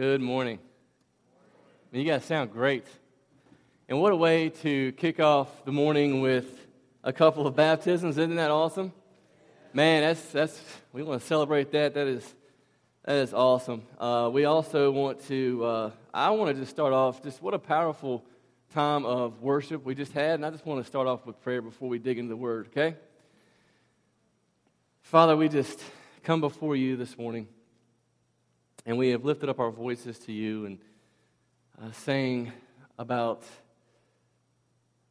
Good 0.00 0.22
morning. 0.22 0.58
You 1.92 2.04
guys 2.04 2.24
sound 2.24 2.52
great. 2.52 2.86
And 3.86 4.00
what 4.00 4.14
a 4.14 4.16
way 4.16 4.48
to 4.48 4.92
kick 4.92 5.20
off 5.20 5.66
the 5.66 5.72
morning 5.72 6.22
with 6.22 6.66
a 7.04 7.12
couple 7.12 7.46
of 7.46 7.54
baptisms. 7.54 8.16
Isn't 8.16 8.36
that 8.36 8.50
awesome? 8.50 8.94
Man, 9.74 10.00
that's, 10.00 10.24
that's, 10.32 10.58
we 10.94 11.02
want 11.02 11.20
to 11.20 11.26
celebrate 11.26 11.70
that. 11.72 11.92
That 11.92 12.06
is, 12.06 12.34
that 13.04 13.16
is 13.16 13.34
awesome. 13.34 13.82
Uh, 13.98 14.30
we 14.32 14.46
also 14.46 14.90
want 14.90 15.22
to, 15.28 15.64
uh, 15.66 15.90
I 16.14 16.30
want 16.30 16.54
to 16.56 16.58
just 16.58 16.70
start 16.70 16.94
off, 16.94 17.22
just 17.22 17.42
what 17.42 17.52
a 17.52 17.58
powerful 17.58 18.24
time 18.72 19.04
of 19.04 19.42
worship 19.42 19.84
we 19.84 19.94
just 19.94 20.12
had. 20.12 20.36
And 20.36 20.46
I 20.46 20.50
just 20.50 20.64
want 20.64 20.82
to 20.82 20.88
start 20.88 21.08
off 21.08 21.26
with 21.26 21.38
prayer 21.42 21.60
before 21.60 21.90
we 21.90 21.98
dig 21.98 22.16
into 22.16 22.30
the 22.30 22.38
word, 22.38 22.68
okay? 22.68 22.96
Father, 25.02 25.36
we 25.36 25.50
just 25.50 25.78
come 26.22 26.40
before 26.40 26.74
you 26.74 26.96
this 26.96 27.18
morning. 27.18 27.48
And 28.86 28.96
we 28.96 29.10
have 29.10 29.24
lifted 29.24 29.50
up 29.50 29.60
our 29.60 29.70
voices 29.70 30.18
to 30.20 30.32
you 30.32 30.64
and 30.64 30.78
uh, 31.80 31.92
saying 31.92 32.50
about 32.98 33.42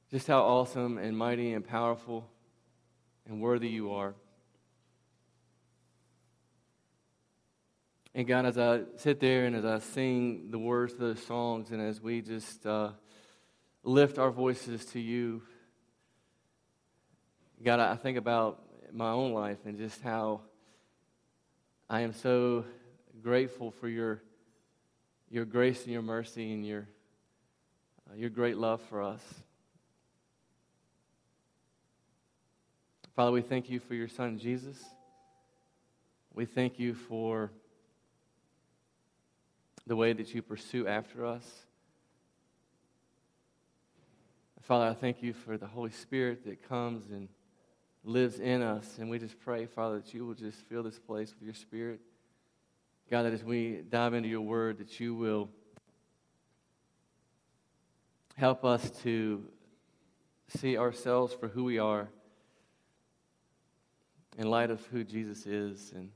just 0.09 0.25
how 0.25 0.41
awesome 0.41 0.97
and 0.97 1.15
mighty 1.15 1.53
and 1.53 1.65
powerful 1.65 2.27
and 3.27 3.39
worthy 3.39 3.69
you 3.69 3.91
are. 3.93 4.15
And 8.15 8.27
God, 8.27 8.47
as 8.47 8.57
I 8.57 8.81
sit 8.97 9.19
there 9.19 9.45
and 9.45 9.55
as 9.55 9.65
I 9.65 9.77
sing 9.77 10.49
the 10.49 10.57
words 10.57 10.93
of 10.93 10.99
those 10.99 11.23
songs, 11.23 11.69
and 11.69 11.79
as 11.79 12.01
we 12.01 12.21
just 12.21 12.65
uh, 12.65 12.89
lift 13.83 14.17
our 14.17 14.31
voices 14.31 14.83
to 14.87 14.99
you, 14.99 15.43
God, 17.63 17.79
I 17.79 17.95
think 17.95 18.17
about 18.17 18.63
my 18.91 19.11
own 19.11 19.33
life 19.33 19.59
and 19.65 19.77
just 19.77 20.01
how 20.01 20.41
I 21.87 22.01
am 22.01 22.13
so 22.13 22.65
grateful 23.19 23.71
for 23.71 23.87
your, 23.87 24.21
your 25.29 25.45
grace 25.45 25.83
and 25.83 25.93
your 25.93 26.01
mercy 26.01 26.51
and 26.51 26.65
your, 26.65 26.87
uh, 28.09 28.15
your 28.15 28.29
great 28.29 28.57
love 28.57 28.81
for 28.89 29.01
us. 29.01 29.21
Father, 33.15 33.31
we 33.31 33.41
thank 33.41 33.69
you 33.69 33.79
for 33.79 33.93
your 33.93 34.07
son, 34.07 34.37
Jesus. 34.37 34.77
We 36.33 36.45
thank 36.45 36.79
you 36.79 36.93
for 36.93 37.51
the 39.85 39.95
way 39.95 40.13
that 40.13 40.33
you 40.33 40.41
pursue 40.41 40.87
after 40.87 41.25
us. 41.25 41.65
Father, 44.61 44.85
I 44.85 44.93
thank 44.93 45.23
you 45.23 45.33
for 45.33 45.57
the 45.57 45.65
Holy 45.65 45.89
Spirit 45.89 46.45
that 46.45 46.67
comes 46.69 47.09
and 47.09 47.27
lives 48.03 48.39
in 48.39 48.61
us. 48.61 48.97
And 48.99 49.09
we 49.09 49.17
just 49.17 49.39
pray, 49.39 49.65
Father, 49.65 49.99
that 49.99 50.13
you 50.13 50.25
will 50.25 50.35
just 50.35 50.59
fill 50.69 50.83
this 50.83 50.99
place 50.99 51.33
with 51.33 51.43
your 51.43 51.55
Spirit. 51.55 51.99
God, 53.09 53.23
that 53.23 53.33
as 53.33 53.43
we 53.43 53.81
dive 53.89 54.13
into 54.13 54.29
your 54.29 54.41
word, 54.41 54.77
that 54.77 54.99
you 54.99 55.15
will 55.15 55.49
help 58.35 58.63
us 58.63 58.91
to 59.01 59.43
see 60.47 60.77
ourselves 60.77 61.33
for 61.33 61.47
who 61.47 61.63
we 61.63 61.79
are 61.79 62.07
in 64.37 64.49
light 64.49 64.69
of 64.69 64.85
who 64.87 65.03
Jesus 65.03 65.45
is 65.47 65.91
and, 65.95 66.11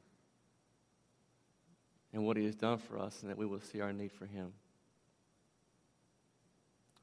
and 2.13 2.23
what 2.23 2.37
he 2.37 2.45
has 2.45 2.55
done 2.55 2.77
for 2.77 2.99
us, 2.99 3.21
and 3.21 3.31
that 3.31 3.37
we 3.37 3.45
will 3.45 3.59
see 3.59 3.81
our 3.81 3.91
need 3.91 4.11
for 4.11 4.27
him. 4.27 4.53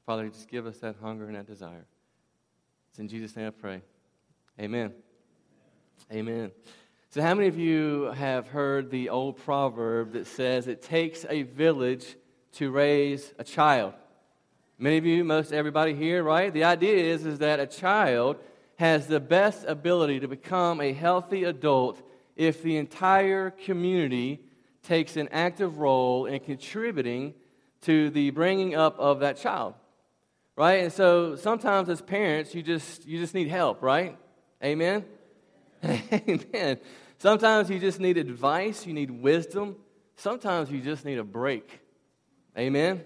Father, 0.05 0.27
just 0.29 0.47
give 0.47 0.65
us 0.65 0.77
that 0.77 0.95
hunger 1.01 1.25
and 1.27 1.35
that 1.35 1.47
desire. 1.47 1.85
It's 2.89 2.99
in 2.99 3.07
Jesus' 3.07 3.35
name 3.35 3.47
I 3.47 3.51
pray. 3.51 3.81
Amen. 4.59 4.93
Amen. 6.11 6.51
So, 7.13 7.21
how 7.21 7.33
many 7.33 7.49
of 7.49 7.59
you 7.59 8.03
have 8.15 8.47
heard 8.47 8.89
the 8.89 9.09
old 9.09 9.35
proverb 9.35 10.13
that 10.13 10.27
says 10.27 10.69
it 10.69 10.81
takes 10.81 11.25
a 11.29 11.41
village 11.41 12.15
to 12.53 12.71
raise 12.71 13.33
a 13.37 13.43
child? 13.43 13.95
Many 14.77 14.95
of 14.95 15.05
you, 15.05 15.25
most 15.25 15.51
everybody 15.51 15.93
here, 15.93 16.23
right? 16.23 16.53
The 16.53 16.63
idea 16.63 17.13
is, 17.13 17.25
is 17.25 17.39
that 17.39 17.59
a 17.59 17.67
child 17.67 18.37
has 18.77 19.07
the 19.07 19.19
best 19.19 19.65
ability 19.67 20.21
to 20.21 20.29
become 20.29 20.79
a 20.79 20.93
healthy 20.93 21.43
adult 21.43 22.01
if 22.37 22.63
the 22.63 22.77
entire 22.77 23.49
community 23.49 24.39
takes 24.81 25.17
an 25.17 25.27
active 25.33 25.79
role 25.79 26.27
in 26.27 26.39
contributing 26.39 27.33
to 27.81 28.09
the 28.11 28.29
bringing 28.29 28.73
up 28.73 28.97
of 28.97 29.19
that 29.19 29.35
child 29.35 29.73
right 30.55 30.83
and 30.83 30.93
so 30.93 31.35
sometimes 31.35 31.89
as 31.89 32.01
parents 32.01 32.53
you 32.55 32.63
just 32.63 33.05
you 33.05 33.19
just 33.19 33.33
need 33.33 33.47
help 33.47 33.81
right 33.81 34.17
amen 34.63 35.03
amen 35.85 36.77
Sometimes 37.21 37.69
you 37.69 37.77
just 37.77 37.99
need 37.99 38.17
advice, 38.17 38.87
you 38.87 38.93
need 38.93 39.11
wisdom. 39.11 39.75
Sometimes 40.15 40.71
you 40.71 40.81
just 40.81 41.05
need 41.05 41.19
a 41.19 41.23
break. 41.23 41.79
Amen? 42.57 43.05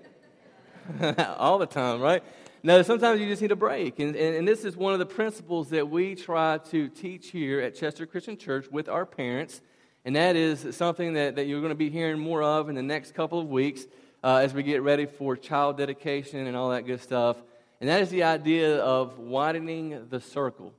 All 1.37 1.57
the 1.57 1.65
time, 1.65 1.99
right? 1.99 2.23
No, 2.63 2.81
sometimes 2.81 3.19
you 3.19 3.27
just 3.27 3.41
need 3.41 3.51
a 3.51 3.57
break. 3.57 3.99
And, 3.99 4.15
and, 4.15 4.37
and, 4.37 4.47
this 4.47 4.63
is 4.63 4.77
one 4.77 4.93
of 4.93 4.99
the 4.99 5.05
principles 5.05 5.69
that 5.71 5.89
we 5.89 6.15
try 6.15 6.59
to 6.69 6.87
teach 6.87 7.31
here 7.31 7.59
at 7.59 7.75
Chester 7.75 8.05
Christian 8.05 8.37
Church 8.37 8.67
with 8.71 8.87
our 8.87 9.05
parents. 9.05 9.59
And 10.05 10.15
that 10.15 10.37
is 10.37 10.65
something 10.77 11.15
that, 11.15 11.35
that 11.35 11.47
you're 11.47 11.59
going 11.59 11.71
to 11.71 11.75
be 11.75 11.89
hearing 11.89 12.17
more 12.17 12.41
of 12.41 12.69
in 12.69 12.75
the 12.75 12.83
next 12.83 13.15
couple 13.15 13.41
of 13.41 13.49
weeks 13.49 13.85
uh, 14.23 14.37
as 14.37 14.53
we 14.53 14.63
get 14.63 14.81
ready 14.81 15.07
for 15.07 15.35
child 15.35 15.75
dedication 15.75 16.47
and 16.47 16.55
all 16.55 16.69
that 16.69 16.85
good 16.85 17.01
stuff. 17.01 17.35
And 17.81 17.89
that 17.89 18.01
is 18.01 18.11
the 18.11 18.23
idea 18.23 18.77
of 18.77 19.19
widening 19.19 20.07
the 20.09 20.21
circle 20.21 20.73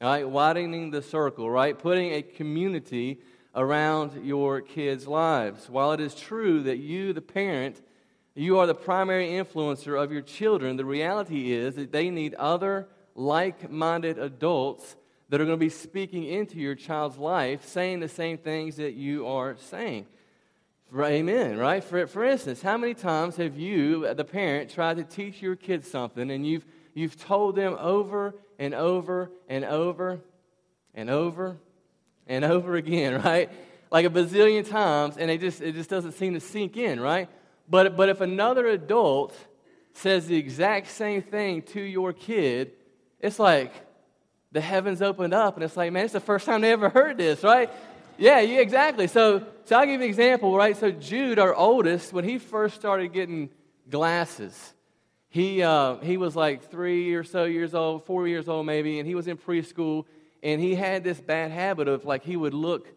right? 0.00 0.28
Widening 0.28 0.90
the 0.90 1.02
circle, 1.02 1.50
right? 1.50 1.78
Putting 1.78 2.12
a 2.12 2.22
community 2.22 3.20
around 3.54 4.24
your 4.24 4.60
kids' 4.60 5.06
lives. 5.06 5.68
While 5.68 5.92
it 5.92 6.00
is 6.00 6.14
true 6.14 6.62
that 6.62 6.78
you, 6.78 7.12
the 7.12 7.20
parent, 7.20 7.80
you 8.34 8.58
are 8.58 8.66
the 8.66 8.74
primary 8.74 9.28
influencer 9.28 10.02
of 10.02 10.12
your 10.12 10.22
children, 10.22 10.76
the 10.76 10.84
reality 10.84 11.52
is 11.52 11.74
that 11.74 11.92
they 11.92 12.10
need 12.10 12.34
other 12.34 12.88
like 13.14 13.70
minded 13.70 14.18
adults 14.18 14.96
that 15.28 15.40
are 15.40 15.44
going 15.44 15.58
to 15.58 15.64
be 15.64 15.68
speaking 15.68 16.24
into 16.24 16.58
your 16.58 16.74
child's 16.74 17.18
life, 17.18 17.66
saying 17.66 18.00
the 18.00 18.08
same 18.08 18.38
things 18.38 18.76
that 18.76 18.94
you 18.94 19.26
are 19.26 19.56
saying. 19.58 20.06
Amen, 20.96 21.56
right? 21.56 21.84
For, 21.84 22.06
for 22.08 22.24
instance, 22.24 22.62
how 22.62 22.76
many 22.76 22.94
times 22.94 23.36
have 23.36 23.56
you, 23.56 24.12
the 24.14 24.24
parent, 24.24 24.70
tried 24.70 24.96
to 24.96 25.04
teach 25.04 25.40
your 25.40 25.54
kids 25.54 25.88
something 25.88 26.30
and 26.30 26.44
you've, 26.44 26.66
you've 26.94 27.20
told 27.20 27.54
them 27.54 27.76
over 27.78 28.34
and 28.60 28.74
over 28.74 29.32
and 29.48 29.64
over 29.64 30.20
and 30.94 31.10
over 31.10 31.56
and 32.28 32.44
over 32.44 32.76
again, 32.76 33.20
right? 33.24 33.50
Like 33.90 34.06
a 34.06 34.10
bazillion 34.10 34.68
times, 34.68 35.16
and 35.16 35.28
it 35.28 35.40
just, 35.40 35.60
it 35.60 35.74
just 35.74 35.90
doesn't 35.90 36.12
seem 36.12 36.34
to 36.34 36.40
sink 36.40 36.76
in, 36.76 37.00
right? 37.00 37.28
But, 37.68 37.96
but 37.96 38.08
if 38.08 38.20
another 38.20 38.66
adult 38.66 39.34
says 39.94 40.28
the 40.28 40.36
exact 40.36 40.88
same 40.88 41.22
thing 41.22 41.62
to 41.62 41.80
your 41.80 42.12
kid, 42.12 42.72
it's 43.18 43.40
like 43.40 43.72
the 44.52 44.60
heavens 44.60 45.02
opened 45.02 45.34
up, 45.34 45.56
and 45.56 45.64
it's 45.64 45.76
like, 45.76 45.90
man, 45.90 46.04
it's 46.04 46.12
the 46.12 46.20
first 46.20 46.46
time 46.46 46.60
they 46.60 46.70
ever 46.70 46.90
heard 46.90 47.16
this, 47.16 47.42
right? 47.42 47.70
Yeah, 48.18 48.40
yeah, 48.40 48.60
exactly. 48.60 49.06
So, 49.06 49.46
so 49.64 49.76
I'll 49.76 49.86
give 49.86 50.00
you 50.00 50.04
an 50.04 50.10
example, 50.10 50.54
right? 50.54 50.76
So 50.76 50.90
Jude, 50.90 51.38
our 51.38 51.54
oldest, 51.54 52.12
when 52.12 52.24
he 52.24 52.38
first 52.38 52.74
started 52.74 53.12
getting 53.12 53.48
glasses, 53.88 54.74
he, 55.30 55.62
uh, 55.62 55.96
he 55.98 56.16
was 56.16 56.34
like 56.34 56.70
three 56.70 57.14
or 57.14 57.22
so 57.22 57.44
years 57.44 57.72
old, 57.72 58.04
four 58.04 58.26
years 58.26 58.48
old 58.48 58.66
maybe, 58.66 58.98
and 58.98 59.06
he 59.06 59.14
was 59.14 59.28
in 59.28 59.36
preschool, 59.36 60.04
and 60.42 60.60
he 60.60 60.74
had 60.74 61.04
this 61.04 61.20
bad 61.20 61.52
habit 61.52 61.86
of 61.86 62.04
like 62.04 62.24
he 62.24 62.36
would 62.36 62.52
look 62.52 62.88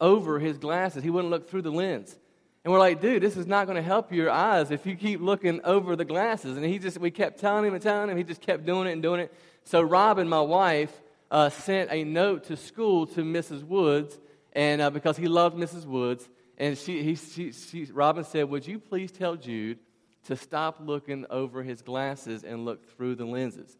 over 0.00 0.38
his 0.38 0.56
glasses. 0.56 1.02
He 1.02 1.10
wouldn't 1.10 1.32
look 1.32 1.50
through 1.50 1.62
the 1.62 1.72
lens. 1.72 2.16
And 2.64 2.72
we're 2.72 2.78
like, 2.78 3.00
dude, 3.00 3.22
this 3.22 3.36
is 3.36 3.46
not 3.46 3.66
going 3.66 3.76
to 3.76 3.82
help 3.82 4.12
your 4.12 4.30
eyes 4.30 4.70
if 4.70 4.86
you 4.86 4.94
keep 4.94 5.20
looking 5.20 5.60
over 5.64 5.96
the 5.96 6.04
glasses. 6.04 6.56
And 6.56 6.64
he 6.64 6.78
just, 6.78 6.98
we 6.98 7.10
kept 7.10 7.40
telling 7.40 7.64
him 7.64 7.74
and 7.74 7.82
telling 7.82 8.08
him. 8.08 8.16
He 8.16 8.22
just 8.22 8.42
kept 8.42 8.64
doing 8.64 8.86
it 8.86 8.92
and 8.92 9.02
doing 9.02 9.20
it. 9.20 9.34
So 9.64 9.80
Robin, 9.80 10.28
my 10.28 10.42
wife, 10.42 10.92
uh, 11.30 11.48
sent 11.48 11.90
a 11.90 12.04
note 12.04 12.44
to 12.44 12.56
school 12.56 13.06
to 13.08 13.22
Mrs. 13.22 13.64
Woods, 13.64 14.18
and 14.52 14.80
uh, 14.80 14.90
because 14.90 15.16
he 15.16 15.26
loved 15.26 15.56
Mrs. 15.56 15.86
Woods, 15.86 16.28
and 16.58 16.76
she, 16.76 17.02
he, 17.02 17.14
she, 17.14 17.52
she, 17.52 17.84
Robin 17.92 18.24
said, 18.24 18.48
would 18.48 18.66
you 18.66 18.78
please 18.78 19.10
tell 19.10 19.36
Jude 19.36 19.78
to 20.26 20.36
stop 20.36 20.78
looking 20.80 21.26
over 21.30 21.62
his 21.62 21.82
glasses 21.82 22.44
and 22.44 22.64
look 22.64 22.96
through 22.96 23.14
the 23.14 23.24
lenses. 23.24 23.76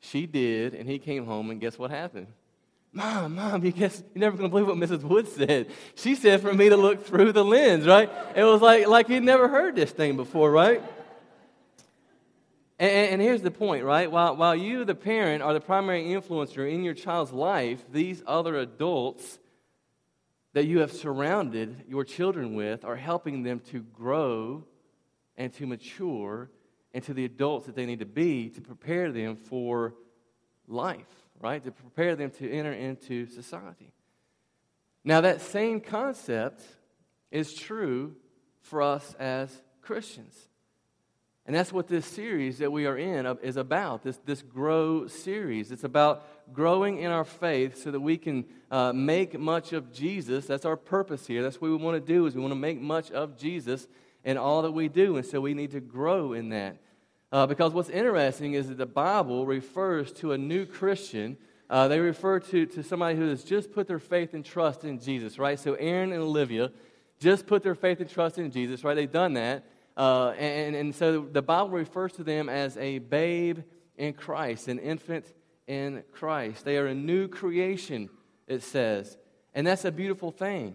She 0.00 0.26
did, 0.26 0.74
and 0.74 0.88
he 0.88 0.98
came 0.98 1.26
home, 1.26 1.50
and 1.50 1.60
guess 1.60 1.78
what 1.78 1.90
happened? 1.90 2.26
Mom, 2.92 3.36
Mom, 3.36 3.64
you 3.64 3.70
guess 3.70 4.02
you're 4.14 4.20
never 4.20 4.36
gonna 4.36 4.48
believe 4.48 4.66
what 4.66 4.76
Mrs. 4.76 5.02
Wood 5.02 5.28
said. 5.28 5.70
She 5.94 6.16
said 6.16 6.40
for 6.40 6.52
me 6.52 6.70
to 6.70 6.76
look 6.76 7.06
through 7.06 7.32
the 7.32 7.44
lens, 7.44 7.86
right? 7.86 8.10
It 8.34 8.42
was 8.42 8.60
like 8.60 8.88
like 8.88 9.06
he'd 9.06 9.22
never 9.22 9.46
heard 9.46 9.76
this 9.76 9.92
thing 9.92 10.16
before, 10.16 10.50
right? 10.50 10.82
And, 12.80 13.10
and 13.12 13.22
here's 13.22 13.42
the 13.42 13.50
point, 13.50 13.84
right? 13.84 14.10
While, 14.10 14.36
while 14.36 14.56
you, 14.56 14.86
the 14.86 14.94
parent, 14.94 15.42
are 15.42 15.52
the 15.52 15.60
primary 15.60 16.04
influencer 16.04 16.68
in 16.68 16.82
your 16.82 16.94
child's 16.94 17.30
life, 17.30 17.84
these 17.92 18.22
other 18.26 18.56
adults 18.56 19.38
that 20.54 20.66
you 20.66 20.80
have 20.80 20.90
surrounded 20.90 21.84
your 21.86 22.04
children 22.04 22.54
with 22.54 22.84
are 22.84 22.96
helping 22.96 23.42
them 23.42 23.60
to 23.70 23.80
grow 23.80 24.64
and 25.40 25.54
to 25.54 25.66
mature 25.66 26.50
into 26.92 27.14
the 27.14 27.24
adults 27.24 27.64
that 27.64 27.74
they 27.74 27.86
need 27.86 28.00
to 28.00 28.04
be 28.04 28.50
to 28.50 28.60
prepare 28.60 29.10
them 29.10 29.36
for 29.36 29.94
life, 30.68 31.08
right? 31.40 31.64
To 31.64 31.70
prepare 31.70 32.14
them 32.14 32.30
to 32.32 32.52
enter 32.52 32.74
into 32.74 33.24
society. 33.26 33.94
Now, 35.02 35.22
that 35.22 35.40
same 35.40 35.80
concept 35.80 36.60
is 37.30 37.54
true 37.54 38.16
for 38.60 38.82
us 38.82 39.14
as 39.18 39.50
Christians. 39.80 40.36
And 41.46 41.56
that's 41.56 41.72
what 41.72 41.88
this 41.88 42.04
series 42.04 42.58
that 42.58 42.70
we 42.70 42.84
are 42.84 42.98
in 42.98 43.24
is 43.42 43.56
about 43.56 44.02
this, 44.02 44.18
this 44.26 44.42
Grow 44.42 45.06
series. 45.06 45.72
It's 45.72 45.84
about 45.84 46.52
growing 46.52 46.98
in 46.98 47.10
our 47.10 47.24
faith 47.24 47.82
so 47.82 47.90
that 47.90 48.00
we 48.00 48.18
can 48.18 48.44
uh, 48.70 48.92
make 48.92 49.40
much 49.40 49.72
of 49.72 49.90
Jesus. 49.90 50.44
That's 50.44 50.66
our 50.66 50.76
purpose 50.76 51.26
here. 51.26 51.42
That's 51.42 51.62
what 51.62 51.70
we 51.70 51.78
want 51.78 51.96
to 51.96 52.12
do 52.12 52.26
is 52.26 52.34
we 52.34 52.42
want 52.42 52.52
to 52.52 52.56
make 52.56 52.78
much 52.78 53.10
of 53.10 53.38
Jesus 53.38 53.88
in 54.24 54.36
all 54.36 54.62
that 54.62 54.72
we 54.72 54.88
do. 54.88 55.16
And 55.16 55.26
so 55.26 55.40
we 55.40 55.54
need 55.54 55.72
to 55.72 55.80
grow 55.80 56.32
in 56.32 56.50
that. 56.50 56.76
Uh, 57.32 57.46
because 57.46 57.72
what's 57.72 57.88
interesting 57.88 58.54
is 58.54 58.68
that 58.68 58.78
the 58.78 58.86
Bible 58.86 59.46
refers 59.46 60.12
to 60.12 60.32
a 60.32 60.38
new 60.38 60.66
Christian. 60.66 61.36
Uh, 61.68 61.86
they 61.86 62.00
refer 62.00 62.40
to, 62.40 62.66
to 62.66 62.82
somebody 62.82 63.16
who 63.16 63.28
has 63.28 63.44
just 63.44 63.72
put 63.72 63.86
their 63.86 64.00
faith 64.00 64.34
and 64.34 64.44
trust 64.44 64.84
in 64.84 64.98
Jesus, 64.98 65.38
right? 65.38 65.58
So 65.58 65.74
Aaron 65.74 66.12
and 66.12 66.22
Olivia 66.22 66.72
just 67.20 67.46
put 67.46 67.62
their 67.62 67.74
faith 67.74 68.00
and 68.00 68.10
trust 68.10 68.38
in 68.38 68.50
Jesus, 68.50 68.82
right? 68.82 68.94
They've 68.94 69.10
done 69.10 69.34
that. 69.34 69.64
Uh, 69.96 70.30
and, 70.30 70.74
and 70.74 70.94
so 70.94 71.20
the 71.20 71.42
Bible 71.42 71.70
refers 71.70 72.12
to 72.14 72.24
them 72.24 72.48
as 72.48 72.76
a 72.78 72.98
babe 72.98 73.60
in 73.96 74.14
Christ, 74.14 74.68
an 74.68 74.78
infant 74.78 75.32
in 75.66 76.02
Christ. 76.10 76.64
They 76.64 76.78
are 76.78 76.86
a 76.86 76.94
new 76.94 77.28
creation, 77.28 78.08
it 78.48 78.62
says. 78.62 79.16
And 79.54 79.66
that's 79.66 79.84
a 79.84 79.92
beautiful 79.92 80.32
thing. 80.32 80.74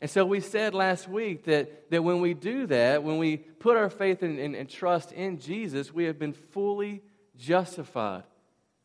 And 0.00 0.10
so 0.10 0.26
we 0.26 0.40
said 0.40 0.74
last 0.74 1.08
week 1.08 1.44
that, 1.44 1.90
that 1.90 2.04
when 2.04 2.20
we 2.20 2.34
do 2.34 2.66
that, 2.66 3.02
when 3.02 3.18
we 3.18 3.38
put 3.38 3.76
our 3.76 3.88
faith 3.88 4.22
and, 4.22 4.68
trust 4.68 5.12
in 5.12 5.38
Jesus, 5.38 5.92
we 5.92 6.04
have 6.04 6.18
been 6.18 6.34
fully 6.34 7.02
justified. 7.36 8.24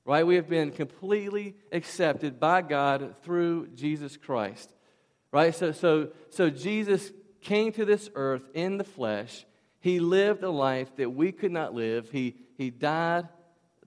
Right? 0.06 0.25
We 0.25 0.36
have 0.36 0.50
been 0.50 0.72
completely 0.72 1.56
accepted 1.72 2.40
by 2.40 2.62
God 2.62 3.16
through 3.24 3.68
Jesus 3.75 4.18
Christ. 4.18 4.74
Right? 5.31 5.54
So, 5.54 5.74
so, 5.74 6.10
so 6.30 6.50
Jesus 6.50 7.12
came 7.42 7.72
to 7.74 7.86
this 7.86 8.10
earth 8.16 8.44
in 8.54 8.78
the 8.78 8.84
flesh. 8.84 9.46
He 9.80 10.00
lived 10.00 10.44
a 10.44 10.50
life 10.50 10.96
that 10.96 11.10
we 11.10 11.31
could 11.31 11.52
not 11.52 11.74
live. 11.74 12.10
He, 12.10 12.36
he 12.57 12.69
died 12.69 13.28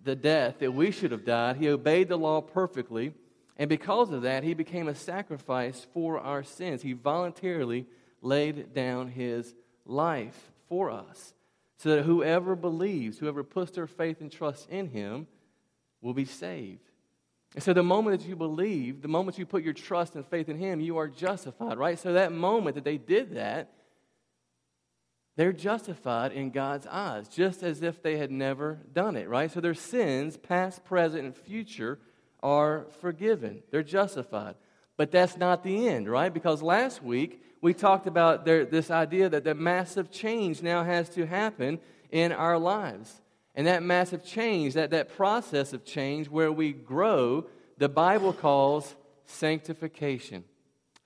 the 0.02 0.16
death 0.16 0.58
that 0.58 0.74
we 0.74 0.90
should 0.90 1.12
have 1.12 1.24
died. 1.24 1.56
He 1.56 1.68
obeyed 1.68 2.08
the 2.08 2.18
law 2.18 2.42
perfectly. 2.42 3.14
And 3.56 3.68
because 3.68 4.10
of 4.10 4.22
that, 4.22 4.42
he 4.42 4.54
became 4.54 4.88
a 4.88 4.94
sacrifice 4.94 5.86
for 5.92 6.18
our 6.18 6.42
sins. 6.42 6.82
He 6.82 6.92
voluntarily 6.92 7.86
laid 8.20 8.74
down 8.74 9.08
his 9.08 9.54
life 9.86 10.50
for 10.68 10.90
us 10.90 11.34
so 11.76 11.94
that 11.94 12.04
whoever 12.04 12.56
believes, 12.56 13.18
whoever 13.18 13.44
puts 13.44 13.72
their 13.72 13.86
faith 13.86 14.20
and 14.20 14.32
trust 14.32 14.68
in 14.70 14.88
him, 14.88 15.26
will 16.00 16.14
be 16.14 16.24
saved. 16.24 16.90
And 17.54 17.62
so 17.62 17.72
the 17.72 17.82
moment 17.82 18.20
that 18.20 18.28
you 18.28 18.34
believe, 18.34 19.02
the 19.02 19.08
moment 19.08 19.38
you 19.38 19.46
put 19.46 19.62
your 19.62 19.72
trust 19.72 20.16
and 20.16 20.26
faith 20.26 20.48
in 20.48 20.58
him, 20.58 20.80
you 20.80 20.98
are 20.98 21.08
justified, 21.08 21.78
right? 21.78 21.98
So 21.98 22.12
that 22.14 22.32
moment 22.32 22.74
that 22.74 22.84
they 22.84 22.98
did 22.98 23.34
that, 23.36 23.70
they're 25.36 25.52
justified 25.52 26.32
in 26.32 26.50
God's 26.50 26.86
eyes, 26.86 27.28
just 27.28 27.62
as 27.62 27.82
if 27.82 28.02
they 28.02 28.16
had 28.16 28.30
never 28.30 28.80
done 28.92 29.16
it, 29.16 29.28
right? 29.28 29.50
So 29.50 29.60
their 29.60 29.74
sins, 29.74 30.36
past, 30.36 30.84
present, 30.84 31.24
and 31.24 31.36
future, 31.36 31.98
are 32.44 32.86
forgiven. 33.00 33.62
They're 33.72 33.82
justified. 33.82 34.54
But 34.96 35.10
that's 35.10 35.36
not 35.36 35.64
the 35.64 35.88
end, 35.88 36.08
right? 36.08 36.32
Because 36.32 36.62
last 36.62 37.02
week 37.02 37.42
we 37.60 37.74
talked 37.74 38.06
about 38.06 38.44
there, 38.44 38.64
this 38.64 38.90
idea 38.90 39.28
that 39.30 39.42
the 39.42 39.54
massive 39.54 40.10
change 40.12 40.62
now 40.62 40.84
has 40.84 41.08
to 41.10 41.26
happen 41.26 41.80
in 42.12 42.30
our 42.30 42.58
lives. 42.58 43.20
And 43.56 43.66
that 43.66 43.82
massive 43.82 44.24
change, 44.24 44.74
that, 44.74 44.90
that 44.90 45.16
process 45.16 45.72
of 45.72 45.84
change 45.84 46.28
where 46.28 46.52
we 46.52 46.72
grow, 46.72 47.46
the 47.78 47.88
Bible 47.88 48.32
calls 48.32 48.94
sanctification. 49.26 50.44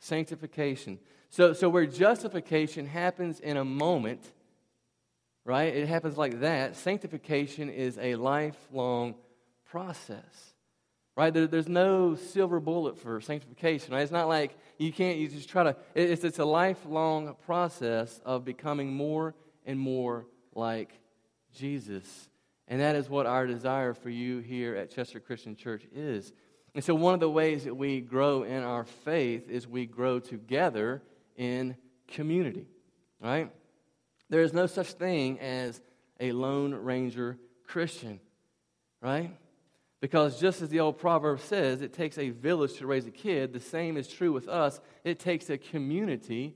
Sanctification. 0.00 0.99
So, 1.31 1.52
so 1.52 1.69
where 1.69 1.87
justification 1.87 2.87
happens 2.87 3.40
in 3.40 3.56
a 3.56 3.64
moment, 3.64 4.23
right? 5.44 5.75
It 5.75 5.88
happens 5.88 6.17
like 6.17 6.40
that. 6.40 6.76
Sanctification 6.76 7.70
is 7.70 7.99
a 7.99 8.17
lifelong 8.17 9.14
process, 9.70 10.55
right? 11.19 11.35
There, 11.35 11.49
there's 11.49 11.69
no 11.69 12.15
silver 12.15 12.61
bullet 12.61 12.97
for 12.97 13.20
sanctification, 13.20 13.93
right? 13.93 14.03
It's 14.03 14.12
not 14.12 14.29
like 14.29 14.56
you 14.79 14.93
can't, 14.93 15.19
you 15.19 15.26
just 15.26 15.49
try 15.49 15.65
to, 15.65 15.76
it's, 15.93 16.23
it's 16.23 16.38
a 16.38 16.44
lifelong 16.44 17.35
process 17.44 18.20
of 18.25 18.44
becoming 18.44 18.94
more 18.94 19.35
and 19.67 19.81
more 19.81 20.26
like 20.55 20.93
Jesus. 21.53 22.29
And 22.69 22.81
that 22.81 22.94
is 22.94 23.11
what 23.11 23.26
our 23.26 23.49
desire 23.49 23.94
for 23.94 24.11
you 24.11 24.38
here 24.38 24.76
at 24.76 24.93
Chester 24.93 25.19
Christian 25.19 25.56
Church 25.56 25.82
is. 25.93 26.32
And 26.76 26.85
so, 26.85 26.94
one 26.94 27.15
of 27.15 27.21
the 27.21 27.31
ways 27.31 27.64
that 27.64 27.75
we 27.75 28.00
grow 28.00 28.44
in 28.44 28.62
our 28.62 28.85
faith 28.85 29.50
is 29.50 29.67
we 29.67 29.87
grow 29.87 30.21
together 30.21 31.03
in 31.35 31.75
community, 32.06 32.67
right? 33.21 33.50
There 34.29 34.43
is 34.43 34.53
no 34.53 34.67
such 34.67 34.93
thing 34.93 35.41
as 35.41 35.81
a 36.21 36.31
Lone 36.31 36.75
Ranger 36.75 37.38
Christian, 37.67 38.21
right? 39.00 39.32
Because 40.00 40.41
just 40.41 40.62
as 40.62 40.69
the 40.69 40.81
old 40.81 40.99
proverb 40.99 41.41
says, 41.41 41.83
it 41.83 41.93
takes 41.93 42.19
a 42.19 42.31
village 42.31 42.75
to 42.75 42.87
raise 42.87 43.06
a 43.06 43.11
kid, 43.11 43.53
the 43.53 43.61
same 43.61 43.97
is 43.97 44.06
true 44.06 44.33
with 44.33 44.49
us. 44.49 44.81
It 45.03 45.19
takes 45.19 45.50
a 45.50 45.59
community 45.59 46.55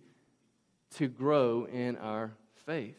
to 0.97 1.09
grow 1.09 1.65
in 1.65 1.97
our 1.97 2.33
faith. 2.67 2.97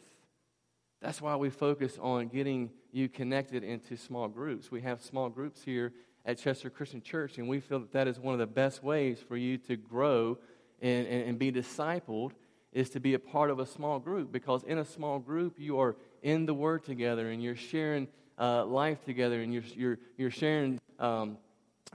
That's 1.01 1.21
why 1.21 1.35
we 1.35 1.49
focus 1.49 1.97
on 2.01 2.27
getting 2.27 2.71
you 2.91 3.07
connected 3.07 3.63
into 3.63 3.95
small 3.95 4.27
groups. 4.27 4.69
We 4.71 4.81
have 4.81 5.01
small 5.01 5.29
groups 5.29 5.63
here 5.63 5.93
at 6.25 6.37
Chester 6.39 6.69
Christian 6.69 7.01
Church, 7.01 7.37
and 7.37 7.47
we 7.47 7.59
feel 7.59 7.79
that 7.79 7.91
that 7.93 8.07
is 8.07 8.19
one 8.19 8.33
of 8.33 8.39
the 8.39 8.47
best 8.47 8.83
ways 8.83 9.19
for 9.25 9.35
you 9.37 9.57
to 9.59 9.75
grow 9.75 10.37
and, 10.81 11.07
and, 11.07 11.29
and 11.29 11.39
be 11.39 11.51
discipled 11.51 12.31
is 12.71 12.89
to 12.91 12.99
be 12.99 13.13
a 13.13 13.19
part 13.19 13.49
of 13.49 13.59
a 13.59 13.65
small 13.65 13.99
group 13.99 14.31
because 14.31 14.63
in 14.63 14.77
a 14.77 14.85
small 14.85 15.19
group 15.19 15.59
you 15.59 15.79
are 15.79 15.95
in 16.21 16.45
the 16.45 16.53
Word 16.53 16.83
together 16.83 17.29
and 17.29 17.43
you're 17.43 17.55
sharing 17.55 18.07
uh, 18.37 18.65
life 18.65 19.03
together 19.05 19.41
and 19.41 19.53
you're, 19.53 19.63
you're, 19.75 19.99
you're 20.17 20.31
sharing 20.31 20.79
um, 20.99 21.37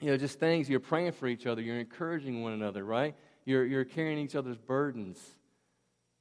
you 0.00 0.11
know, 0.11 0.17
just 0.17 0.38
things. 0.38 0.69
You're 0.69 0.81
praying 0.81 1.12
for 1.12 1.26
each 1.26 1.46
other. 1.46 1.62
You're 1.62 1.81
encouraging 1.81 2.43
one 2.43 2.52
another, 2.52 2.85
right? 2.85 3.14
You're, 3.44 3.64
you're 3.64 3.85
carrying 3.85 4.19
each 4.19 4.35
other's 4.35 4.58
burdens. 4.58 5.19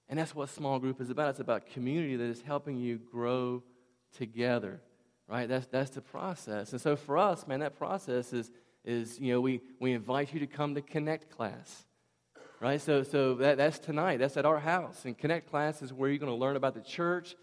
And 0.10 0.18
that's 0.18 0.34
what 0.34 0.50
small 0.50 0.80
group 0.80 1.02
is 1.02 1.10
about. 1.10 1.32
It's 1.32 1.40
about 1.40 1.68
community 1.68 2.16
that 2.16 2.24
is 2.24 2.42
helping 2.42 2.78
you 2.78 2.98
grow 2.98 3.64
together, 4.18 4.82
right? 5.28 5.48
That's, 5.48 5.68
that's 5.68 5.92
the 5.92 6.02
process. 6.02 6.72
And 6.72 6.82
so 6.82 6.96
for 6.96 7.18
us, 7.18 7.46
man, 7.46 7.60
that 7.60 7.78
process 7.78 8.34
is, 8.34 8.50
is 8.86 9.20
you 9.20 9.34
know, 9.34 9.42
we, 9.42 9.62
we 9.80 9.92
invite 9.92 10.34
you 10.34 10.40
to 10.40 10.48
come 10.48 10.76
to 10.76 10.82
Connect 10.82 11.30
class 11.30 11.84
right? 12.60 12.82
So, 12.82 13.04
so 13.04 13.36
that, 13.36 13.58
that's 13.58 13.80
tonight. 13.80 14.18
That's 14.18 14.38
at 14.38 14.46
our 14.46 14.60
house. 14.60 15.06
And 15.06 15.18
Connect 15.18 15.50
class 15.50 15.82
is 15.82 15.94
where 15.94 16.10
you're 16.10 16.18
going 16.20 16.32
to 16.32 16.38
learn 16.38 16.56
about 16.56 16.74
the 16.74 16.82
church 16.82 17.36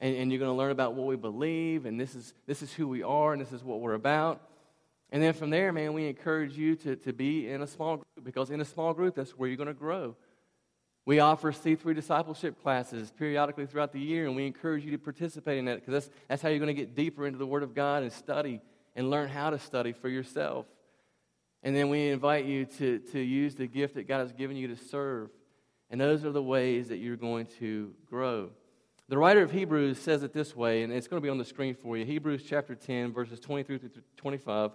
and, 0.00 0.16
and 0.16 0.32
you're 0.32 0.38
going 0.38 0.50
to 0.50 0.56
learn 0.56 0.70
about 0.70 0.94
what 0.94 1.06
we 1.06 1.16
believe 1.16 1.86
and 1.86 1.98
this 2.00 2.14
is, 2.14 2.34
this 2.46 2.62
is 2.62 2.72
who 2.72 2.88
we 2.88 3.02
are 3.02 3.32
and 3.32 3.40
this 3.40 3.52
is 3.52 3.62
what 3.62 3.80
we're 3.80 3.94
about. 3.94 4.40
And 5.10 5.22
then 5.22 5.32
from 5.32 5.50
there, 5.50 5.72
man, 5.72 5.92
we 5.92 6.08
encourage 6.08 6.56
you 6.56 6.74
to, 6.76 6.96
to 6.96 7.12
be 7.12 7.48
in 7.48 7.62
a 7.62 7.66
small 7.66 7.96
group 7.96 8.24
because 8.24 8.50
in 8.50 8.60
a 8.60 8.64
small 8.64 8.92
group, 8.92 9.14
that's 9.14 9.30
where 9.32 9.48
you're 9.48 9.56
going 9.56 9.68
to 9.68 9.74
grow. 9.74 10.16
We 11.06 11.20
offer 11.20 11.52
C3 11.52 11.94
discipleship 11.94 12.62
classes 12.62 13.12
periodically 13.16 13.66
throughout 13.66 13.92
the 13.92 14.00
year, 14.00 14.26
and 14.26 14.34
we 14.34 14.46
encourage 14.46 14.84
you 14.84 14.90
to 14.92 14.98
participate 14.98 15.58
in 15.58 15.66
that 15.66 15.76
because 15.76 15.92
that's, 15.92 16.10
that's 16.28 16.42
how 16.42 16.48
you're 16.48 16.58
going 16.58 16.74
to 16.74 16.80
get 16.80 16.94
deeper 16.94 17.26
into 17.26 17.38
the 17.38 17.46
Word 17.46 17.62
of 17.62 17.74
God 17.74 18.02
and 18.02 18.10
study 18.10 18.60
and 18.96 19.10
learn 19.10 19.28
how 19.28 19.50
to 19.50 19.58
study 19.58 19.92
for 19.92 20.08
yourself. 20.08 20.66
And 21.62 21.76
then 21.76 21.90
we 21.90 22.08
invite 22.08 22.46
you 22.46 22.64
to, 22.64 22.98
to 23.12 23.20
use 23.20 23.54
the 23.54 23.66
gift 23.66 23.94
that 23.94 24.08
God 24.08 24.20
has 24.20 24.32
given 24.32 24.56
you 24.56 24.68
to 24.68 24.76
serve. 24.76 25.30
And 25.90 26.00
those 26.00 26.24
are 26.24 26.32
the 26.32 26.42
ways 26.42 26.88
that 26.88 26.98
you're 26.98 27.16
going 27.16 27.46
to 27.58 27.92
grow. 28.06 28.50
The 29.08 29.18
writer 29.18 29.42
of 29.42 29.50
Hebrews 29.50 29.98
says 29.98 30.22
it 30.22 30.32
this 30.32 30.56
way, 30.56 30.82
and 30.82 30.92
it's 30.92 31.08
going 31.08 31.20
to 31.20 31.24
be 31.24 31.30
on 31.30 31.38
the 31.38 31.44
screen 31.44 31.74
for 31.74 31.96
you 31.96 32.06
Hebrews 32.06 32.42
chapter 32.48 32.74
10, 32.74 33.12
verses 33.12 33.38
23 33.38 33.78
through 33.78 33.90
25. 34.16 34.70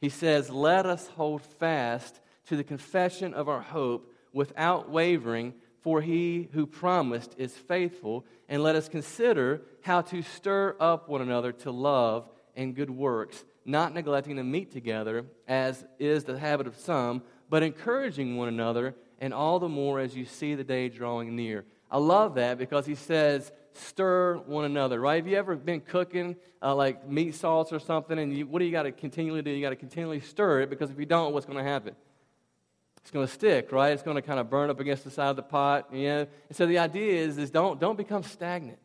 He 0.00 0.08
says, 0.08 0.48
Let 0.48 0.86
us 0.86 1.08
hold 1.08 1.42
fast 1.42 2.20
to 2.46 2.56
the 2.56 2.64
confession 2.64 3.34
of 3.34 3.48
our 3.48 3.60
hope 3.60 4.12
without 4.32 4.90
wavering, 4.90 5.54
for 5.80 6.00
he 6.00 6.48
who 6.52 6.66
promised 6.66 7.34
is 7.36 7.52
faithful. 7.52 8.24
And 8.48 8.62
let 8.62 8.76
us 8.76 8.88
consider 8.88 9.62
how 9.82 10.02
to 10.02 10.22
stir 10.22 10.76
up 10.78 11.08
one 11.08 11.22
another 11.22 11.50
to 11.52 11.70
love 11.72 12.28
and 12.54 12.76
good 12.76 12.90
works 12.90 13.44
not 13.64 13.94
neglecting 13.94 14.36
to 14.36 14.44
meet 14.44 14.72
together, 14.72 15.24
as 15.48 15.84
is 15.98 16.24
the 16.24 16.38
habit 16.38 16.66
of 16.66 16.76
some, 16.76 17.22
but 17.48 17.62
encouraging 17.62 18.36
one 18.36 18.48
another, 18.48 18.94
and 19.20 19.32
all 19.32 19.58
the 19.58 19.68
more 19.68 20.00
as 20.00 20.14
you 20.14 20.24
see 20.24 20.54
the 20.54 20.64
day 20.64 20.88
drawing 20.88 21.34
near. 21.34 21.64
I 21.90 21.98
love 21.98 22.34
that 22.34 22.58
because 22.58 22.86
he 22.86 22.94
says, 22.94 23.52
stir 23.74 24.36
one 24.46 24.64
another, 24.64 25.00
right? 25.00 25.16
Have 25.16 25.26
you 25.26 25.36
ever 25.36 25.56
been 25.56 25.80
cooking 25.80 26.36
uh, 26.62 26.74
like 26.74 27.08
meat 27.08 27.34
sauce 27.34 27.72
or 27.72 27.78
something, 27.78 28.18
and 28.18 28.36
you, 28.36 28.46
what 28.46 28.60
do 28.60 28.64
you 28.64 28.72
got 28.72 28.84
to 28.84 28.92
continually 28.92 29.42
do? 29.42 29.50
You 29.50 29.60
got 29.60 29.70
to 29.70 29.76
continually 29.76 30.20
stir 30.20 30.62
it 30.62 30.70
because 30.70 30.90
if 30.90 30.98
you 30.98 31.06
don't, 31.06 31.32
what's 31.32 31.46
going 31.46 31.58
to 31.58 31.64
happen? 31.64 31.94
It's 33.02 33.10
going 33.10 33.26
to 33.26 33.32
stick, 33.32 33.70
right? 33.70 33.92
It's 33.92 34.02
going 34.02 34.16
to 34.16 34.22
kind 34.22 34.40
of 34.40 34.48
burn 34.48 34.70
up 34.70 34.80
against 34.80 35.04
the 35.04 35.10
side 35.10 35.28
of 35.28 35.36
the 35.36 35.42
pot, 35.42 35.88
you 35.92 36.08
know? 36.08 36.26
And 36.48 36.56
so 36.56 36.64
the 36.64 36.78
idea 36.78 37.20
is, 37.22 37.36
is 37.36 37.50
don't, 37.50 37.78
don't 37.78 37.98
become 37.98 38.22
stagnant, 38.22 38.78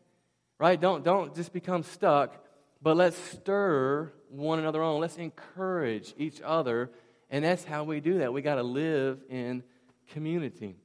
right? 0.58 0.78
Don't, 0.78 1.02
don't 1.02 1.34
just 1.34 1.54
become 1.54 1.82
stuck, 1.82 2.36
but 2.82 2.98
let's 2.98 3.16
stir 3.16 4.12
one 4.28 4.58
another 4.58 4.82
on. 4.82 5.00
Let's 5.00 5.16
encourage 5.16 6.12
each 6.18 6.42
other. 6.44 6.90
And 7.30 7.44
that's 7.44 7.64
how 7.64 7.84
we 7.84 8.00
do 8.00 8.18
that. 8.18 8.32
We 8.32 8.42
got 8.42 8.56
to 8.56 8.62
live 8.62 9.20
in 9.30 9.62
community. 10.12 10.76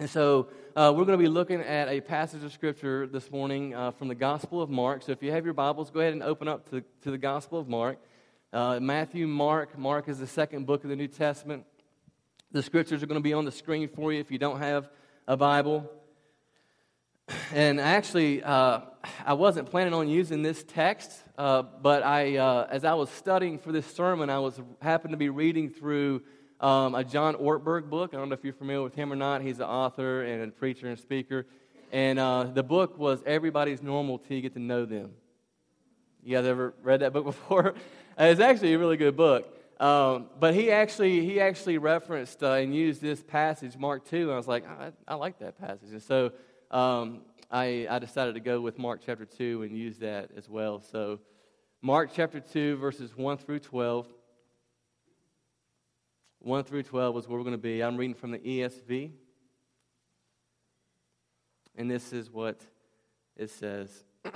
And 0.00 0.08
so 0.08 0.46
uh, 0.76 0.92
we're 0.96 1.04
going 1.04 1.18
to 1.18 1.22
be 1.24 1.28
looking 1.28 1.60
at 1.60 1.88
a 1.88 2.00
passage 2.00 2.44
of 2.44 2.52
Scripture 2.52 3.08
this 3.08 3.32
morning 3.32 3.74
uh, 3.74 3.90
from 3.90 4.06
the 4.06 4.14
Gospel 4.14 4.62
of 4.62 4.70
Mark. 4.70 5.02
So 5.02 5.10
if 5.10 5.24
you 5.24 5.32
have 5.32 5.44
your 5.44 5.54
Bibles, 5.54 5.90
go 5.90 5.98
ahead 5.98 6.12
and 6.12 6.22
open 6.22 6.46
up 6.46 6.70
to, 6.70 6.84
to 7.02 7.10
the 7.10 7.18
Gospel 7.18 7.58
of 7.58 7.66
Mark. 7.66 7.98
Uh, 8.52 8.78
Matthew, 8.80 9.26
Mark. 9.26 9.76
Mark 9.76 10.08
is 10.08 10.20
the 10.20 10.26
second 10.28 10.66
book 10.66 10.84
of 10.84 10.90
the 10.90 10.94
New 10.94 11.08
Testament. 11.08 11.64
The 12.52 12.62
Scriptures 12.62 13.02
are 13.02 13.06
going 13.06 13.18
to 13.18 13.24
be 13.24 13.32
on 13.32 13.44
the 13.44 13.50
screen 13.50 13.88
for 13.88 14.12
you 14.12 14.20
if 14.20 14.30
you 14.30 14.38
don't 14.38 14.60
have 14.60 14.88
a 15.26 15.36
Bible. 15.36 15.90
And 17.52 17.80
actually, 17.80 18.42
uh, 18.42 18.82
I 19.26 19.32
wasn't 19.32 19.68
planning 19.68 19.94
on 19.94 20.08
using 20.08 20.42
this 20.42 20.62
text, 20.62 21.10
uh, 21.36 21.62
but 21.62 22.04
I, 22.04 22.36
uh, 22.36 22.68
as 22.70 22.84
I 22.84 22.94
was 22.94 23.10
studying 23.10 23.58
for 23.58 23.72
this 23.72 23.86
sermon, 23.86 24.30
I 24.30 24.38
was 24.38 24.60
happened 24.80 25.12
to 25.12 25.18
be 25.18 25.28
reading 25.28 25.70
through 25.70 26.22
um, 26.60 26.94
a 26.94 27.04
John 27.04 27.34
Ortberg 27.36 27.88
book. 27.88 28.14
I 28.14 28.16
don't 28.16 28.28
know 28.28 28.34
if 28.34 28.44
you're 28.44 28.52
familiar 28.52 28.82
with 28.82 28.94
him 28.94 29.12
or 29.12 29.16
not. 29.16 29.42
He's 29.42 29.58
an 29.58 29.66
author 29.66 30.22
and 30.22 30.42
a 30.42 30.48
preacher 30.48 30.88
and 30.88 30.98
speaker. 30.98 31.46
And 31.92 32.18
uh, 32.18 32.44
the 32.44 32.62
book 32.62 32.98
was 32.98 33.22
Everybody's 33.24 33.82
Normal 33.82 34.18
Till 34.18 34.36
You 34.36 34.42
Get 34.42 34.54
to 34.54 34.58
Know 34.58 34.84
Them. 34.84 35.12
You 36.22 36.36
guys 36.36 36.46
ever 36.46 36.74
read 36.82 37.00
that 37.00 37.12
book 37.12 37.24
before? 37.26 37.74
it's 38.18 38.40
actually 38.40 38.74
a 38.74 38.78
really 38.78 38.96
good 38.96 39.16
book. 39.16 39.54
Um, 39.80 40.26
but 40.40 40.54
he 40.54 40.72
actually 40.72 41.24
he 41.24 41.40
actually 41.40 41.78
referenced 41.78 42.42
uh, 42.42 42.54
and 42.54 42.74
used 42.74 43.00
this 43.00 43.22
passage, 43.22 43.76
Mark 43.76 44.04
two, 44.04 44.22
and 44.22 44.32
I 44.32 44.36
was 44.36 44.48
like, 44.48 44.66
I, 44.66 44.90
I 45.06 45.14
like 45.14 45.38
that 45.38 45.56
passage, 45.60 45.92
and 45.92 46.02
so 46.02 46.32
um, 46.72 47.20
I 47.48 47.86
I 47.88 48.00
decided 48.00 48.34
to 48.34 48.40
go 48.40 48.60
with 48.60 48.76
Mark 48.76 49.02
chapter 49.06 49.24
two 49.24 49.62
and 49.62 49.78
use 49.78 49.98
that 49.98 50.30
as 50.36 50.48
well. 50.48 50.80
So, 50.80 51.20
Mark 51.80 52.10
chapter 52.12 52.40
two, 52.40 52.76
verses 52.78 53.16
one 53.16 53.38
through 53.38 53.60
twelve. 53.60 54.08
1 56.40 56.64
through 56.64 56.84
12 56.84 57.16
is 57.16 57.28
where 57.28 57.38
we're 57.38 57.44
going 57.44 57.52
to 57.52 57.58
be. 57.58 57.82
I'm 57.82 57.96
reading 57.96 58.14
from 58.14 58.30
the 58.30 58.38
ESV. 58.38 59.10
And 61.76 61.90
this 61.90 62.12
is 62.12 62.30
what 62.30 62.60
it 63.36 63.50
says. 63.50 64.04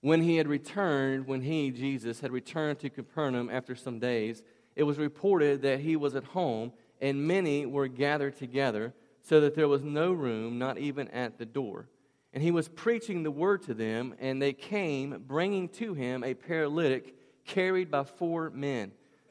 when 0.00 0.22
he 0.22 0.36
had 0.36 0.48
returned, 0.48 1.26
when 1.26 1.42
he, 1.42 1.70
Jesus, 1.70 2.20
had 2.20 2.30
returned 2.32 2.78
to 2.80 2.90
Capernaum 2.90 3.48
after 3.50 3.74
some 3.74 3.98
days, 3.98 4.42
it 4.74 4.82
was 4.82 4.98
reported 4.98 5.62
that 5.62 5.80
he 5.80 5.96
was 5.96 6.14
at 6.14 6.24
home, 6.24 6.72
and 7.00 7.26
many 7.26 7.64
were 7.66 7.88
gathered 7.88 8.36
together, 8.36 8.94
so 9.22 9.40
that 9.40 9.54
there 9.54 9.68
was 9.68 9.82
no 9.82 10.12
room, 10.12 10.58
not 10.58 10.78
even 10.78 11.08
at 11.08 11.38
the 11.38 11.46
door. 11.46 11.88
And 12.32 12.42
he 12.42 12.50
was 12.50 12.68
preaching 12.68 13.22
the 13.22 13.30
word 13.30 13.62
to 13.62 13.74
them, 13.74 14.14
and 14.18 14.40
they 14.40 14.52
came, 14.52 15.24
bringing 15.26 15.68
to 15.70 15.94
him 15.94 16.22
a 16.22 16.34
paralytic 16.34 17.14
carried 17.46 17.90
by 17.90 18.04
four 18.04 18.50
men. 18.50 18.92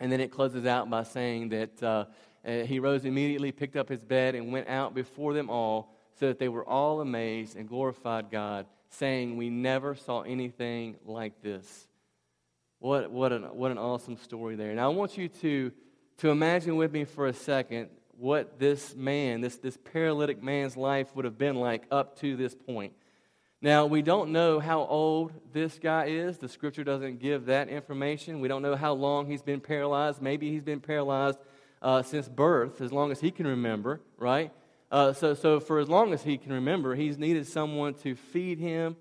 And 0.00 0.10
then 0.12 0.20
it 0.20 0.30
closes 0.30 0.66
out 0.66 0.88
by 0.88 1.02
saying 1.02 1.48
that 1.50 1.82
uh, 1.82 2.04
uh, 2.46 2.64
he 2.64 2.78
rose 2.78 3.04
immediately, 3.04 3.52
picked 3.52 3.76
up 3.76 3.88
his 3.88 4.04
bed, 4.04 4.34
and 4.34 4.52
went 4.52 4.68
out 4.68 4.94
before 4.94 5.34
them 5.34 5.50
all, 5.50 5.94
so 6.18 6.28
that 6.28 6.38
they 6.38 6.48
were 6.48 6.64
all 6.64 7.00
amazed 7.00 7.56
and 7.56 7.68
glorified 7.68 8.30
God, 8.30 8.66
saying, 8.90 9.36
We 9.36 9.50
never 9.50 9.94
saw 9.94 10.22
anything 10.22 10.96
like 11.04 11.42
this. 11.42 11.86
What, 12.80 13.10
what, 13.10 13.32
an, 13.32 13.42
what 13.42 13.72
an 13.72 13.78
awesome 13.78 14.16
story 14.16 14.54
there. 14.54 14.72
Now, 14.74 14.90
I 14.90 14.94
want 14.94 15.18
you 15.18 15.28
to, 15.28 15.72
to 16.18 16.30
imagine 16.30 16.76
with 16.76 16.92
me 16.92 17.04
for 17.04 17.26
a 17.26 17.32
second 17.32 17.88
what 18.16 18.58
this 18.58 18.94
man, 18.94 19.40
this, 19.40 19.56
this 19.56 19.76
paralytic 19.76 20.42
man's 20.42 20.76
life 20.76 21.14
would 21.14 21.24
have 21.24 21.38
been 21.38 21.56
like 21.56 21.84
up 21.90 22.18
to 22.20 22.36
this 22.36 22.54
point. 22.54 22.92
Now, 23.60 23.86
we 23.86 24.02
don't 24.02 24.30
know 24.30 24.60
how 24.60 24.82
old 24.82 25.32
this 25.52 25.80
guy 25.80 26.06
is. 26.06 26.38
The 26.38 26.48
scripture 26.48 26.84
doesn't 26.84 27.18
give 27.18 27.46
that 27.46 27.68
information. 27.68 28.38
We 28.40 28.46
don't 28.46 28.62
know 28.62 28.76
how 28.76 28.92
long 28.92 29.26
he's 29.26 29.42
been 29.42 29.60
paralyzed. 29.60 30.22
Maybe 30.22 30.52
he's 30.52 30.62
been 30.62 30.78
paralyzed 30.78 31.38
uh, 31.82 32.02
since 32.02 32.28
birth, 32.28 32.80
as 32.80 32.92
long 32.92 33.10
as 33.10 33.20
he 33.20 33.32
can 33.32 33.48
remember, 33.48 34.00
right? 34.16 34.52
Uh, 34.92 35.12
so, 35.12 35.34
so, 35.34 35.58
for 35.58 35.80
as 35.80 35.88
long 35.88 36.12
as 36.12 36.22
he 36.22 36.38
can 36.38 36.52
remember, 36.52 36.94
he's 36.94 37.18
needed 37.18 37.48
someone 37.48 37.94
to 37.94 38.14
feed 38.14 38.60
him, 38.60 38.96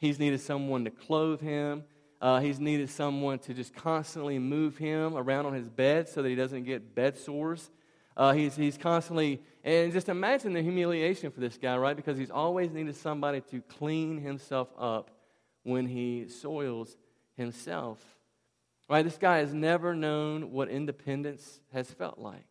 he's 0.00 0.18
needed 0.18 0.40
someone 0.40 0.84
to 0.84 0.90
clothe 0.90 1.40
him, 1.40 1.84
uh, 2.20 2.40
he's 2.40 2.58
needed 2.58 2.90
someone 2.90 3.38
to 3.38 3.54
just 3.54 3.74
constantly 3.74 4.38
move 4.38 4.76
him 4.76 5.16
around 5.16 5.46
on 5.46 5.54
his 5.54 5.68
bed 5.68 6.08
so 6.08 6.22
that 6.22 6.28
he 6.28 6.34
doesn't 6.34 6.64
get 6.64 6.94
bed 6.94 7.16
sores. 7.16 7.70
Uh, 8.16 8.32
he's, 8.32 8.54
he's 8.56 8.76
constantly, 8.76 9.40
and 9.64 9.92
just 9.92 10.08
imagine 10.08 10.52
the 10.52 10.62
humiliation 10.62 11.30
for 11.30 11.40
this 11.40 11.56
guy, 11.56 11.76
right? 11.76 11.96
Because 11.96 12.18
he's 12.18 12.30
always 12.30 12.70
needed 12.70 12.96
somebody 12.96 13.40
to 13.50 13.60
clean 13.62 14.20
himself 14.20 14.68
up 14.78 15.10
when 15.62 15.86
he 15.86 16.28
soils 16.28 16.96
himself. 17.36 17.98
Right? 18.88 19.02
This 19.02 19.18
guy 19.18 19.38
has 19.38 19.54
never 19.54 19.94
known 19.94 20.52
what 20.52 20.68
independence 20.68 21.60
has 21.72 21.90
felt 21.90 22.18
like. 22.18 22.44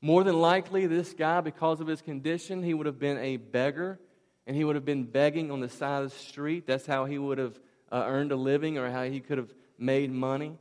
More 0.00 0.24
than 0.24 0.40
likely, 0.40 0.86
this 0.86 1.12
guy, 1.12 1.40
because 1.40 1.80
of 1.80 1.86
his 1.86 2.00
condition, 2.00 2.62
he 2.62 2.74
would 2.74 2.86
have 2.86 2.98
been 2.98 3.18
a 3.18 3.36
beggar 3.36 3.98
and 4.46 4.56
he 4.56 4.64
would 4.64 4.76
have 4.76 4.84
been 4.84 5.04
begging 5.04 5.50
on 5.50 5.60
the 5.60 5.68
side 5.68 6.04
of 6.04 6.12
the 6.12 6.18
street. 6.18 6.66
That's 6.66 6.86
how 6.86 7.04
he 7.06 7.18
would 7.18 7.38
have 7.38 7.58
uh, 7.90 8.04
earned 8.06 8.32
a 8.32 8.36
living 8.36 8.78
or 8.78 8.90
how 8.90 9.04
he 9.04 9.20
could 9.20 9.38
have 9.38 9.52
made 9.78 10.10
money. 10.12 10.56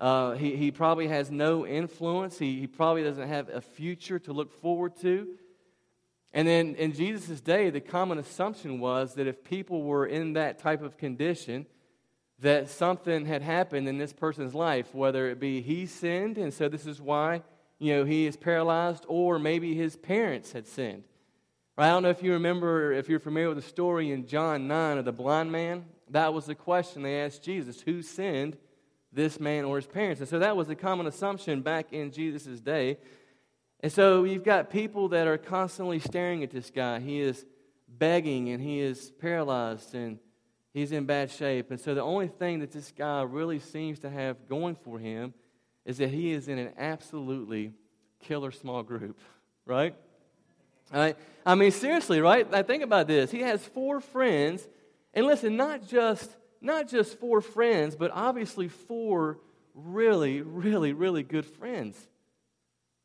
Uh, 0.00 0.32
he, 0.32 0.56
he 0.56 0.70
probably 0.70 1.08
has 1.08 1.30
no 1.30 1.66
influence. 1.66 2.38
He, 2.38 2.58
he 2.58 2.66
probably 2.66 3.04
doesn't 3.04 3.28
have 3.28 3.50
a 3.50 3.60
future 3.60 4.18
to 4.20 4.32
look 4.32 4.50
forward 4.60 4.96
to. 5.02 5.28
And 6.32 6.48
then 6.48 6.74
in 6.76 6.94
Jesus' 6.94 7.40
day, 7.40 7.68
the 7.68 7.80
common 7.80 8.18
assumption 8.18 8.80
was 8.80 9.14
that 9.14 9.26
if 9.26 9.44
people 9.44 9.82
were 9.82 10.06
in 10.06 10.32
that 10.32 10.58
type 10.58 10.82
of 10.82 10.96
condition, 10.96 11.66
that 12.38 12.70
something 12.70 13.26
had 13.26 13.42
happened 13.42 13.88
in 13.88 13.98
this 13.98 14.14
person's 14.14 14.54
life, 14.54 14.94
whether 14.94 15.28
it 15.28 15.38
be 15.38 15.60
he 15.60 15.84
sinned, 15.84 16.38
and 16.38 16.54
so 16.54 16.68
this 16.68 16.86
is 16.86 17.00
why 17.00 17.42
you 17.78 17.94
know 17.94 18.04
he 18.04 18.26
is 18.26 18.36
paralyzed, 18.36 19.04
or 19.08 19.38
maybe 19.38 19.74
his 19.74 19.96
parents 19.96 20.52
had 20.52 20.66
sinned. 20.66 21.04
I 21.76 21.88
don't 21.88 22.02
know 22.02 22.10
if 22.10 22.22
you 22.22 22.32
remember, 22.32 22.92
if 22.92 23.08
you're 23.08 23.20
familiar 23.20 23.48
with 23.48 23.56
the 23.56 23.68
story 23.68 24.10
in 24.12 24.26
John 24.26 24.68
9 24.68 24.98
of 24.98 25.04
the 25.04 25.12
blind 25.12 25.50
man. 25.50 25.84
That 26.10 26.34
was 26.34 26.44
the 26.44 26.54
question 26.54 27.02
they 27.02 27.20
asked 27.20 27.42
Jesus 27.42 27.80
who 27.80 28.02
sinned, 28.02 28.58
this 29.12 29.40
man 29.40 29.64
or 29.64 29.76
his 29.76 29.86
parents. 29.86 30.20
And 30.20 30.28
so 30.28 30.38
that 30.38 30.56
was 30.56 30.68
a 30.68 30.74
common 30.74 31.06
assumption 31.06 31.62
back 31.62 31.92
in 31.92 32.12
Jesus' 32.12 32.60
day. 32.60 32.98
And 33.80 33.90
so 33.90 34.24
you've 34.24 34.44
got 34.44 34.70
people 34.70 35.08
that 35.08 35.26
are 35.26 35.38
constantly 35.38 35.98
staring 35.98 36.42
at 36.42 36.50
this 36.50 36.70
guy. 36.70 37.00
He 37.00 37.20
is 37.20 37.44
begging 37.88 38.50
and 38.50 38.62
he 38.62 38.80
is 38.80 39.10
paralyzed 39.20 39.94
and 39.94 40.18
he's 40.72 40.92
in 40.92 41.06
bad 41.06 41.30
shape. 41.30 41.70
And 41.70 41.80
so 41.80 41.94
the 41.94 42.02
only 42.02 42.28
thing 42.28 42.60
that 42.60 42.72
this 42.72 42.92
guy 42.96 43.22
really 43.22 43.58
seems 43.58 43.98
to 44.00 44.10
have 44.10 44.48
going 44.48 44.76
for 44.76 44.98
him 44.98 45.34
is 45.84 45.98
that 45.98 46.10
he 46.10 46.32
is 46.32 46.48
in 46.48 46.58
an 46.58 46.72
absolutely 46.78 47.72
killer 48.20 48.52
small 48.52 48.82
group, 48.82 49.18
right? 49.66 49.94
right? 50.92 51.16
I 51.44 51.54
mean, 51.54 51.70
seriously, 51.70 52.20
right? 52.20 52.46
I 52.52 52.62
think 52.62 52.82
about 52.82 53.06
this. 53.06 53.30
He 53.30 53.40
has 53.40 53.64
four 53.64 54.00
friends, 54.00 54.68
and 55.14 55.26
listen, 55.26 55.56
not 55.56 55.88
just 55.88 56.30
not 56.60 56.88
just 56.88 57.18
four 57.18 57.40
friends, 57.40 57.96
but 57.96 58.10
obviously 58.12 58.68
four 58.68 59.38
really, 59.74 60.42
really, 60.42 60.92
really 60.92 61.22
good 61.22 61.46
friends. 61.46 61.96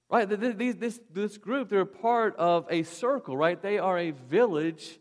Right? 0.10 0.28
This, 0.30 1.00
this 1.12 1.38
group, 1.38 1.70
they're 1.70 1.86
part 1.86 2.36
of 2.38 2.68
a 2.70 2.84
circle, 2.84 3.36
right? 3.36 3.60
They 3.60 3.80
are 3.80 3.98
a 3.98 4.12
village 4.12 5.00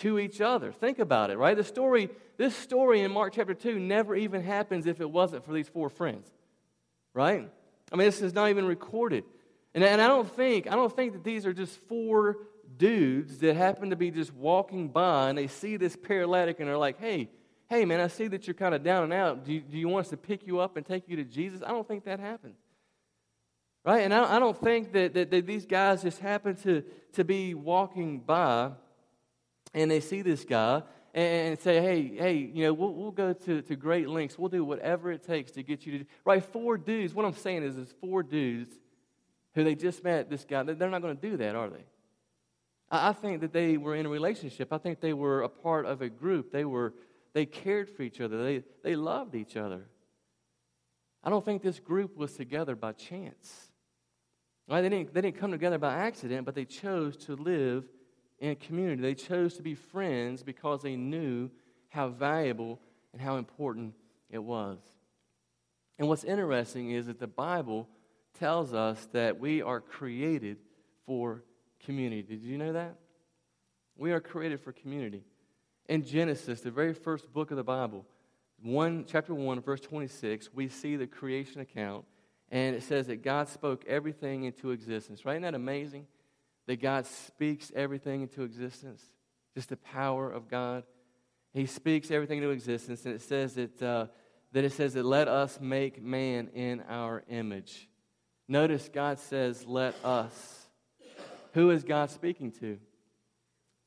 to 0.00 0.18
each 0.18 0.40
other. 0.40 0.72
Think 0.72 0.98
about 0.98 1.30
it, 1.30 1.38
right? 1.38 1.56
The 1.56 1.64
story, 1.64 2.10
this 2.36 2.54
story 2.54 3.00
in 3.00 3.10
Mark 3.10 3.32
chapter 3.34 3.54
2 3.54 3.78
never 3.78 4.14
even 4.14 4.42
happens 4.42 4.86
if 4.86 5.00
it 5.00 5.10
wasn't 5.10 5.44
for 5.44 5.52
these 5.52 5.68
four 5.68 5.88
friends. 5.88 6.28
Right? 7.14 7.50
I 7.90 7.96
mean, 7.96 8.06
this 8.06 8.20
is 8.20 8.34
not 8.34 8.50
even 8.50 8.66
recorded. 8.66 9.24
And, 9.74 9.82
and 9.82 10.02
I 10.02 10.08
don't 10.08 10.30
think, 10.36 10.66
I 10.66 10.74
don't 10.74 10.94
think 10.94 11.14
that 11.14 11.24
these 11.24 11.46
are 11.46 11.54
just 11.54 11.78
four 11.88 12.36
dudes 12.76 13.38
that 13.38 13.56
happen 13.56 13.90
to 13.90 13.96
be 13.96 14.10
just 14.10 14.34
walking 14.34 14.88
by 14.88 15.30
and 15.30 15.38
they 15.38 15.46
see 15.46 15.76
this 15.76 15.96
paralytic 15.96 16.60
and 16.60 16.68
they're 16.68 16.76
like, 16.76 17.00
hey, 17.00 17.30
hey, 17.68 17.84
man, 17.84 18.00
I 18.00 18.08
see 18.08 18.28
that 18.28 18.46
you're 18.46 18.54
kind 18.54 18.74
of 18.74 18.82
down 18.82 19.04
and 19.04 19.12
out. 19.12 19.44
Do 19.44 19.52
you, 19.52 19.60
do 19.60 19.76
you 19.76 19.88
want 19.88 20.06
us 20.06 20.10
to 20.10 20.16
pick 20.16 20.46
you 20.46 20.60
up 20.60 20.76
and 20.76 20.86
take 20.86 21.08
you 21.08 21.16
to 21.16 21.24
Jesus? 21.24 21.62
I 21.64 21.70
don't 21.70 21.86
think 21.86 22.04
that 22.04 22.20
happened. 22.20 22.54
Right? 23.84 24.02
And 24.02 24.12
I, 24.12 24.36
I 24.36 24.38
don't 24.38 24.58
think 24.60 24.92
that, 24.92 25.14
that, 25.14 25.30
that 25.30 25.46
these 25.46 25.66
guys 25.66 26.02
just 26.02 26.18
happen 26.18 26.56
to, 26.56 26.82
to 27.12 27.24
be 27.24 27.54
walking 27.54 28.20
by 28.20 28.72
and 29.74 29.90
they 29.90 30.00
see 30.00 30.22
this 30.22 30.44
guy 30.44 30.82
and, 31.14 31.58
say, 31.60 31.80
hey, 31.80 32.14
hey, 32.14 32.34
you 32.34 32.64
know, 32.64 32.74
we'll, 32.74 32.92
we'll 32.92 33.10
go 33.10 33.32
to, 33.32 33.62
to 33.62 33.76
great 33.76 34.08
lengths. 34.08 34.38
We'll 34.38 34.50
do 34.50 34.64
whatever 34.64 35.10
it 35.10 35.22
takes 35.22 35.52
to 35.52 35.62
get 35.62 35.86
you 35.86 36.00
to, 36.00 36.04
right? 36.26 36.44
Four 36.44 36.76
dudes. 36.76 37.14
What 37.14 37.24
I'm 37.24 37.32
saying 37.32 37.62
is, 37.62 37.76
is 37.78 37.94
four 38.00 38.22
dudes 38.22 38.74
who 39.54 39.64
they 39.64 39.74
just 39.74 40.04
met 40.04 40.28
this 40.28 40.44
guy. 40.44 40.62
They're 40.62 40.90
not 40.90 41.00
going 41.00 41.16
to 41.16 41.30
do 41.30 41.36
that, 41.38 41.54
are 41.56 41.70
they? 41.70 41.84
I 42.90 43.12
think 43.12 43.40
that 43.40 43.52
they 43.52 43.78
were 43.78 43.96
in 43.96 44.06
a 44.06 44.08
relationship. 44.08 44.72
I 44.72 44.78
think 44.78 45.00
they 45.00 45.12
were 45.12 45.42
a 45.42 45.48
part 45.48 45.86
of 45.86 46.02
a 46.02 46.08
group. 46.08 46.52
They 46.52 46.64
were 46.64 46.92
they 47.36 47.44
cared 47.44 47.90
for 47.90 48.02
each 48.02 48.22
other. 48.22 48.42
They, 48.42 48.62
they 48.82 48.96
loved 48.96 49.34
each 49.34 49.58
other. 49.58 49.90
I 51.22 51.28
don't 51.28 51.44
think 51.44 51.60
this 51.60 51.78
group 51.78 52.16
was 52.16 52.32
together 52.32 52.74
by 52.74 52.92
chance. 52.92 53.68
Right? 54.66 54.80
They, 54.80 54.88
didn't, 54.88 55.12
they 55.12 55.20
didn't 55.20 55.36
come 55.36 55.50
together 55.50 55.76
by 55.76 55.92
accident, 55.96 56.46
but 56.46 56.54
they 56.54 56.64
chose 56.64 57.14
to 57.26 57.36
live 57.36 57.84
in 58.38 58.56
community. 58.56 59.02
They 59.02 59.14
chose 59.14 59.54
to 59.58 59.62
be 59.62 59.74
friends 59.74 60.42
because 60.42 60.80
they 60.80 60.96
knew 60.96 61.50
how 61.90 62.08
valuable 62.08 62.80
and 63.12 63.20
how 63.20 63.36
important 63.36 63.92
it 64.30 64.42
was. 64.42 64.78
And 65.98 66.08
what's 66.08 66.24
interesting 66.24 66.92
is 66.92 67.04
that 67.04 67.20
the 67.20 67.26
Bible 67.26 67.86
tells 68.38 68.72
us 68.72 69.08
that 69.12 69.38
we 69.38 69.60
are 69.60 69.82
created 69.82 70.56
for 71.04 71.44
community. 71.84 72.22
Did 72.22 72.42
you 72.42 72.56
know 72.56 72.72
that? 72.72 72.96
We 73.94 74.12
are 74.12 74.20
created 74.20 74.62
for 74.62 74.72
community 74.72 75.24
in 75.88 76.04
Genesis, 76.04 76.60
the 76.60 76.70
very 76.70 76.94
first 76.94 77.32
book 77.32 77.50
of 77.50 77.56
the 77.56 77.64
Bible, 77.64 78.04
1, 78.62 79.04
chapter 79.06 79.34
1, 79.34 79.60
verse 79.60 79.80
26, 79.80 80.50
we 80.54 80.68
see 80.68 80.96
the 80.96 81.06
creation 81.06 81.60
account, 81.60 82.04
and 82.50 82.74
it 82.74 82.82
says 82.82 83.06
that 83.08 83.22
God 83.22 83.48
spoke 83.48 83.84
everything 83.86 84.44
into 84.44 84.70
existence. 84.70 85.24
Right? 85.24 85.34
Isn't 85.34 85.42
that 85.42 85.54
amazing? 85.54 86.06
That 86.66 86.80
God 86.80 87.06
speaks 87.06 87.70
everything 87.74 88.22
into 88.22 88.42
existence. 88.42 89.04
Just 89.54 89.68
the 89.68 89.76
power 89.76 90.30
of 90.30 90.48
God. 90.48 90.84
He 91.52 91.66
speaks 91.66 92.10
everything 92.10 92.38
into 92.38 92.50
existence, 92.50 93.04
and 93.04 93.14
it 93.14 93.22
says 93.22 93.54
that, 93.54 93.82
uh, 93.82 94.06
that 94.52 94.64
it 94.64 94.72
says 94.72 94.94
that 94.94 95.04
let 95.04 95.28
us 95.28 95.58
make 95.60 96.02
man 96.02 96.48
in 96.54 96.82
our 96.88 97.22
image. 97.28 97.88
Notice 98.48 98.88
God 98.92 99.18
says, 99.18 99.66
let 99.66 99.94
us. 100.04 100.66
Who 101.54 101.70
is 101.70 101.84
God 101.84 102.10
speaking 102.10 102.52
to? 102.52 102.78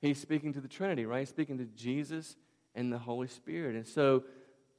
He's 0.01 0.19
speaking 0.19 0.53
to 0.53 0.61
the 0.61 0.67
Trinity, 0.67 1.05
right? 1.05 1.19
He's 1.19 1.29
speaking 1.29 1.57
to 1.57 1.65
Jesus 1.65 2.35
and 2.75 2.91
the 2.91 2.97
Holy 2.97 3.27
Spirit. 3.27 3.75
And 3.75 3.87
so, 3.87 4.23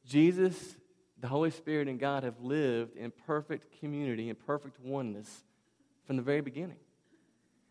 Jesus, 0.06 0.76
the 1.18 1.28
Holy 1.28 1.50
Spirit, 1.50 1.88
and 1.88 2.00
God 2.00 2.24
have 2.24 2.40
lived 2.40 2.96
in 2.96 3.12
perfect 3.26 3.78
community 3.80 4.30
and 4.30 4.38
perfect 4.38 4.80
oneness 4.80 5.44
from 6.04 6.16
the 6.16 6.22
very 6.22 6.40
beginning. 6.40 6.78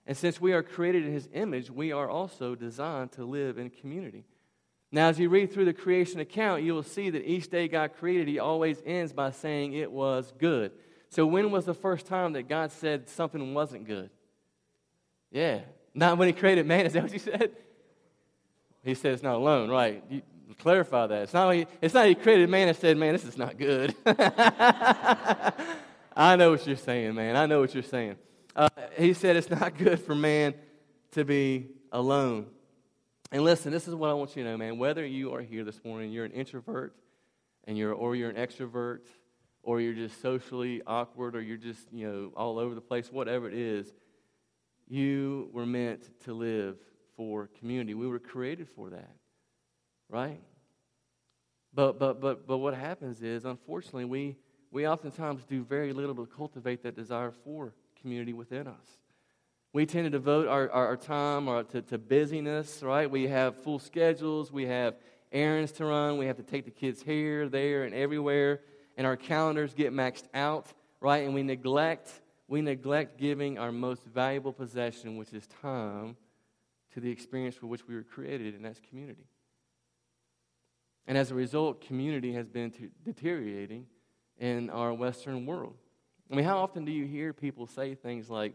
And 0.05 0.15
since 0.15 0.39
we 0.39 0.53
are 0.53 0.63
created 0.63 1.05
in 1.05 1.13
His 1.13 1.27
image, 1.33 1.69
we 1.69 1.91
are 1.91 2.09
also 2.09 2.55
designed 2.55 3.11
to 3.13 3.25
live 3.25 3.57
in 3.57 3.69
community. 3.69 4.25
Now, 4.91 5.09
as 5.09 5.19
you 5.19 5.29
read 5.29 5.51
through 5.51 5.65
the 5.65 5.73
creation 5.73 6.19
account, 6.19 6.63
you 6.63 6.73
will 6.73 6.83
see 6.83 7.09
that 7.11 7.29
each 7.29 7.49
day 7.49 7.67
God 7.67 7.93
created, 7.97 8.27
He 8.27 8.39
always 8.39 8.81
ends 8.85 9.13
by 9.13 9.31
saying 9.31 9.73
it 9.73 9.91
was 9.91 10.33
good. 10.37 10.71
So, 11.09 11.25
when 11.25 11.51
was 11.51 11.65
the 11.65 11.73
first 11.73 12.05
time 12.05 12.33
that 12.33 12.47
God 12.47 12.71
said 12.71 13.09
something 13.09 13.53
wasn't 13.53 13.87
good? 13.87 14.09
Yeah, 15.31 15.61
not 15.93 16.17
when 16.17 16.27
he 16.27 16.33
created 16.33 16.65
man, 16.65 16.85
is 16.85 16.93
that 16.93 17.03
what 17.03 17.13
you 17.13 17.19
said? 17.19 17.51
He 18.83 18.95
said 18.95 19.13
it's 19.13 19.23
not 19.23 19.35
alone, 19.35 19.69
right? 19.69 20.03
You 20.09 20.21
clarify 20.59 21.07
that. 21.07 21.23
It's 21.23 21.33
not, 21.33 21.49
he, 21.51 21.65
it's 21.81 21.93
not 21.93 22.07
he 22.07 22.15
created 22.15 22.49
man 22.49 22.67
and 22.67 22.77
said, 22.77 22.97
man, 22.97 23.13
this 23.13 23.25
is 23.25 23.37
not 23.37 23.57
good. 23.57 23.95
I 24.05 25.53
know 26.37 26.51
what 26.51 26.67
you're 26.67 26.75
saying, 26.75 27.15
man. 27.15 27.35
I 27.35 27.45
know 27.45 27.59
what 27.59 27.73
you're 27.73 27.83
saying. 27.83 28.15
Uh, 28.55 28.69
he 28.97 29.13
said 29.13 29.35
it's 29.35 29.49
not 29.49 29.77
good 29.77 29.99
for 29.99 30.15
man 30.15 30.53
to 31.11 31.23
be 31.23 31.67
alone. 31.91 32.47
And 33.31 33.43
listen, 33.43 33.71
this 33.71 33.87
is 33.87 33.95
what 33.95 34.09
I 34.09 34.13
want 34.13 34.35
you 34.35 34.43
to 34.43 34.49
know, 34.49 34.57
man. 34.57 34.77
Whether 34.77 35.05
you 35.05 35.33
are 35.35 35.41
here 35.41 35.63
this 35.63 35.83
morning, 35.85 36.11
you're 36.11 36.25
an 36.25 36.31
introvert, 36.31 36.95
and 37.65 37.77
you're, 37.77 37.93
or 37.93 38.15
you're 38.15 38.31
an 38.31 38.35
extrovert, 38.35 39.01
or 39.61 39.79
you're 39.79 39.93
just 39.93 40.19
socially 40.21 40.81
awkward, 40.87 41.35
or 41.35 41.41
you're 41.41 41.57
just 41.57 41.79
you 41.91 42.07
know 42.07 42.31
all 42.35 42.57
over 42.57 42.73
the 42.73 42.81
place, 42.81 43.11
whatever 43.11 43.47
it 43.47 43.53
is, 43.53 43.93
you 44.89 45.49
were 45.53 45.65
meant 45.65 46.09
to 46.25 46.33
live 46.33 46.77
for 47.15 47.47
community. 47.59 47.93
We 47.93 48.07
were 48.07 48.19
created 48.19 48.67
for 48.67 48.89
that, 48.89 49.15
right? 50.09 50.41
But, 51.73 51.99
but, 51.99 52.19
but, 52.19 52.47
but 52.47 52.57
what 52.57 52.73
happens 52.73 53.21
is, 53.21 53.45
unfortunately, 53.45 54.05
we, 54.05 54.35
we 54.71 54.87
oftentimes 54.87 55.45
do 55.45 55.63
very 55.63 55.93
little 55.93 56.15
to 56.15 56.25
cultivate 56.25 56.83
that 56.83 56.95
desire 56.95 57.31
for 57.31 57.73
community 58.01 58.33
within 58.33 58.67
us. 58.67 58.99
We 59.71 59.85
tend 59.85 60.05
to 60.05 60.09
devote 60.09 60.47
our, 60.47 60.69
our, 60.71 60.87
our 60.87 60.97
time 60.97 61.45
to, 61.67 61.81
to 61.83 61.97
busyness, 61.99 62.81
right? 62.81 63.09
We 63.09 63.27
have 63.27 63.55
full 63.55 63.77
schedules, 63.77 64.51
we 64.51 64.65
have 64.65 64.95
errands 65.31 65.71
to 65.73 65.85
run, 65.85 66.17
we 66.17 66.25
have 66.25 66.37
to 66.37 66.43
take 66.43 66.65
the 66.65 66.71
kids 66.71 67.03
here, 67.03 67.47
there, 67.47 67.83
and 67.83 67.93
everywhere, 67.93 68.61
and 68.97 69.05
our 69.05 69.15
calendars 69.15 69.75
get 69.75 69.93
maxed 69.93 70.25
out, 70.33 70.73
right? 70.99 71.23
And 71.23 71.35
we 71.35 71.43
neglect 71.43 72.09
we 72.49 72.61
neglect 72.61 73.19
giving 73.19 73.59
our 73.59 73.71
most 73.71 74.03
valuable 74.03 74.51
possession, 74.51 75.17
which 75.17 75.31
is 75.33 75.47
time, 75.61 76.17
to 76.93 76.99
the 76.99 77.11
experience 77.11 77.55
for 77.55 77.67
which 77.67 77.87
we 77.87 77.95
were 77.95 78.03
created, 78.03 78.55
and 78.55 78.65
that's 78.65 78.79
community. 78.89 79.27
And 81.05 81.15
as 81.15 81.29
a 81.29 81.35
result, 81.35 81.81
community 81.81 82.33
has 82.33 82.47
been 82.47 82.73
deteriorating 83.05 83.85
in 84.39 84.71
our 84.71 84.91
Western 84.93 85.45
world. 85.45 85.75
I 86.31 86.35
mean, 86.35 86.45
how 86.45 86.57
often 86.57 86.85
do 86.85 86.91
you 86.91 87.05
hear 87.05 87.33
people 87.33 87.67
say 87.67 87.93
things 87.93 88.31
like, 88.31 88.53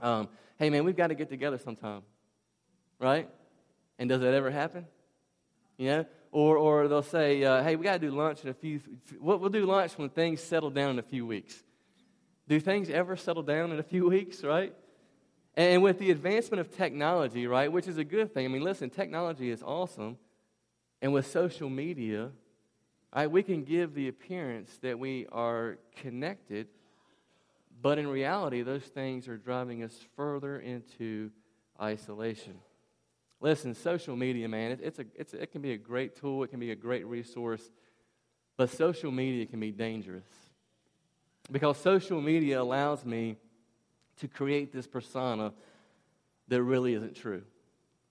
um, 0.00 0.28
hey, 0.58 0.70
man, 0.70 0.84
we've 0.84 0.96
got 0.96 1.08
to 1.08 1.14
get 1.14 1.28
together 1.28 1.58
sometime, 1.58 2.02
right? 2.98 3.28
And 3.98 4.08
does 4.08 4.22
that 4.22 4.32
ever 4.32 4.50
happen? 4.50 4.86
You 5.76 5.86
know? 5.88 6.06
Or, 6.30 6.56
or 6.56 6.88
they'll 6.88 7.02
say, 7.02 7.44
uh, 7.44 7.62
hey, 7.62 7.76
we 7.76 7.84
got 7.84 7.92
to 7.92 7.98
do 7.98 8.10
lunch 8.10 8.42
in 8.42 8.48
a 8.48 8.54
few, 8.54 8.80
we'll, 9.20 9.36
we'll 9.36 9.50
do 9.50 9.66
lunch 9.66 9.98
when 9.98 10.08
things 10.08 10.42
settle 10.42 10.70
down 10.70 10.92
in 10.92 10.98
a 10.98 11.02
few 11.02 11.26
weeks. 11.26 11.62
Do 12.48 12.58
things 12.60 12.90
ever 12.90 13.16
settle 13.16 13.42
down 13.42 13.72
in 13.72 13.78
a 13.78 13.82
few 13.82 14.08
weeks, 14.10 14.42
right? 14.42 14.74
And 15.54 15.82
with 15.82 15.98
the 15.98 16.10
advancement 16.10 16.60
of 16.60 16.74
technology, 16.74 17.46
right, 17.46 17.70
which 17.70 17.86
is 17.86 17.98
a 17.98 18.04
good 18.04 18.32
thing. 18.32 18.44
I 18.44 18.48
mean, 18.48 18.62
listen, 18.62 18.88
technology 18.88 19.50
is 19.50 19.62
awesome. 19.62 20.16
And 21.02 21.12
with 21.12 21.26
social 21.26 21.68
media, 21.68 22.30
right, 23.14 23.30
we 23.30 23.42
can 23.42 23.64
give 23.64 23.94
the 23.94 24.08
appearance 24.08 24.78
that 24.82 24.98
we 24.98 25.26
are 25.30 25.78
connected, 25.96 26.68
but 27.82 27.98
in 27.98 28.06
reality, 28.06 28.62
those 28.62 28.84
things 28.84 29.28
are 29.28 29.36
driving 29.36 29.82
us 29.82 29.94
further 30.16 30.58
into 30.60 31.30
isolation. 31.80 32.54
Listen, 33.40 33.74
social 33.74 34.14
media, 34.14 34.48
man, 34.48 34.78
it's 34.80 35.00
a, 35.00 35.04
it's 35.16 35.34
it 35.34 35.50
can 35.50 35.60
be 35.60 35.72
a 35.72 35.76
great 35.76 36.14
tool, 36.14 36.44
it 36.44 36.48
can 36.48 36.60
be 36.60 36.70
a 36.70 36.76
great 36.76 37.04
resource, 37.04 37.72
but 38.56 38.70
social 38.70 39.10
media 39.10 39.44
can 39.46 39.58
be 39.58 39.72
dangerous. 39.72 40.28
Because 41.50 41.76
social 41.78 42.20
media 42.20 42.60
allows 42.60 43.04
me 43.04 43.36
to 44.18 44.28
create 44.28 44.72
this 44.72 44.86
persona 44.86 45.52
that 46.48 46.62
really 46.62 46.94
isn't 46.94 47.16
true, 47.16 47.42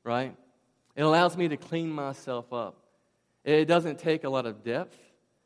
right? 0.03 0.35
It 0.95 1.03
allows 1.03 1.37
me 1.37 1.47
to 1.47 1.57
clean 1.57 1.89
myself 1.91 2.51
up. 2.51 2.77
It 3.43 3.65
doesn't 3.65 3.99
take 3.99 4.23
a 4.23 4.29
lot 4.29 4.45
of 4.45 4.63
depth, 4.63 4.97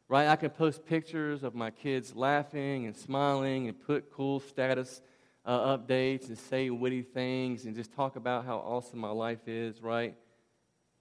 right? 0.08 0.28
I 0.28 0.36
can 0.36 0.50
post 0.50 0.86
pictures 0.86 1.44
of 1.44 1.56
my 1.56 1.72
kids 1.72 2.16
laughing 2.16 2.86
and 2.86 2.96
smiling 2.96 3.68
and 3.68 3.80
put 3.80 4.12
cool 4.12 4.40
status 4.40 5.02
uh, 5.46 5.78
updates 5.78 6.28
and 6.28 6.38
say 6.38 6.70
witty 6.70 7.04
things 7.04 7.66
and 7.66 7.76
just 7.76 7.94
talk 7.94 8.16
about 8.16 8.46
how 8.46 8.58
awesome 8.58 9.00
my 9.00 9.12
life 9.12 9.48
is, 9.48 9.82
right? 9.82 10.16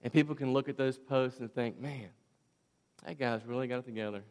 And 0.03 0.13
people 0.13 0.35
can 0.35 0.53
look 0.53 0.69
at 0.69 0.77
those 0.77 0.97
posts 0.97 1.39
and 1.39 1.51
think, 1.53 1.79
man, 1.79 2.09
that 3.05 3.17
guy's 3.17 3.43
really 3.45 3.67
got 3.67 3.79
it 3.79 3.85
together 3.85 4.21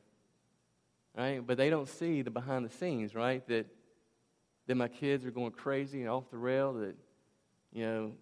right? 1.16 1.44
But 1.44 1.56
they 1.56 1.70
don't 1.70 1.88
see 1.88 2.22
the 2.22 2.30
behind 2.30 2.64
the 2.64 2.70
scenes, 2.70 3.14
right? 3.14 3.46
That 3.48 3.66
that 4.66 4.76
my 4.76 4.88
kids 4.88 5.24
are 5.26 5.30
going 5.30 5.52
crazy 5.52 6.00
and 6.00 6.10
off 6.10 6.30
the 6.30 6.38
rail. 6.38 6.74
That 6.74 6.96
you 7.72 7.84
know, 7.84 8.12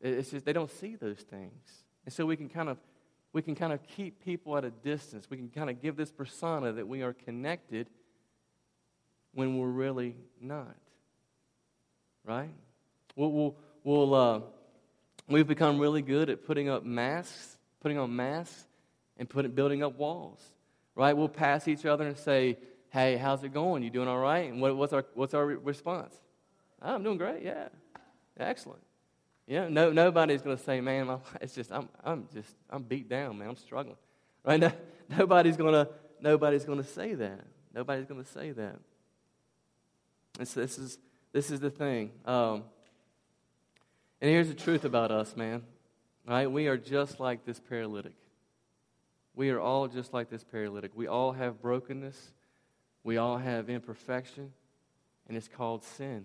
it's 0.00 0.30
just 0.30 0.44
they 0.44 0.52
don't 0.52 0.70
see 0.70 0.96
those 0.96 1.18
things, 1.18 1.84
and 2.04 2.12
so 2.12 2.26
we 2.26 2.36
can 2.36 2.48
kind 2.48 2.68
of 2.68 2.78
we 3.32 3.42
can 3.42 3.54
kind 3.54 3.72
of 3.72 3.82
keep 3.86 4.24
people 4.24 4.56
at 4.56 4.64
a 4.64 4.70
distance. 4.70 5.28
We 5.30 5.36
can 5.36 5.48
kind 5.48 5.70
of 5.70 5.80
give 5.80 5.96
this 5.96 6.10
persona 6.10 6.72
that 6.72 6.86
we 6.86 7.02
are 7.02 7.12
connected 7.12 7.88
when 9.34 9.58
we're 9.58 9.68
really 9.68 10.14
not, 10.40 10.76
right? 12.24 12.50
We'll, 13.16 13.32
we'll, 13.32 13.56
we'll 13.84 14.14
uh, 14.14 14.40
we've 15.28 15.46
become 15.46 15.78
really 15.78 16.02
good 16.02 16.28
at 16.28 16.46
putting 16.46 16.68
up 16.68 16.84
masks, 16.84 17.56
putting 17.80 17.96
on 17.96 18.14
masks, 18.14 18.66
and 19.16 19.28
putting, 19.28 19.52
building 19.52 19.82
up 19.82 19.96
walls 19.96 20.42
right? 20.94 21.16
We'll 21.16 21.28
pass 21.28 21.68
each 21.68 21.86
other 21.86 22.06
and 22.06 22.16
say, 22.16 22.58
hey, 22.90 23.16
how's 23.16 23.42
it 23.42 23.52
going? 23.52 23.82
You 23.82 23.90
doing 23.90 24.08
all 24.08 24.18
right? 24.18 24.50
And 24.50 24.60
what, 24.60 24.76
what's, 24.76 24.92
our, 24.92 25.04
what's 25.14 25.34
our 25.34 25.46
response? 25.46 26.14
Oh, 26.82 26.94
I'm 26.94 27.02
doing 27.02 27.18
great, 27.18 27.42
yeah. 27.42 27.68
Excellent. 28.38 28.82
Yeah, 29.46 29.68
no, 29.68 29.92
nobody's 29.92 30.42
going 30.42 30.56
to 30.56 30.62
say, 30.62 30.80
man, 30.80 31.06
my, 31.06 31.16
it's 31.40 31.54
just, 31.54 31.72
I'm, 31.72 31.88
I'm 32.04 32.28
just, 32.32 32.54
I'm 32.70 32.82
beat 32.82 33.08
down, 33.08 33.38
man. 33.38 33.48
I'm 33.48 33.56
struggling. 33.56 33.96
Right? 34.44 34.60
No, 34.60 34.72
nobody's 35.08 35.56
going 35.56 35.72
to, 35.72 35.88
nobody's 36.20 36.64
going 36.64 36.78
to 36.82 36.88
say 36.88 37.14
that. 37.14 37.40
Nobody's 37.74 38.06
going 38.06 38.22
to 38.22 38.30
say 38.30 38.52
that. 38.52 38.76
And 40.38 40.46
this 40.46 40.78
is, 40.78 40.98
this 41.32 41.50
is 41.50 41.60
the 41.60 41.70
thing. 41.70 42.10
Um, 42.24 42.64
and 44.20 44.30
here's 44.30 44.48
the 44.48 44.54
truth 44.54 44.84
about 44.84 45.10
us, 45.10 45.36
man. 45.36 45.62
Right? 46.26 46.50
We 46.50 46.68
are 46.68 46.76
just 46.76 47.18
like 47.18 47.44
this 47.44 47.58
paralytic. 47.58 48.14
We 49.34 49.50
are 49.50 49.60
all 49.60 49.88
just 49.88 50.12
like 50.12 50.28
this 50.28 50.44
paralytic. 50.44 50.92
We 50.94 51.06
all 51.06 51.32
have 51.32 51.60
brokenness. 51.60 52.32
We 53.04 53.16
all 53.16 53.38
have 53.38 53.70
imperfection. 53.70 54.52
And 55.28 55.36
it's 55.36 55.48
called 55.48 55.84
sin. 55.84 56.24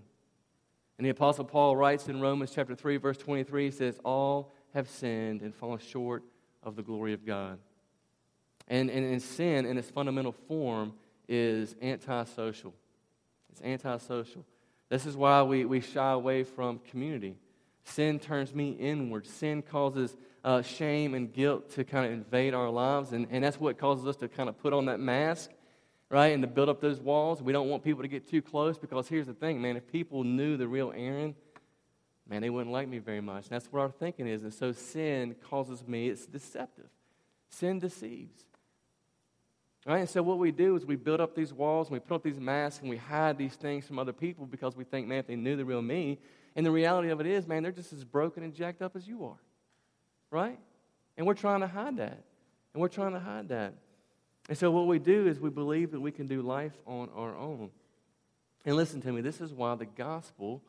And 0.97 1.05
the 1.05 1.11
Apostle 1.11 1.45
Paul 1.45 1.75
writes 1.75 2.07
in 2.07 2.19
Romans 2.19 2.51
chapter 2.53 2.75
3, 2.75 2.97
verse 2.97 3.17
23, 3.17 3.65
he 3.65 3.71
says, 3.71 3.99
All 4.03 4.51
have 4.73 4.89
sinned 4.89 5.41
and 5.41 5.53
fallen 5.53 5.79
short 5.79 6.23
of 6.63 6.75
the 6.75 6.83
glory 6.83 7.13
of 7.13 7.25
God. 7.25 7.59
And, 8.67 8.89
and, 8.89 9.05
and 9.05 9.21
sin, 9.21 9.65
in 9.65 9.77
its 9.77 9.89
fundamental 9.89 10.33
form, 10.33 10.93
is 11.29 11.75
antisocial. 11.81 12.73
It's 13.51 13.61
antisocial. 13.61 14.43
This 14.89 15.05
is 15.05 15.15
why 15.15 15.43
we, 15.43 15.65
we 15.65 15.81
shy 15.81 16.11
away 16.11 16.43
from 16.43 16.79
community. 16.89 17.35
Sin 17.83 18.19
turns 18.19 18.53
me 18.53 18.71
inward. 18.71 19.25
Sin 19.25 19.61
causes 19.61 20.15
uh, 20.47 20.61
shame 20.61 21.13
and 21.13 21.33
guilt 21.33 21.71
to 21.71 21.83
kind 21.83 22.05
of 22.05 22.11
invade 22.11 22.53
our 22.53 22.69
lives, 22.69 23.11
and, 23.11 23.27
and 23.29 23.43
that's 23.43 23.59
what 23.59 23.77
causes 23.77 24.05
us 24.07 24.15
to 24.17 24.27
kind 24.27 24.49
of 24.49 24.57
put 24.57 24.73
on 24.73 24.85
that 24.85 24.99
mask 24.99 25.51
right? 26.09 26.27
And 26.27 26.41
to 26.41 26.47
build 26.47 26.69
up 26.69 26.81
those 26.81 26.99
walls. 26.99 27.41
We 27.41 27.51
don't 27.51 27.69
want 27.69 27.83
people 27.83 28.01
to 28.01 28.07
get 28.07 28.29
too 28.29 28.41
close 28.41 28.77
because 28.77 29.07
here's 29.07 29.27
the 29.27 29.33
thing, 29.33 29.61
man. 29.61 29.77
If 29.77 29.91
people 29.91 30.23
knew 30.23 30.57
the 30.57 30.67
real 30.67 30.93
Aaron, 30.95 31.35
man, 32.29 32.41
they 32.41 32.49
wouldn't 32.49 32.71
like 32.71 32.87
me 32.87 32.99
very 32.99 33.21
much. 33.21 33.47
And 33.47 33.51
that's 33.51 33.65
what 33.71 33.81
our 33.81 33.91
thinking 33.91 34.27
is. 34.27 34.43
And 34.43 34.53
so 34.53 34.71
sin 34.71 35.35
causes 35.49 35.85
me, 35.87 36.09
it's 36.09 36.25
deceptive. 36.25 36.89
Sin 37.49 37.79
deceives. 37.79 38.45
Right? 39.85 39.99
And 39.99 40.09
so 40.09 40.21
what 40.21 40.37
we 40.37 40.51
do 40.51 40.75
is 40.75 40.85
we 40.85 40.97
build 40.97 41.21
up 41.21 41.33
these 41.33 41.53
walls 41.53 41.87
and 41.87 41.93
we 41.93 41.99
put 41.99 42.15
up 42.15 42.23
these 42.23 42.39
masks 42.39 42.81
and 42.81 42.89
we 42.89 42.97
hide 42.97 43.37
these 43.37 43.55
things 43.55 43.85
from 43.85 43.99
other 43.99 44.11
people 44.11 44.45
because 44.45 44.75
we 44.75 44.83
think, 44.83 45.07
man, 45.07 45.19
if 45.19 45.27
they 45.27 45.35
knew 45.35 45.55
the 45.55 45.63
real 45.63 45.81
me. 45.81 46.19
And 46.55 46.65
the 46.65 46.71
reality 46.71 47.09
of 47.09 47.21
it 47.21 47.27
is, 47.27 47.47
man, 47.47 47.63
they're 47.63 47.71
just 47.71 47.93
as 47.93 48.03
broken 48.03 48.43
and 48.43 48.53
jacked 48.53 48.81
up 48.81 48.95
as 48.95 49.07
you 49.07 49.25
are. 49.25 49.37
Right? 50.31 50.59
And 51.17 51.25
we're 51.25 51.33
trying 51.33 51.61
to 51.61 51.67
hide 51.67 51.97
that. 51.97 52.23
And 52.73 52.81
we're 52.81 52.89
trying 52.89 53.13
to 53.13 53.19
hide 53.19 53.49
that. 53.49 53.73
And 54.49 54.57
so 54.57 54.71
what 54.71 54.87
we 54.87 54.99
do 54.99 55.27
is 55.27 55.39
we 55.39 55.49
believe 55.49 55.91
that 55.91 55.99
we 55.99 56.11
can 56.11 56.27
do 56.27 56.41
life 56.41 56.73
on 56.85 57.09
our 57.15 57.35
own. 57.35 57.69
And 58.65 58.75
listen 58.75 59.01
to 59.01 59.11
me, 59.11 59.21
this 59.21 59.41
is 59.41 59.53
why 59.53 59.75
the 59.75 59.85
gospel, 59.85 60.61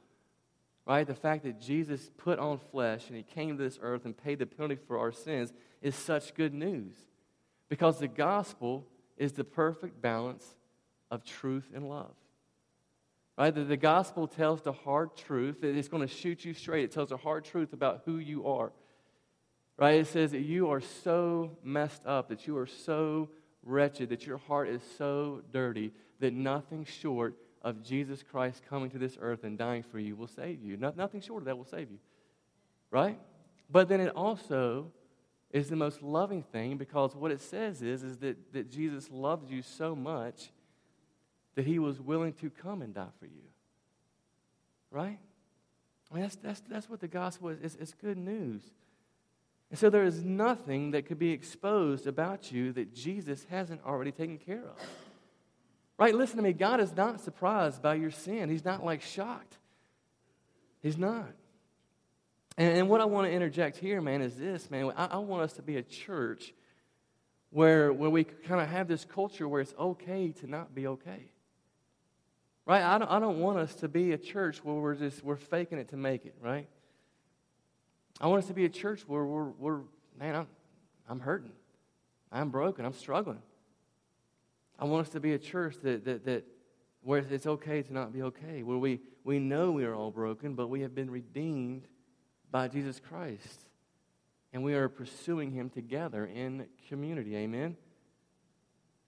right, 0.86 1.06
the 1.06 1.14
fact 1.14 1.44
that 1.44 1.60
Jesus 1.60 2.10
put 2.16 2.38
on 2.38 2.58
flesh 2.58 3.08
and 3.08 3.16
he 3.16 3.22
came 3.22 3.56
to 3.56 3.62
this 3.62 3.78
earth 3.82 4.04
and 4.04 4.16
paid 4.16 4.38
the 4.38 4.46
penalty 4.46 4.76
for 4.86 4.98
our 4.98 5.12
sins 5.12 5.52
is 5.82 5.94
such 5.94 6.34
good 6.34 6.54
news. 6.54 6.94
Because 7.68 7.98
the 7.98 8.08
gospel 8.08 8.86
is 9.16 9.32
the 9.32 9.44
perfect 9.44 10.00
balance 10.00 10.46
of 11.10 11.24
truth 11.24 11.70
and 11.74 11.88
love. 11.88 12.14
Right? 13.36 13.54
The, 13.54 13.64
the 13.64 13.76
gospel 13.76 14.26
tells 14.26 14.62
the 14.62 14.72
hard 14.72 15.16
truth. 15.16 15.62
It's 15.62 15.88
going 15.88 16.06
to 16.06 16.12
shoot 16.12 16.44
you 16.44 16.54
straight. 16.54 16.84
It 16.84 16.92
tells 16.92 17.10
the 17.10 17.16
hard 17.16 17.44
truth 17.44 17.72
about 17.72 18.02
who 18.04 18.18
you 18.18 18.46
are. 18.46 18.72
Right? 19.78 20.00
It 20.00 20.08
says 20.08 20.32
that 20.32 20.40
you 20.40 20.70
are 20.70 20.80
so 20.80 21.56
messed 21.62 22.04
up, 22.04 22.28
that 22.28 22.46
you 22.46 22.58
are 22.58 22.66
so 22.66 23.30
wretched, 23.62 24.08
that 24.10 24.26
your 24.26 24.38
heart 24.38 24.68
is 24.68 24.82
so 24.98 25.42
dirty 25.52 25.92
that 26.18 26.34
nothing 26.34 26.84
short 26.84 27.36
of 27.62 27.82
Jesus 27.82 28.24
Christ 28.28 28.62
coming 28.68 28.90
to 28.90 28.98
this 28.98 29.16
earth 29.20 29.44
and 29.44 29.56
dying 29.56 29.84
for 29.84 30.00
you 30.00 30.16
will 30.16 30.26
save 30.26 30.62
you. 30.62 30.76
No, 30.76 30.92
nothing 30.96 31.20
short 31.20 31.42
of 31.42 31.46
that 31.46 31.56
will 31.56 31.64
save 31.64 31.90
you. 31.90 31.98
Right? 32.90 33.18
But 33.70 33.88
then 33.88 34.00
it 34.00 34.14
also 34.16 34.90
is 35.50 35.68
the 35.68 35.76
most 35.76 36.02
loving 36.02 36.42
thing 36.42 36.76
because 36.76 37.14
what 37.14 37.30
it 37.30 37.40
says 37.40 37.80
is, 37.80 38.02
is 38.02 38.18
that, 38.18 38.52
that 38.52 38.70
Jesus 38.70 39.08
loved 39.10 39.48
you 39.48 39.62
so 39.62 39.94
much 39.94 40.50
that 41.54 41.66
he 41.66 41.78
was 41.78 42.00
willing 42.00 42.32
to 42.34 42.50
come 42.50 42.82
and 42.82 42.94
die 42.94 43.06
for 43.18 43.26
you. 43.26 43.42
Right? 44.90 45.18
I 46.10 46.14
mean, 46.14 46.22
that's, 46.22 46.36
that's, 46.36 46.62
that's 46.68 46.88
what 46.88 47.00
the 47.00 47.08
gospel 47.08 47.50
is. 47.50 47.58
It's, 47.62 47.74
it's 47.76 47.94
good 47.94 48.18
news. 48.18 48.62
And 49.70 49.78
so 49.78 49.90
there 49.90 50.04
is 50.04 50.24
nothing 50.24 50.92
that 50.92 51.06
could 51.06 51.18
be 51.18 51.30
exposed 51.30 52.06
about 52.06 52.50
you 52.50 52.72
that 52.72 52.94
Jesus 52.94 53.46
hasn't 53.50 53.84
already 53.84 54.12
taken 54.12 54.38
care 54.38 54.62
of. 54.64 54.80
Right? 55.98 56.14
Listen 56.14 56.36
to 56.36 56.42
me. 56.42 56.52
God 56.52 56.80
is 56.80 56.94
not 56.96 57.20
surprised 57.20 57.82
by 57.82 57.94
your 57.94 58.10
sin. 58.10 58.48
He's 58.48 58.64
not 58.64 58.84
like 58.84 59.02
shocked. 59.02 59.58
He's 60.80 60.96
not. 60.96 61.28
And, 62.56 62.78
and 62.78 62.88
what 62.88 63.00
I 63.00 63.04
want 63.04 63.26
to 63.26 63.32
interject 63.32 63.76
here, 63.76 64.00
man, 64.00 64.22
is 64.22 64.36
this, 64.36 64.70
man. 64.70 64.92
I, 64.96 65.06
I 65.06 65.18
want 65.18 65.42
us 65.42 65.54
to 65.54 65.62
be 65.62 65.76
a 65.76 65.82
church 65.82 66.54
where, 67.50 67.92
where 67.92 68.10
we 68.10 68.24
kind 68.24 68.60
of 68.60 68.68
have 68.68 68.88
this 68.88 69.04
culture 69.04 69.48
where 69.48 69.60
it's 69.60 69.74
okay 69.78 70.32
to 70.40 70.46
not 70.46 70.74
be 70.74 70.86
okay. 70.86 71.30
Right? 72.64 72.82
I 72.82 72.98
don't, 72.98 73.10
I 73.10 73.18
don't 73.18 73.40
want 73.40 73.58
us 73.58 73.74
to 73.76 73.88
be 73.88 74.12
a 74.12 74.18
church 74.18 74.64
where 74.64 74.76
we're 74.76 74.94
just, 74.94 75.24
we're 75.24 75.36
faking 75.36 75.78
it 75.78 75.88
to 75.88 75.96
make 75.96 76.26
it, 76.26 76.34
right? 76.40 76.68
I 78.20 78.26
want 78.26 78.42
us 78.42 78.48
to 78.48 78.54
be 78.54 78.64
a 78.64 78.68
church 78.68 79.02
where 79.06 79.24
we're, 79.24 79.50
we're 79.50 79.80
man, 80.18 80.34
I'm, 80.34 80.46
I'm 81.08 81.20
hurting. 81.20 81.52
I'm 82.30 82.50
broken. 82.50 82.84
I'm 82.84 82.92
struggling. 82.92 83.42
I 84.78 84.84
want 84.84 85.06
us 85.06 85.12
to 85.12 85.20
be 85.20 85.32
a 85.32 85.38
church 85.38 85.76
that, 85.82 86.04
that, 86.04 86.24
that 86.24 86.44
where 87.02 87.20
it's 87.20 87.46
okay 87.46 87.82
to 87.82 87.92
not 87.92 88.12
be 88.12 88.22
okay, 88.22 88.62
where 88.62 88.78
we, 88.78 89.00
we 89.24 89.38
know 89.38 89.70
we 89.70 89.84
are 89.84 89.94
all 89.94 90.10
broken, 90.10 90.54
but 90.54 90.68
we 90.68 90.80
have 90.80 90.94
been 90.94 91.10
redeemed 91.10 91.86
by 92.50 92.68
Jesus 92.68 93.00
Christ. 93.00 93.60
And 94.52 94.64
we 94.64 94.74
are 94.74 94.88
pursuing 94.88 95.50
Him 95.50 95.70
together 95.70 96.26
in 96.26 96.66
community. 96.88 97.36
Amen? 97.36 97.76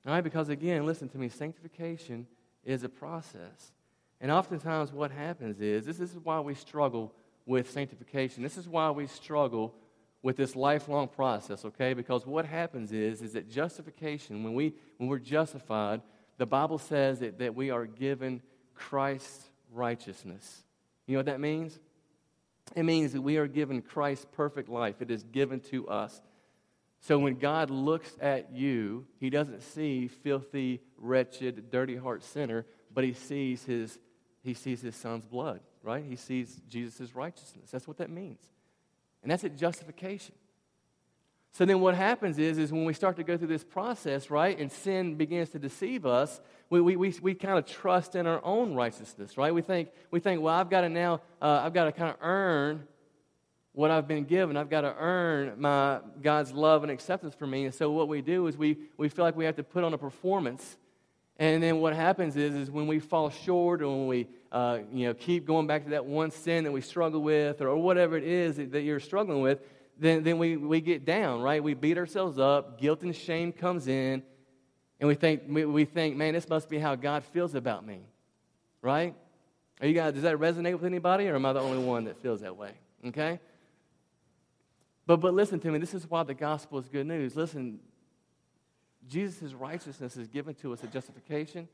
All 0.07 0.12
right, 0.12 0.25
because 0.25 0.49
again, 0.49 0.87
listen 0.87 1.09
to 1.11 1.18
me, 1.18 1.29
sanctification 1.29 2.27
is 2.64 2.85
a 2.85 2.88
process. 2.88 3.73
And 4.20 4.31
oftentimes, 4.31 4.92
what 4.92 5.11
happens 5.11 5.61
is 5.61 5.87
this, 5.87 5.96
this 5.96 6.11
is 6.11 6.18
why 6.23 6.40
we 6.40 6.55
struggle 6.55 7.14
with 7.46 7.70
sanctification. 7.70 8.42
This 8.42 8.57
is 8.57 8.68
why 8.68 8.90
we 8.90 9.07
struggle 9.07 9.74
with 10.22 10.37
this 10.37 10.55
lifelong 10.55 11.09
process, 11.09 11.64
okay? 11.64 11.94
Because 11.94 12.26
what 12.26 12.44
happens 12.44 12.92
is, 12.92 13.22
is 13.22 13.33
that 13.33 13.50
justification, 13.50 14.44
when, 14.44 14.55
we, 14.55 14.74
when 14.98 15.09
we're 15.09 15.18
justified, 15.18 16.03
the 16.37 16.46
Bible 16.46 16.79
says 16.79 17.20
that, 17.20 17.38
that 17.38 17.55
we 17.55 17.70
are 17.70 17.87
given 17.87 18.42
Christ's 18.74 19.48
righteousness. 19.72 20.62
You 21.07 21.14
know 21.14 21.20
what 21.20 21.26
that 21.26 21.40
means? 21.40 21.79
It 22.76 22.83
means 22.83 23.12
that 23.12 23.22
we 23.22 23.38
are 23.38 23.46
given 23.46 23.83
Christ's 23.83 24.26
perfect 24.33 24.68
life. 24.68 25.00
It 25.00 25.11
is 25.11 25.22
given 25.24 25.61
to 25.70 25.88
us. 25.88 26.20
So 27.00 27.18
when 27.18 27.37
God 27.37 27.70
looks 27.70 28.14
at 28.20 28.53
you, 28.53 29.07
he 29.18 29.31
doesn't 29.31 29.62
see 29.62 30.07
filthy, 30.07 30.81
wretched, 30.98 31.70
dirty 31.70 31.96
heart 31.96 32.22
sinner, 32.22 32.66
but 32.92 33.05
he 33.05 33.14
sees 33.14 33.64
his, 33.64 33.98
he 34.42 34.53
sees 34.53 34.83
his 34.83 34.96
son's 34.96 35.24
blood 35.24 35.61
right? 35.83 36.05
He 36.05 36.16
sees 36.16 36.61
Jesus' 36.69 37.14
righteousness. 37.14 37.71
That's 37.71 37.88
what 37.88 37.99
that 37.99 38.11
means. 38.11 38.40
And 39.23 39.31
that's 39.31 39.45
at 39.45 39.57
justification. 39.57 40.35
So 41.53 41.64
then 41.64 41.81
what 41.81 41.95
happens 41.95 42.38
is, 42.38 42.59
is 42.59 42.73
when 42.73 42.85
we 42.85 42.95
start 42.95 43.16
to 43.16 43.25
go 43.25 43.37
through 43.37 43.49
this 43.49 43.64
process, 43.64 44.31
right, 44.31 44.57
and 44.59 44.71
sin 44.71 45.16
begins 45.16 45.51
to 45.51 45.59
deceive 45.59 46.07
us, 46.07 46.40
we, 46.71 46.81
we, 46.81 46.97
we, 46.97 47.14
we 47.21 47.35
kind 47.35 47.59
of 47.59 47.66
trust 47.66 48.14
in 48.14 48.27
our 48.27 48.40
own 48.45 48.75
righteousness, 48.75 49.37
right? 49.37 49.53
We 49.53 49.62
think, 49.62 49.88
we 50.12 50.21
think 50.21 50.40
well, 50.40 50.55
I've 50.55 50.71
got 50.71 50.83
to 50.83 50.88
now, 50.88 51.21
uh, 51.43 51.62
I've 51.64 51.75
got 51.75 51.87
to 51.87 51.93
kind 51.93 52.11
of 52.11 52.16
earn 52.21 52.87
what 53.73 53.90
I've 53.90 54.07
been 54.07 54.25
given. 54.25 54.57
I've 54.57 54.71
got 54.71 54.83
to 54.83 54.95
earn 54.97 55.61
my 55.61 56.01
God's 56.23 56.53
love 56.53 56.83
and 56.83 56.90
acceptance 56.90 57.35
for 57.35 57.47
me. 57.47 57.64
And 57.64 57.75
so 57.75 57.90
what 57.90 58.09
we 58.09 58.21
do 58.21 58.47
is 58.47 58.57
we, 58.57 58.77
we 58.97 59.09
feel 59.09 59.25
like 59.25 59.37
we 59.37 59.45
have 59.45 59.57
to 59.57 59.64
put 59.64 59.83
on 59.83 59.93
a 59.93 59.99
performance 59.99 60.77
and 61.40 61.62
then 61.62 61.81
what 61.81 61.96
happens 61.96 62.37
is, 62.37 62.55
is 62.55 62.70
when 62.70 62.87
we 62.87 63.00
fall 63.00 63.31
short 63.31 63.81
or 63.81 63.88
when 63.88 64.07
we 64.07 64.29
uh, 64.53 64.81
you 64.92 65.07
know, 65.07 65.14
keep 65.14 65.46
going 65.46 65.66
back 65.66 65.85
to 65.85 65.90
that 65.90 66.05
one 66.05 66.31
sin 66.31 66.64
that 66.64 66.70
we 66.70 66.83
struggle 66.83 67.22
with 67.22 67.62
or, 67.62 67.74
whatever 67.76 68.14
it 68.14 68.24
is 68.24 68.59
that, 68.59 68.72
that, 68.72 68.83
you're 68.83 69.00
struggling 69.00 69.40
with, 69.40 69.59
then, 69.98 70.22
then 70.22 70.37
we, 70.37 70.59
we 70.59 70.83
get 70.83 71.07
down, 71.07 71.40
right? 71.40 71.64
We 71.64 71.72
beat 71.72 71.96
ourselves 71.96 72.38
up. 72.38 72.79
Guilt 72.79 73.03
and 73.03 73.16
shame 73.16 73.53
comes 73.53 73.88
in. 73.88 74.22
And 75.00 75.09
we 75.09 75.14
think, 75.14 75.44
we, 75.48 75.64
we 75.64 75.87
think, 75.87 76.14
man, 76.14 76.35
this 76.35 76.46
must 76.46 76.68
be 76.68 76.79
how 76.79 76.94
God 76.94 77.24
feels 77.24 77.55
about 77.55 77.87
me, 77.87 78.00
right? 78.83 79.14
Are 79.81 79.87
you 79.87 79.94
guys, 79.94 80.12
does 80.12 80.24
that 80.24 80.37
resonate 80.37 80.74
with 80.74 80.85
anybody 80.85 81.26
or 81.26 81.37
am 81.37 81.46
I 81.46 81.55
the 81.55 81.61
only 81.61 81.83
one 81.83 82.05
that 82.05 82.20
feels 82.20 82.42
that 82.42 82.55
way? 82.55 82.72
Okay? 83.07 83.40
But, 85.07 85.16
but 85.16 85.33
listen 85.33 85.59
to 85.61 85.70
me, 85.70 85.79
this 85.79 85.94
is 85.94 86.09
why 86.11 86.22
the 86.22 86.35
gospel 86.35 86.79
is 86.79 86.88
good 86.90 87.07
news. 87.07 87.35
Listen, 87.35 87.79
Jesus' 89.11 89.53
righteousness 89.53 90.16
is 90.16 90.29
given 90.29 90.55
to 90.57 90.73
us 90.73 90.83
at 90.85 90.92
justification, 90.92 91.68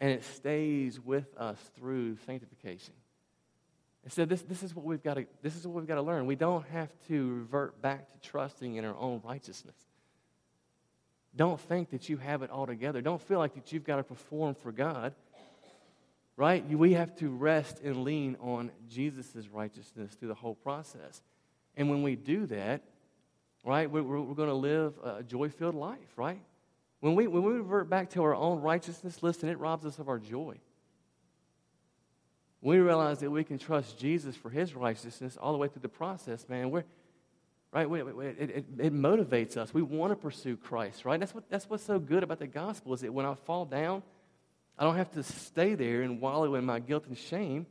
and 0.00 0.10
it 0.10 0.24
stays 0.24 1.00
with 1.00 1.26
us 1.36 1.58
through 1.76 2.16
sanctification. 2.24 2.94
And 4.04 4.12
so 4.12 4.24
this, 4.24 4.42
this 4.42 4.62
is 4.62 4.74
what 4.74 4.84
we've 4.84 5.02
got 5.02 5.14
to 5.14 5.26
this 5.42 5.56
is 5.56 5.66
what 5.66 5.76
we've 5.76 5.86
got 5.86 5.96
to 5.96 6.02
learn. 6.02 6.26
We 6.26 6.36
don't 6.36 6.66
have 6.68 6.90
to 7.08 7.34
revert 7.34 7.80
back 7.82 8.12
to 8.12 8.28
trusting 8.28 8.76
in 8.76 8.84
our 8.84 8.96
own 8.96 9.20
righteousness. 9.24 9.76
Don't 11.34 11.60
think 11.60 11.90
that 11.90 12.08
you 12.08 12.18
have 12.18 12.42
it 12.42 12.50
all 12.50 12.66
together. 12.66 13.00
Don't 13.00 13.22
feel 13.22 13.38
like 13.38 13.54
that 13.54 13.72
you've 13.72 13.84
got 13.84 13.96
to 13.96 14.02
perform 14.02 14.54
for 14.54 14.70
God. 14.70 15.14
right? 16.36 16.66
We 16.68 16.92
have 16.92 17.16
to 17.16 17.28
rest 17.30 17.80
and 17.82 18.04
lean 18.04 18.36
on 18.40 18.70
Jesus' 18.88 19.48
righteousness 19.50 20.12
through 20.14 20.28
the 20.28 20.34
whole 20.34 20.54
process. 20.54 21.22
And 21.76 21.88
when 21.88 22.02
we 22.02 22.16
do 22.16 22.46
that, 22.46 22.82
right, 23.64 23.90
we're, 23.90 24.02
we're 24.02 24.34
going 24.34 24.48
to 24.48 24.54
live 24.54 24.94
a 25.04 25.22
joy 25.22 25.48
filled 25.48 25.74
life, 25.74 25.98
right? 26.16 26.40
When 27.00 27.14
we, 27.14 27.26
when 27.26 27.42
we 27.42 27.52
revert 27.52 27.88
back 27.88 28.10
to 28.10 28.22
our 28.22 28.34
own 28.34 28.60
righteousness, 28.60 29.22
listen, 29.22 29.48
it 29.48 29.58
robs 29.58 29.84
us 29.84 29.98
of 29.98 30.08
our 30.08 30.18
joy. 30.18 30.56
When 32.60 32.78
we 32.78 32.84
realize 32.84 33.18
that 33.18 33.30
we 33.30 33.42
can 33.42 33.58
trust 33.58 33.98
Jesus 33.98 34.36
for 34.36 34.50
his 34.50 34.74
righteousness 34.74 35.36
all 35.36 35.52
the 35.52 35.58
way 35.58 35.68
through 35.68 35.82
the 35.82 35.88
process, 35.88 36.48
man, 36.48 36.70
we're, 36.70 36.84
right? 37.72 37.90
We, 37.90 38.02
we, 38.02 38.26
it, 38.26 38.38
it, 38.38 38.64
it, 38.78 38.94
motivates 38.94 39.56
us. 39.56 39.74
We 39.74 39.82
want 39.82 40.12
to 40.12 40.16
pursue 40.16 40.56
Christ, 40.56 41.04
right? 41.04 41.18
That's, 41.18 41.34
what, 41.34 41.50
that's 41.50 41.68
what's 41.68 41.82
so 41.82 41.98
good 41.98 42.22
about 42.22 42.38
the 42.38 42.46
gospel 42.46 42.94
is 42.94 43.00
that 43.00 43.12
when 43.12 43.26
I 43.26 43.34
fall 43.34 43.64
down, 43.64 44.04
I 44.78 44.84
don't 44.84 44.96
have 44.96 45.10
to 45.12 45.22
stay 45.22 45.74
there 45.74 46.02
and 46.02 46.20
wallow 46.20 46.54
in 46.54 46.64
my 46.64 46.78
guilt 46.78 47.06
and 47.08 47.18
shame, 47.18 47.66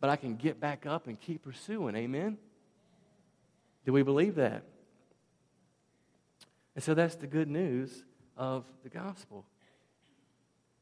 but 0.00 0.08
I 0.08 0.16
can 0.16 0.36
get 0.36 0.58
back 0.58 0.86
up 0.86 1.06
and 1.06 1.20
keep 1.20 1.44
pursuing. 1.44 1.94
Amen? 1.96 2.38
Do 3.84 3.92
we 3.92 4.02
believe 4.02 4.36
that? 4.36 4.62
And 6.74 6.82
so 6.82 6.94
that's 6.94 7.16
the 7.16 7.26
good 7.26 7.48
news 7.48 8.04
of 8.36 8.64
the 8.82 8.88
gospel. 8.88 9.44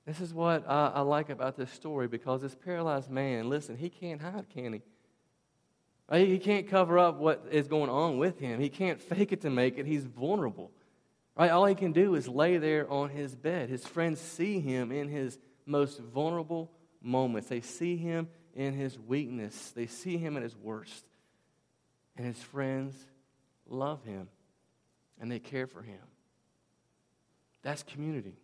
This 0.07 0.21
is 0.21 0.35
what 0.35 0.69
I, 0.69 0.93
I 0.95 1.01
like 1.03 1.29
about 1.29 1.57
this 1.57 1.71
story 1.71 2.09
because 2.09 2.43
this 2.43 2.55
paralyzed 2.55 3.11
man, 3.11 3.49
listen, 3.49 3.77
he 3.77 3.89
can't 3.89 4.21
hide, 4.21 4.47
can 4.53 4.73
he? 4.73 4.83
Uh, 6.11 6.17
right? 6.17 6.29
He 6.29 6.39
can't 6.39 6.69
cover 6.69 6.99
up 6.99 7.19
what 7.19 7.47
is 7.51 7.69
going 7.69 7.91
on 7.91 8.19
with 8.19 8.39
him. 8.41 8.61
He 8.61 8.69
can't 8.69 9.01
fake 9.11 9.33
it 9.33 9.43
to 9.43 9.51
make 9.51 9.79
it. 9.79 9.87
He's 9.87 10.05
vulnerable. 10.05 10.73
Right? 11.37 11.51
All 11.51 11.67
he 11.67 11.75
can 11.75 11.93
do 11.93 12.15
is 12.15 12.27
lay 12.27 12.59
there 12.59 12.91
on 12.91 13.11
his 13.11 13.35
bed. 13.35 13.69
His 13.69 13.87
friends 13.87 14.21
see 14.21 14.61
him 14.61 14.91
in 14.91 15.09
his 15.09 15.39
most 15.67 16.01
vulnerable 16.01 16.71
moments. 17.01 17.49
They 17.49 17.61
see 17.61 17.97
him 17.97 18.29
in 18.55 18.75
his 18.75 18.99
weakness. 18.99 19.71
They 19.71 19.87
see 19.87 20.19
him 20.19 20.37
at 20.37 20.43
his 20.43 20.57
worst. 20.57 21.05
And 22.17 22.27
his 22.27 22.39
friends 22.43 22.95
love 23.67 24.05
him 24.05 24.29
and 25.23 25.31
they 25.31 25.39
care 25.39 25.67
for 25.67 25.81
him. 25.81 26.01
That's 27.63 27.83
community. 27.85 28.35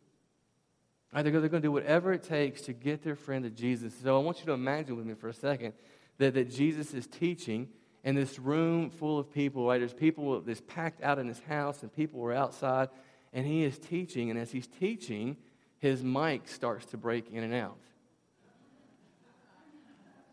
Right, 1.12 1.23
they're, 1.23 1.33
going 1.33 1.51
to 1.51 1.61
do 1.61 1.73
whatever 1.73 2.12
it 2.12 2.23
takes 2.23 2.62
to 2.62 2.73
get 2.73 3.03
their 3.03 3.17
friend 3.17 3.45
to 3.45 3.51
Jesus. 3.51 3.95
So 4.03 4.17
I 4.17 4.23
want 4.23 4.38
you 4.41 4.47
to 4.47 4.53
imagine 4.53 4.97
with 4.97 5.05
me 5.05 5.14
for 5.14 5.29
a 5.29 5.35
second 5.35 5.73
that, 6.19 6.35
that 6.35 6.51
Jesus 6.51 6.95
is 6.95 7.07
teaching 7.07 7.69
in 8.05 8.14
this 8.14 8.38
room 8.38 8.91
full 8.91 9.19
of 9.19 9.33
people, 9.33 9.67
right? 9.67 9.79
There's 9.79 9.93
people 9.93 10.41
that's 10.41 10.61
packed 10.61 11.03
out 11.03 11.19
in 11.19 11.27
his 11.27 11.41
house, 11.41 11.83
and 11.83 11.93
people 11.93 12.23
are 12.23 12.33
outside, 12.33 12.91
and 13.33 13.45
he 13.45 13.64
is 13.64 13.79
teaching. 13.79 14.31
And 14.31 14.38
as 14.38 14.53
he's 14.53 14.69
teaching, 14.69 15.37
his 15.79 16.05
mic 16.05 16.47
starts 16.47 16.87
to 16.87 16.97
break 16.97 17.33
in 17.33 17.43
and 17.43 17.55
out. 17.55 17.79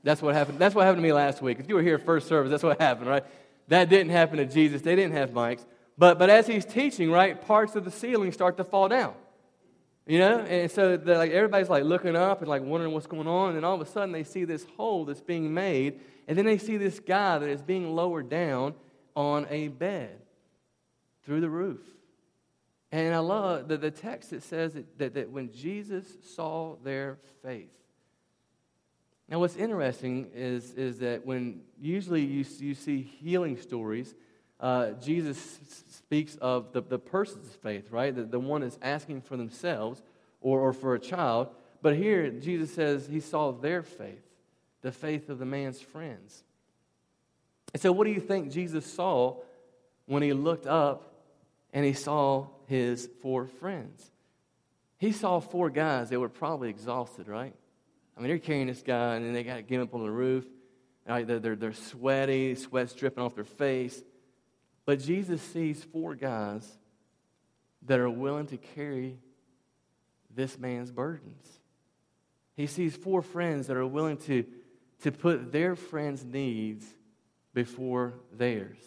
That's 0.04 0.22
what 0.22 0.36
happened. 0.36 0.60
That's 0.60 0.76
what 0.76 0.86
happened 0.86 1.02
to 1.02 1.08
me 1.08 1.14
last 1.14 1.42
week. 1.42 1.60
If 1.60 1.70
you 1.70 1.76
were 1.76 1.82
here 1.82 1.98
first 1.98 2.28
service, 2.28 2.52
that's 2.52 2.62
what 2.62 2.80
happened, 2.80 3.10
right? 3.10 3.24
That 3.70 3.90
didn't 3.90 4.12
happen 4.12 4.38
to 4.38 4.46
Jesus. 4.46 4.84
They 4.84 4.96
didn't 4.96 5.14
have 5.14 5.32
mics. 5.32 5.66
But, 5.98 6.20
but 6.20 6.30
as 6.30 6.48
he's 6.48 6.66
teaching, 6.66 7.12
right, 7.12 7.40
parts 7.40 7.76
of 7.76 7.86
the 7.86 7.92
ceiling 7.92 8.32
start 8.32 8.58
to 8.58 8.64
fall 8.64 8.90
down. 8.90 9.14
You 10.06 10.20
know? 10.20 10.40
And 10.40 10.70
so 10.70 11.00
like 11.04 11.32
everybody's 11.32 11.70
like 11.70 11.84
looking 11.84 12.16
up 12.16 12.42
and 12.42 12.48
like 12.48 12.62
wondering 12.62 12.94
what's 12.94 13.08
going 13.08 13.28
on. 13.28 13.50
And 13.50 13.58
then 13.58 13.64
all 13.64 13.76
of 13.76 13.82
a 13.82 13.86
sudden 13.86 14.12
they 14.12 14.24
see 14.24 14.46
this 14.46 14.66
hole 14.78 15.06
that's 15.06 15.22
being 15.22 15.54
made. 15.54 16.00
And 16.28 16.38
then 16.38 16.46
they 16.46 16.58
see 16.58 16.78
this 16.78 17.00
guy 17.00 17.40
that 17.40 17.50
is 17.50 17.62
being 17.62 17.96
lowered 17.96 18.30
down 18.30 18.76
on 19.16 19.48
a 19.50 19.70
bed 19.70 20.20
through 21.24 21.42
the 21.42 21.50
roof. 21.50 21.82
And 22.92 23.16
I 23.16 23.20
love 23.20 23.68
the, 23.68 23.78
the 23.78 23.92
text 23.92 24.30
that 24.30 24.44
says 24.44 24.74
that, 24.74 24.98
that, 25.00 25.14
that 25.16 25.30
when 25.30 25.52
Jesus 25.52 26.06
saw 26.36 26.76
their 26.84 27.18
faith. 27.42 27.70
Now, 29.28 29.40
what's 29.40 29.56
interesting 29.56 30.30
is, 30.36 30.74
is 30.74 31.00
that 31.00 31.26
when 31.26 31.62
usually 31.82 32.24
you, 32.24 32.46
you 32.60 32.76
see 32.76 33.02
healing 33.02 33.58
stories, 33.58 34.14
uh, 34.60 34.92
Jesus 34.92 35.60
speaks 35.90 36.36
of 36.38 36.72
the, 36.72 36.82
the 36.82 37.00
person's 37.00 37.52
faith, 37.56 37.92
right? 37.92 38.16
The, 38.16 38.24
the 38.24 38.40
one 38.40 38.64
is 38.64 38.78
asking 38.82 39.22
for 39.22 39.38
themselves 39.38 40.02
or, 40.42 40.60
or 40.60 40.74
for 40.74 40.96
a 40.96 41.00
child. 41.00 41.50
But 41.82 41.96
here, 41.96 42.30
Jesus 42.30 42.74
says 42.74 43.08
he 43.08 43.20
saw 43.20 43.52
their 43.52 43.84
faith, 43.84 44.24
the 44.82 44.92
faith 44.92 45.30
of 45.30 45.40
the 45.40 45.46
man's 45.46 45.82
friends. 45.82 46.44
And 47.74 47.82
so, 47.82 47.92
what 47.92 48.06
do 48.06 48.12
you 48.12 48.22
think 48.22 48.52
Jesus 48.52 48.86
saw 48.86 49.38
when 50.06 50.24
he 50.24 50.34
looked 50.34 50.66
up 50.66 51.14
and 51.74 51.86
he 51.86 51.94
saw 51.94 52.48
his 52.68 53.10
four 53.22 53.48
friends? 53.48 54.10
He 54.98 55.12
saw 55.12 55.42
four 55.42 55.70
guys 55.70 56.10
that 56.10 56.20
were 56.20 56.30
probably 56.30 56.70
exhausted, 56.70 57.28
right? 57.28 57.54
I 58.16 58.22
mean, 58.22 58.30
they're 58.30 58.40
carrying 58.40 58.68
this 58.68 58.82
guy 58.82 59.16
and 59.16 59.26
then 59.26 59.34
they 59.34 59.44
got 59.44 59.58
to 59.58 59.62
get 59.62 59.76
him 59.76 59.82
up 59.82 59.94
on 59.94 60.04
the 60.04 60.12
roof. 60.12 60.46
Right? 61.08 61.28
They're, 61.28 61.40
they're, 61.40 61.56
they're 61.56 61.74
sweaty, 61.74 62.56
sweat's 62.56 62.94
dripping 62.94 63.24
off 63.24 63.36
their 63.36 63.44
face. 63.44 64.02
But 64.86 65.00
Jesus 65.00 65.42
sees 65.42 65.84
four 65.84 66.14
guys 66.16 66.68
that 67.88 68.00
are 68.00 68.10
willing 68.10 68.48
to 68.48 68.58
carry 68.58 69.18
this 70.34 70.58
man's 70.60 70.92
burdens. 70.92 71.48
He 72.56 72.68
sees 72.68 72.96
four 72.96 73.22
friends 73.22 73.68
that 73.68 73.78
are 73.78 73.86
willing 73.86 74.18
to, 74.18 74.46
to 75.02 75.12
put 75.12 75.52
their 75.52 75.76
friends' 75.76 76.24
needs 76.24 76.86
before 77.54 78.14
theirs. 78.32 78.78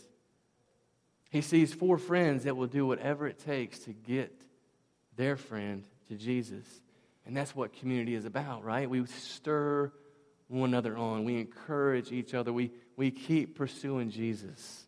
He 1.31 1.43
sees 1.43 1.75
four 1.75 1.99
friends 1.99 2.45
that 2.45 2.57
will 2.57 2.67
do 2.67 2.87
whatever 2.87 3.27
it 3.27 3.39
takes 3.39 3.81
to 3.81 3.93
get 3.93 4.33
their 5.17 5.37
friend 5.37 5.85
to 6.09 6.15
Jesus. 6.15 6.65
And 7.27 7.37
that's 7.37 7.55
what 7.55 7.75
community 7.75 8.15
is 8.15 8.25
about, 8.25 8.65
right? 8.65 8.89
We 8.89 9.05
stir 9.07 9.93
one 10.47 10.71
another 10.71 10.97
on, 10.97 11.25
we 11.25 11.39
encourage 11.39 12.11
each 12.11 12.33
other, 12.33 12.55
we, 12.55 12.71
we 12.97 13.11
keep 13.11 13.55
pursuing 13.55 14.11
Jesus 14.11 14.88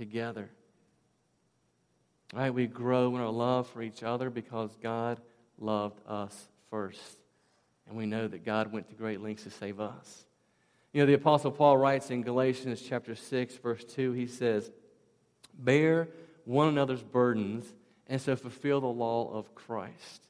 together. 0.00 0.48
Right? 2.32 2.52
We 2.52 2.66
grow 2.66 3.14
in 3.14 3.20
our 3.20 3.28
love 3.30 3.68
for 3.68 3.82
each 3.82 4.02
other 4.02 4.30
because 4.30 4.74
God 4.82 5.20
loved 5.58 6.00
us 6.08 6.48
first. 6.70 7.18
And 7.86 7.98
we 7.98 8.06
know 8.06 8.26
that 8.26 8.42
God 8.42 8.72
went 8.72 8.88
to 8.88 8.94
great 8.94 9.20
lengths 9.20 9.44
to 9.44 9.50
save 9.50 9.78
us. 9.78 10.24
You 10.94 11.02
know, 11.02 11.06
the 11.06 11.14
Apostle 11.14 11.50
Paul 11.50 11.76
writes 11.76 12.10
in 12.10 12.22
Galatians 12.22 12.80
chapter 12.80 13.14
6, 13.14 13.56
verse 13.58 13.84
2, 13.84 14.12
he 14.12 14.26
says, 14.26 14.70
Bear 15.58 16.08
one 16.46 16.68
another's 16.68 17.02
burdens 17.02 17.70
and 18.06 18.20
so 18.20 18.36
fulfill 18.36 18.80
the 18.80 18.86
law 18.86 19.30
of 19.34 19.54
Christ. 19.54 20.22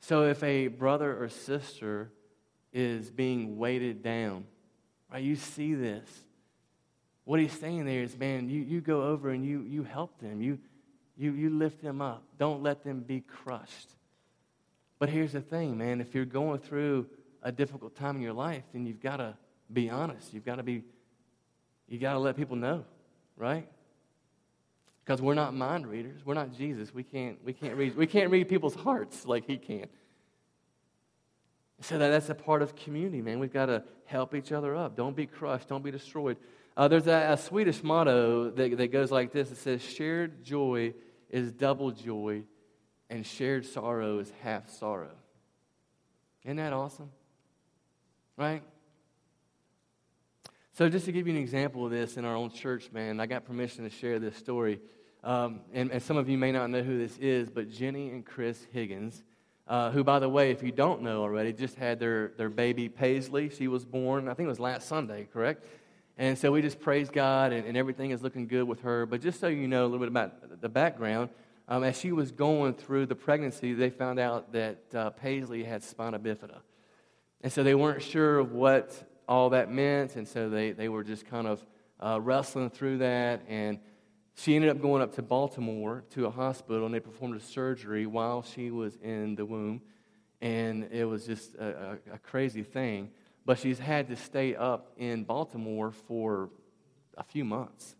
So 0.00 0.24
if 0.24 0.42
a 0.42 0.66
brother 0.66 1.22
or 1.22 1.28
sister 1.28 2.10
is 2.72 3.12
being 3.12 3.58
weighted 3.58 4.02
down, 4.02 4.44
right, 5.12 5.22
you 5.22 5.36
see 5.36 5.74
this 5.74 6.10
what 7.26 7.40
he's 7.40 7.52
saying 7.52 7.84
there 7.84 8.04
is, 8.04 8.16
man, 8.16 8.48
you, 8.48 8.62
you 8.62 8.80
go 8.80 9.02
over 9.02 9.30
and 9.30 9.44
you, 9.44 9.62
you 9.62 9.82
help 9.82 10.18
them. 10.20 10.40
You, 10.40 10.60
you, 11.16 11.32
you 11.32 11.50
lift 11.50 11.82
them 11.82 12.00
up. 12.00 12.22
Don't 12.38 12.62
let 12.62 12.84
them 12.84 13.00
be 13.00 13.20
crushed. 13.20 13.90
But 15.00 15.08
here's 15.08 15.32
the 15.32 15.40
thing, 15.40 15.76
man. 15.76 16.00
If 16.00 16.14
you're 16.14 16.24
going 16.24 16.60
through 16.60 17.06
a 17.42 17.50
difficult 17.50 17.96
time 17.96 18.14
in 18.14 18.22
your 18.22 18.32
life, 18.32 18.62
then 18.72 18.86
you've 18.86 19.02
got 19.02 19.16
to 19.16 19.34
be 19.72 19.90
honest. 19.90 20.32
You've 20.32 20.44
got 20.44 20.56
to 20.56 20.62
be, 20.62 20.84
you 21.88 21.98
got 21.98 22.12
to 22.12 22.20
let 22.20 22.36
people 22.36 22.54
know, 22.54 22.84
right? 23.36 23.68
Because 25.04 25.20
we're 25.20 25.34
not 25.34 25.52
mind 25.52 25.88
readers. 25.88 26.24
We're 26.24 26.34
not 26.34 26.56
Jesus. 26.56 26.94
We 26.94 27.02
can't, 27.02 27.44
we 27.44 27.52
can't, 27.52 27.74
read, 27.74 27.96
we 27.96 28.06
can't 28.06 28.30
read 28.30 28.48
people's 28.48 28.76
hearts 28.76 29.26
like 29.26 29.46
he 29.46 29.56
can. 29.56 29.86
So 31.80 31.98
that, 31.98 32.10
that's 32.10 32.30
a 32.30 32.36
part 32.36 32.62
of 32.62 32.76
community, 32.76 33.20
man. 33.20 33.40
We've 33.40 33.52
got 33.52 33.66
to 33.66 33.82
help 34.04 34.32
each 34.32 34.52
other 34.52 34.76
up. 34.76 34.96
Don't 34.96 35.16
be 35.16 35.26
crushed. 35.26 35.68
Don't 35.68 35.82
be 35.82 35.90
destroyed. 35.90 36.36
Uh, 36.76 36.88
there's 36.88 37.06
a, 37.06 37.32
a, 37.32 37.36
Swedish 37.38 37.82
motto 37.82 38.50
that, 38.50 38.76
that 38.76 38.88
goes 38.88 39.10
like 39.10 39.32
this 39.32 39.50
it 39.50 39.56
says, 39.56 39.82
Shared 39.82 40.44
joy 40.44 40.92
is 41.30 41.50
double 41.50 41.90
joy, 41.90 42.42
and 43.08 43.24
shared 43.24 43.64
sorrow 43.64 44.18
is 44.18 44.30
half 44.42 44.68
sorrow. 44.68 45.14
Isn't 46.44 46.56
that 46.58 46.72
awesome? 46.72 47.10
Right? 48.36 48.62
So, 50.72 50.90
just 50.90 51.06
to 51.06 51.12
give 51.12 51.26
you 51.26 51.32
an 51.32 51.40
example 51.40 51.86
of 51.86 51.90
this 51.90 52.18
in 52.18 52.26
our 52.26 52.36
own 52.36 52.50
church, 52.50 52.92
man, 52.92 53.18
I 53.18 53.26
got 53.26 53.46
permission 53.46 53.84
to 53.84 53.90
share 53.90 54.18
this 54.18 54.36
story. 54.36 54.78
Um, 55.24 55.60
and, 55.72 55.90
and, 55.90 56.02
some 56.02 56.18
of 56.18 56.28
you 56.28 56.36
may 56.36 56.52
not 56.52 56.68
know 56.68 56.82
who 56.82 56.98
this 56.98 57.16
is, 57.16 57.48
but 57.48 57.70
Jenny 57.70 58.10
and 58.10 58.24
Chris 58.24 58.64
Higgins, 58.70 59.24
uh, 59.66 59.90
who, 59.90 60.04
by 60.04 60.18
the 60.18 60.28
way, 60.28 60.50
if 60.50 60.62
you 60.62 60.70
don't 60.70 61.02
know 61.02 61.22
already, 61.22 61.54
just 61.54 61.76
had 61.76 61.98
their, 61.98 62.32
their 62.36 62.50
baby 62.50 62.88
Paisley. 62.90 63.48
She 63.48 63.66
was 63.66 63.84
born, 63.84 64.28
I 64.28 64.34
think 64.34 64.46
it 64.46 64.50
was 64.50 64.60
last 64.60 64.86
Sunday, 64.86 65.26
correct? 65.32 65.64
And 66.18 66.38
so 66.38 66.50
we 66.50 66.62
just 66.62 66.80
praise 66.80 67.10
God, 67.10 67.52
and, 67.52 67.66
and, 67.66 67.76
everything 67.76 68.10
is 68.10 68.22
looking 68.22 68.46
good 68.46 68.64
with 68.64 68.80
her. 68.80 69.04
But 69.04 69.20
just 69.20 69.38
so 69.38 69.48
you 69.48 69.68
know 69.68 69.82
a 69.82 69.88
little 69.88 69.98
bit 69.98 70.08
about 70.08 70.62
the 70.62 70.68
background, 70.68 71.28
um, 71.68 71.84
as 71.84 71.98
she 71.98 72.10
was 72.10 72.32
going 72.32 72.72
through 72.72 73.06
the 73.06 73.14
pregnancy, 73.14 73.74
they 73.74 73.90
found 73.90 74.18
out 74.18 74.52
that 74.52 74.78
uh, 74.94 75.10
Paisley 75.10 75.62
had 75.62 75.82
spina 75.82 76.18
bifida. 76.18 76.60
And 77.42 77.52
so 77.52 77.62
they 77.62 77.74
weren't 77.74 78.02
sure 78.02 78.38
of 78.38 78.52
what 78.52 78.94
all 79.28 79.50
that 79.50 79.70
meant, 79.70 80.16
and 80.16 80.26
so 80.26 80.48
they, 80.48 80.72
they 80.72 80.88
were 80.88 81.04
just 81.04 81.26
kind 81.26 81.46
of 81.46 81.64
uh, 82.00 82.18
wrestling 82.20 82.70
through 82.70 82.98
that. 82.98 83.42
And 83.46 83.78
she 84.36 84.54
ended 84.54 84.70
up 84.70 84.80
going 84.80 85.02
up 85.02 85.14
to 85.16 85.22
Baltimore 85.22 86.02
to 86.10 86.26
a 86.26 86.30
hospital, 86.30 86.86
and 86.86 86.94
they 86.94 87.00
performed 87.00 87.36
a 87.36 87.40
surgery 87.40 88.06
while 88.06 88.42
she 88.42 88.70
was 88.70 88.96
in 89.02 89.34
the 89.34 89.44
womb. 89.44 89.82
and 90.40 90.84
it 90.90 91.04
was 91.04 91.26
just 91.26 91.54
a, 91.56 91.98
a, 92.10 92.14
a 92.14 92.18
crazy 92.18 92.62
thing. 92.62 93.10
But 93.46 93.58
she's 93.58 93.78
had 93.78 94.08
to 94.08 94.16
stay 94.16 94.54
up 94.54 94.92
in 94.98 95.24
Baltimore 95.24 95.92
for 95.92 96.50
a 97.16 97.22
few 97.22 97.44
months. 97.44 97.94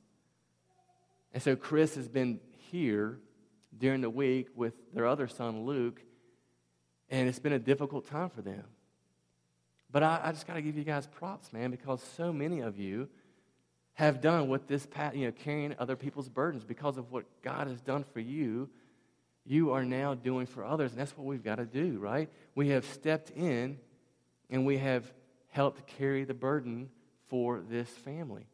And 1.32 1.42
so 1.42 1.54
Chris 1.56 1.94
has 1.94 2.08
been 2.08 2.40
here 2.70 3.20
during 3.78 4.00
the 4.00 4.10
week 4.10 4.48
with 4.54 4.74
their 4.92 5.06
other 5.06 5.28
son, 5.28 5.64
Luke, 5.64 6.02
and 7.08 7.28
it's 7.28 7.38
been 7.38 7.52
a 7.52 7.58
difficult 7.58 8.08
time 8.08 8.28
for 8.28 8.42
them. 8.42 8.64
But 9.90 10.02
I, 10.02 10.20
I 10.24 10.32
just 10.32 10.48
got 10.48 10.54
to 10.54 10.62
give 10.62 10.76
you 10.76 10.84
guys 10.84 11.06
props, 11.06 11.52
man, 11.52 11.70
because 11.70 12.02
so 12.16 12.32
many 12.32 12.60
of 12.60 12.76
you 12.76 13.08
have 13.94 14.20
done 14.20 14.48
what 14.48 14.66
this, 14.66 14.86
you 15.14 15.26
know, 15.26 15.32
carrying 15.32 15.74
other 15.78 15.96
people's 15.96 16.28
burdens 16.28 16.64
because 16.64 16.98
of 16.98 17.12
what 17.12 17.24
God 17.42 17.68
has 17.68 17.80
done 17.80 18.04
for 18.12 18.20
you. 18.20 18.68
You 19.44 19.70
are 19.72 19.84
now 19.84 20.14
doing 20.14 20.46
for 20.46 20.64
others, 20.64 20.90
and 20.90 21.00
that's 21.00 21.16
what 21.16 21.24
we've 21.24 21.44
got 21.44 21.56
to 21.56 21.64
do, 21.64 21.98
right? 21.98 22.28
We 22.56 22.70
have 22.70 22.84
stepped 22.84 23.30
in 23.30 23.78
and 24.50 24.66
we 24.66 24.78
have 24.78 25.10
helped 25.56 25.86
carry 25.86 26.22
the 26.24 26.34
burden 26.34 26.90
for 27.28 27.62
this 27.66 27.88
family. 27.88 28.46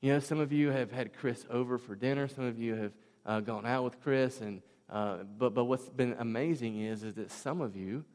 You 0.00 0.14
know, 0.14 0.20
some 0.20 0.40
of 0.40 0.50
you 0.50 0.70
have 0.70 0.90
had 0.90 1.12
Chris 1.12 1.44
over 1.50 1.76
for 1.76 1.94
dinner. 1.94 2.28
Some 2.28 2.46
of 2.46 2.58
you 2.58 2.74
have 2.74 2.92
uh, 3.26 3.40
gone 3.40 3.66
out 3.66 3.84
with 3.84 4.00
Chris, 4.00 4.40
and 4.40 4.62
uh, 4.88 5.18
but 5.38 5.52
but 5.52 5.64
what's 5.66 5.90
been 5.90 6.16
amazing 6.18 6.80
is 6.80 7.04
is 7.04 7.14
that 7.16 7.30
some 7.30 7.60
of 7.60 7.76
you 7.76 8.06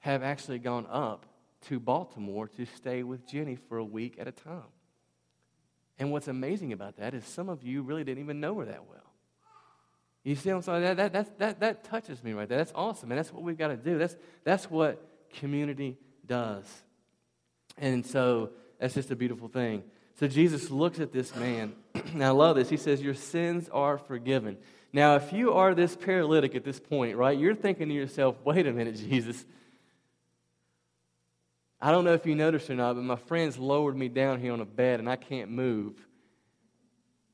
have 0.00 0.22
actually 0.22 0.58
gone 0.58 0.86
up 0.90 1.24
to 1.68 1.80
Baltimore 1.80 2.48
to 2.48 2.66
stay 2.66 3.02
with 3.02 3.26
Jenny 3.26 3.56
for 3.56 3.78
a 3.78 3.84
week 3.84 4.16
at 4.18 4.28
a 4.28 4.32
time. 4.32 4.70
And 5.98 6.12
what's 6.12 6.28
amazing 6.28 6.74
about 6.74 6.98
that 6.98 7.14
is 7.14 7.24
some 7.24 7.48
of 7.48 7.64
you 7.64 7.80
really 7.80 8.04
didn't 8.04 8.22
even 8.22 8.40
know 8.40 8.58
her 8.58 8.66
that 8.66 8.86
well. 8.86 9.10
You 10.22 10.34
see 10.34 10.50
what 10.50 10.56
I'm 10.56 10.62
saying? 10.62 10.82
That, 10.82 10.96
that, 10.98 11.12
that, 11.14 11.38
that, 11.38 11.60
that 11.60 11.84
touches 11.84 12.22
me 12.22 12.34
right 12.34 12.46
there. 12.46 12.58
That's 12.58 12.72
awesome. 12.74 13.10
And 13.10 13.18
that's 13.18 13.32
what 13.32 13.42
we've 13.42 13.56
got 13.56 13.68
to 13.68 13.76
do. 13.76 13.96
That's, 13.96 14.16
that's 14.44 14.70
what 14.70 15.02
community 15.30 15.96
does. 16.26 16.66
And 17.78 18.04
so 18.04 18.50
that's 18.78 18.94
just 18.94 19.10
a 19.10 19.16
beautiful 19.16 19.48
thing. 19.48 19.82
So 20.18 20.26
Jesus 20.26 20.70
looks 20.70 20.98
at 20.98 21.12
this 21.12 21.34
man. 21.36 21.74
and 21.94 22.24
I 22.24 22.30
love 22.30 22.56
this. 22.56 22.68
He 22.68 22.76
says, 22.76 23.02
Your 23.02 23.14
sins 23.14 23.68
are 23.70 23.98
forgiven. 23.98 24.56
Now, 24.92 25.16
if 25.16 25.32
you 25.32 25.52
are 25.52 25.74
this 25.74 25.94
paralytic 25.94 26.54
at 26.54 26.64
this 26.64 26.80
point, 26.80 27.16
right, 27.16 27.38
you're 27.38 27.54
thinking 27.54 27.88
to 27.88 27.94
yourself, 27.94 28.36
wait 28.44 28.66
a 28.66 28.72
minute, 28.72 28.96
Jesus. 29.10 29.44
I 31.80 31.90
don't 31.90 32.04
know 32.04 32.14
if 32.14 32.24
you 32.24 32.34
noticed 32.34 32.70
or 32.70 32.74
not, 32.74 32.94
but 32.94 33.04
my 33.04 33.16
friends 33.16 33.58
lowered 33.58 33.94
me 33.94 34.08
down 34.08 34.40
here 34.40 34.54
on 34.54 34.60
a 34.60 34.64
bed 34.64 34.98
and 34.98 35.08
I 35.08 35.16
can't 35.16 35.50
move. 35.50 35.94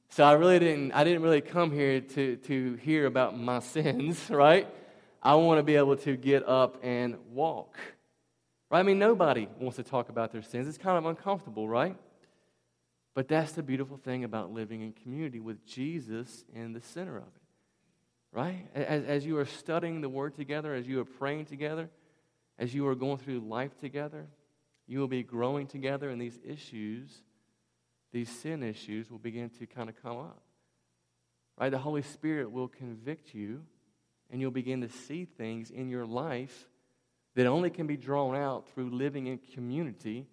So 0.09 0.25
I 0.25 0.33
really 0.33 0.59
didn't 0.59 0.93
I 0.93 1.05
didn't 1.05 1.23
really 1.23 1.41
come 1.41 1.71
here 1.71 2.01
to, 2.01 2.37
to 2.37 2.75
hear 2.83 3.07
about 3.07 3.39
my 3.39 3.61
sins, 3.75 4.29
right? 4.29 4.67
I 5.23 5.37
want 5.37 5.59
to 5.59 5.63
be 5.63 5.77
able 5.77 5.97
to 5.99 6.17
get 6.17 6.47
up 6.49 6.79
and 6.83 7.17
walk. 7.31 7.79
Right? 8.73 8.79
I 8.79 8.83
mean, 8.85 8.99
nobody 8.99 9.49
wants 9.61 9.77
to 9.77 9.83
talk 9.83 10.09
about 10.09 10.33
their 10.33 10.41
sins. 10.41 10.67
It's 10.67 10.79
kind 10.79 10.97
of 10.97 11.05
uncomfortable, 11.05 11.69
right? 11.69 11.95
But 13.15 13.29
that's 13.29 13.53
the 13.53 13.63
beautiful 13.63 13.99
thing 13.99 14.25
about 14.25 14.51
living 14.51 14.81
in 14.81 14.95
community 14.95 15.41
with 15.41 15.67
Jesus 15.67 16.47
in 16.55 16.73
the 16.73 16.81
center 16.81 17.19
of 17.19 17.25
it. 17.25 17.43
Right? 18.33 18.67
As, 18.75 19.05
as 19.05 19.27
you 19.27 19.37
are 19.37 19.45
studying 19.45 20.01
the 20.01 20.09
Word 20.09 20.35
together, 20.35 20.75
as 20.75 20.89
you 20.89 20.99
are 21.01 21.05
praying 21.05 21.45
together, 21.45 21.91
as 22.59 22.75
you 22.75 22.87
are 22.89 22.95
going 22.95 23.19
through 23.19 23.41
life 23.41 23.79
together, 23.79 24.27
you 24.87 25.01
will 25.01 25.09
be 25.09 25.23
growing 25.23 25.67
together, 25.67 26.09
and 26.09 26.19
these 26.19 26.39
issues, 26.43 27.23
these 28.11 28.31
sin 28.31 28.63
issues, 28.63 29.11
will 29.11 29.19
begin 29.19 29.51
to 29.51 29.67
kind 29.67 29.91
of 29.91 30.03
come 30.03 30.17
up. 30.17 30.41
Right? 31.61 31.69
The 31.69 31.77
Holy 31.77 32.01
Spirit 32.01 32.51
will 32.51 32.69
convict 32.69 33.35
you, 33.35 33.65
and 34.31 34.41
you'll 34.41 34.51
begin 34.51 34.81
to 34.81 34.89
see 34.89 35.27
things 35.27 35.71
in 35.71 35.91
your 35.91 36.07
life 36.07 36.71
that 37.35 37.47
only 37.47 37.71
can 37.71 37.87
be 37.87 37.97
drawn 37.97 38.37
out 38.37 38.69
through 38.71 38.91
living 38.91 39.27
in 39.27 39.39
community. 39.39 40.27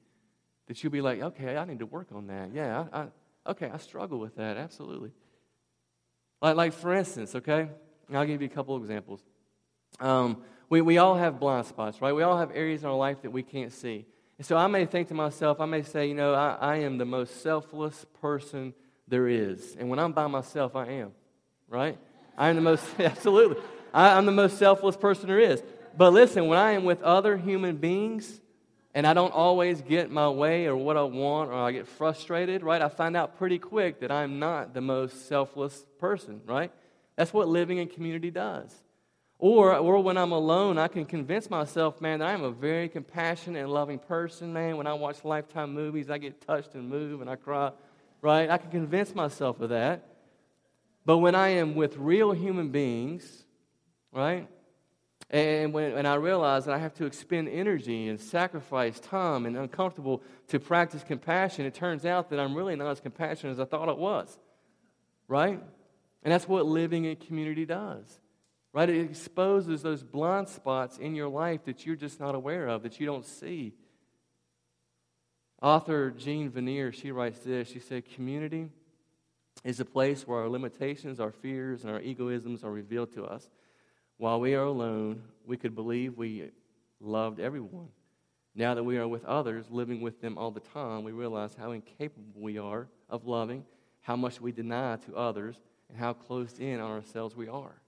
That 0.67 0.83
you'll 0.83 0.91
be 0.91 1.01
like, 1.01 1.21
okay, 1.21 1.57
I 1.57 1.65
need 1.65 1.79
to 1.79 1.85
work 1.85 2.07
on 2.13 2.27
that. 2.27 2.51
Yeah, 2.53 2.85
I, 2.91 2.99
I, 2.99 3.07
okay, 3.51 3.69
I 3.73 3.77
struggle 3.77 4.19
with 4.19 4.35
that. 4.35 4.57
Absolutely. 4.57 5.11
Like, 6.41 6.55
like 6.55 6.73
for 6.73 6.93
instance, 6.93 7.35
okay, 7.35 7.69
I'll 8.13 8.25
give 8.25 8.41
you 8.41 8.47
a 8.47 8.51
couple 8.51 8.77
examples. 8.77 9.21
Um, 9.99 10.43
we, 10.69 10.81
we 10.81 10.97
all 10.97 11.15
have 11.15 11.39
blind 11.39 11.65
spots, 11.65 12.01
right? 12.01 12.13
We 12.13 12.23
all 12.23 12.37
have 12.37 12.51
areas 12.53 12.83
in 12.83 12.89
our 12.89 12.95
life 12.95 13.23
that 13.23 13.31
we 13.31 13.43
can't 13.43 13.71
see. 13.71 14.05
And 14.37 14.45
so 14.45 14.55
I 14.55 14.67
may 14.67 14.85
think 14.85 15.07
to 15.09 15.13
myself, 15.13 15.59
I 15.59 15.65
may 15.65 15.81
say, 15.81 16.07
you 16.07 16.13
know, 16.13 16.33
I, 16.33 16.57
I 16.59 16.75
am 16.77 16.97
the 16.97 17.05
most 17.05 17.41
selfless 17.41 18.05
person 18.21 18.73
there 19.07 19.27
is. 19.27 19.75
And 19.77 19.89
when 19.89 19.99
I'm 19.99 20.13
by 20.13 20.27
myself, 20.27 20.75
I 20.75 20.85
am, 20.87 21.11
right? 21.67 21.97
I 22.37 22.49
am 22.49 22.55
the 22.55 22.61
most, 22.61 22.85
absolutely. 22.99 23.61
I, 23.93 24.17
I'm 24.17 24.25
the 24.25 24.31
most 24.31 24.57
selfless 24.57 24.95
person 24.95 25.27
there 25.27 25.39
is. 25.39 25.61
But 25.97 26.13
listen, 26.13 26.47
when 26.47 26.57
I 26.57 26.71
am 26.71 26.85
with 26.85 27.01
other 27.01 27.37
human 27.37 27.77
beings 27.77 28.39
and 28.93 29.05
I 29.05 29.13
don't 29.13 29.33
always 29.33 29.81
get 29.81 30.09
my 30.09 30.29
way 30.29 30.65
or 30.65 30.75
what 30.75 30.97
I 30.97 31.03
want 31.03 31.51
or 31.51 31.55
I 31.55 31.71
get 31.71 31.87
frustrated, 31.87 32.63
right? 32.63 32.81
I 32.81 32.89
find 32.89 33.15
out 33.15 33.37
pretty 33.37 33.59
quick 33.59 33.99
that 34.01 34.11
I'm 34.11 34.39
not 34.39 34.73
the 34.73 34.81
most 34.81 35.27
selfless 35.27 35.85
person, 35.99 36.41
right? 36.45 36.71
That's 37.15 37.33
what 37.33 37.47
living 37.47 37.77
in 37.77 37.87
community 37.87 38.31
does. 38.31 38.73
Or, 39.37 39.75
or 39.75 40.03
when 40.03 40.17
I'm 40.17 40.33
alone, 40.33 40.77
I 40.77 40.89
can 40.89 41.05
convince 41.05 41.49
myself, 41.49 42.01
man, 42.01 42.19
that 42.19 42.27
I'm 42.27 42.43
a 42.43 42.51
very 42.51 42.89
compassionate 42.89 43.63
and 43.63 43.71
loving 43.71 43.99
person, 43.99 44.51
man. 44.51 44.75
When 44.75 44.85
I 44.85 44.93
watch 44.93 45.23
Lifetime 45.23 45.73
movies, 45.73 46.09
I 46.09 46.17
get 46.17 46.45
touched 46.45 46.75
and 46.75 46.89
move 46.89 47.21
and 47.21 47.29
I 47.29 47.37
cry, 47.37 47.71
right? 48.21 48.49
I 48.49 48.57
can 48.57 48.69
convince 48.69 49.15
myself 49.15 49.61
of 49.61 49.69
that. 49.69 50.03
But 51.05 51.19
when 51.19 51.35
I 51.35 51.49
am 51.49 51.75
with 51.75 51.95
real 51.95 52.33
human 52.33 52.69
beings, 52.69 53.45
right? 54.11 54.47
And 55.29 55.73
when 55.73 55.91
and 55.91 56.07
I 56.07 56.15
realize 56.15 56.65
that 56.65 56.73
I 56.73 56.79
have 56.79 56.95
to 56.95 57.05
expend 57.05 57.49
energy 57.49 58.07
and 58.07 58.19
sacrifice 58.19 58.99
time 58.99 59.45
and 59.45 59.55
uncomfortable 59.55 60.23
to 60.47 60.59
practice 60.59 61.03
compassion, 61.03 61.65
it 61.65 61.75
turns 61.75 62.03
out 62.05 62.29
that 62.31 62.39
I'm 62.39 62.55
really 62.55 62.75
not 62.75 62.89
as 62.89 62.99
compassionate 62.99 63.53
as 63.53 63.59
I 63.59 63.65
thought 63.65 63.89
it 63.89 63.97
was, 63.97 64.39
right? 65.27 65.61
And 66.23 66.33
that's 66.33 66.47
what 66.47 66.65
living 66.65 67.05
in 67.05 67.15
community 67.15 67.65
does. 67.65 68.19
Right? 68.71 68.89
It 68.89 69.01
exposes 69.01 69.81
those 69.81 70.03
blind 70.03 70.47
spots 70.47 70.97
in 70.97 71.15
your 71.15 71.27
life 71.27 71.65
that 71.65 71.85
you're 71.85 71.95
just 71.95 72.19
not 72.19 72.35
aware 72.35 72.67
of, 72.67 72.83
that 72.83 72.99
you 72.99 73.05
don't 73.05 73.25
see. 73.25 73.73
Author 75.61 76.11
Jean 76.11 76.51
Vanier, 76.51 76.93
she 76.93 77.11
writes 77.11 77.39
this. 77.39 77.67
She 77.67 77.79
said, 77.79 78.05
Community 78.13 78.69
is 79.63 79.79
a 79.79 79.85
place 79.85 80.27
where 80.27 80.39
our 80.39 80.49
limitations, 80.49 81.19
our 81.19 81.31
fears, 81.31 81.83
and 81.83 81.91
our 81.91 81.99
egoisms 81.99 82.63
are 82.63 82.71
revealed 82.71 83.11
to 83.13 83.25
us. 83.25 83.49
While 84.19 84.41
we 84.41 84.53
are 84.53 84.65
alone, 84.65 85.23
we 85.45 85.55
could 85.55 85.73
believe 85.73 86.17
we 86.17 86.51
loved 86.99 87.39
everyone. 87.39 87.87
Now 88.53 88.73
that 88.73 88.83
we 88.83 88.97
are 88.97 89.07
with 89.07 89.23
others, 89.23 89.67
living 89.71 90.01
with 90.01 90.19
them 90.19 90.37
all 90.37 90.51
the 90.51 90.59
time, 90.59 91.05
we 91.05 91.13
realize 91.13 91.55
how 91.57 91.71
incapable 91.71 92.41
we 92.41 92.57
are 92.57 92.89
of 93.09 93.25
loving, 93.25 93.63
how 94.01 94.17
much 94.17 94.41
we 94.41 94.51
deny 94.51 94.97
to 95.05 95.15
others, 95.15 95.55
and 95.87 95.97
how 95.97 96.11
closed 96.11 96.59
in 96.59 96.81
on 96.81 96.91
ourselves 96.91 97.33
we 97.33 97.47
are. 97.47 97.81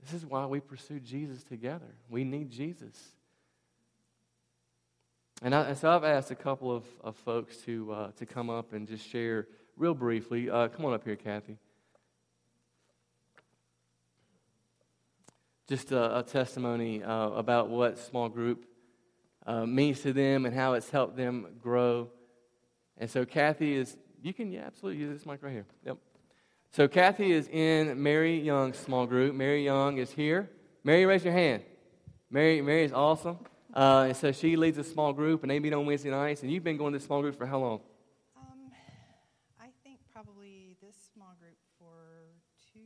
This 0.00 0.12
is 0.12 0.24
why 0.24 0.46
we 0.46 0.60
pursue 0.60 1.00
Jesus 1.00 1.42
together. 1.42 1.96
We 2.08 2.22
need 2.22 2.48
Jesus. 2.48 2.96
And, 5.42 5.52
I, 5.52 5.62
and 5.62 5.76
so 5.76 5.90
I've 5.90 6.04
asked 6.04 6.30
a 6.30 6.36
couple 6.36 6.70
of, 6.70 6.84
of 7.02 7.16
folks 7.16 7.56
to, 7.64 7.92
uh, 7.92 8.10
to 8.18 8.24
come 8.24 8.50
up 8.50 8.72
and 8.72 8.86
just 8.86 9.04
share 9.04 9.48
real 9.76 9.94
briefly. 9.94 10.48
Uh, 10.48 10.68
come 10.68 10.84
on 10.84 10.94
up 10.94 11.02
here, 11.02 11.16
Kathy. 11.16 11.58
Just 15.68 15.92
a, 15.92 16.18
a 16.18 16.22
testimony 16.22 17.02
uh, 17.02 17.30
about 17.30 17.70
what 17.70 17.98
small 17.98 18.28
group 18.28 18.66
uh, 19.46 19.64
means 19.64 20.00
to 20.02 20.12
them 20.12 20.44
and 20.46 20.54
how 20.54 20.74
it's 20.74 20.90
helped 20.90 21.16
them 21.16 21.46
grow. 21.60 22.10
And 22.98 23.10
so 23.10 23.24
Kathy 23.24 23.74
is, 23.74 23.96
you 24.22 24.34
can, 24.34 24.52
yeah, 24.52 24.64
absolutely 24.66 25.00
use 25.00 25.16
this 25.16 25.26
mic 25.26 25.42
right 25.42 25.52
here. 25.52 25.66
Yep. 25.86 25.98
So 26.70 26.88
Kathy 26.88 27.32
is 27.32 27.48
in 27.48 28.02
Mary 28.02 28.40
Young's 28.40 28.76
small 28.76 29.06
group. 29.06 29.34
Mary 29.34 29.64
Young 29.64 29.98
is 29.98 30.10
here. 30.10 30.50
Mary, 30.82 31.06
raise 31.06 31.24
your 31.24 31.32
hand. 31.32 31.62
Mary, 32.30 32.60
Mary 32.60 32.84
is 32.84 32.92
awesome. 32.92 33.38
Uh, 33.72 34.06
and 34.08 34.16
so 34.16 34.32
she 34.32 34.56
leads 34.56 34.76
a 34.76 34.84
small 34.84 35.12
group, 35.12 35.42
and 35.42 35.50
they 35.50 35.58
meet 35.58 35.72
on 35.72 35.86
Wednesday 35.86 36.10
nights. 36.10 36.42
And 36.42 36.52
you've 36.52 36.62
been 36.62 36.76
going 36.76 36.92
to 36.92 36.98
this 36.98 37.06
small 37.06 37.22
group 37.22 37.36
for 37.36 37.46
how 37.46 37.58
long? 37.58 37.80
Um, 38.36 38.70
I 39.58 39.68
think 39.82 39.98
probably 40.12 40.76
this 40.82 40.94
small 41.14 41.34
group 41.40 41.56
for 41.78 41.94
two 42.72 42.80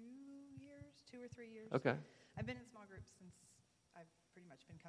years, 0.60 0.94
two 1.10 1.18
or 1.18 1.28
three 1.34 1.48
years. 1.50 1.68
Okay. 1.72 1.94
I've 2.38 2.46
been 2.46 2.56
in 2.56 2.62
small 2.62 2.68
groups 2.68 2.68
since 2.68 2.76
I've 2.76 2.77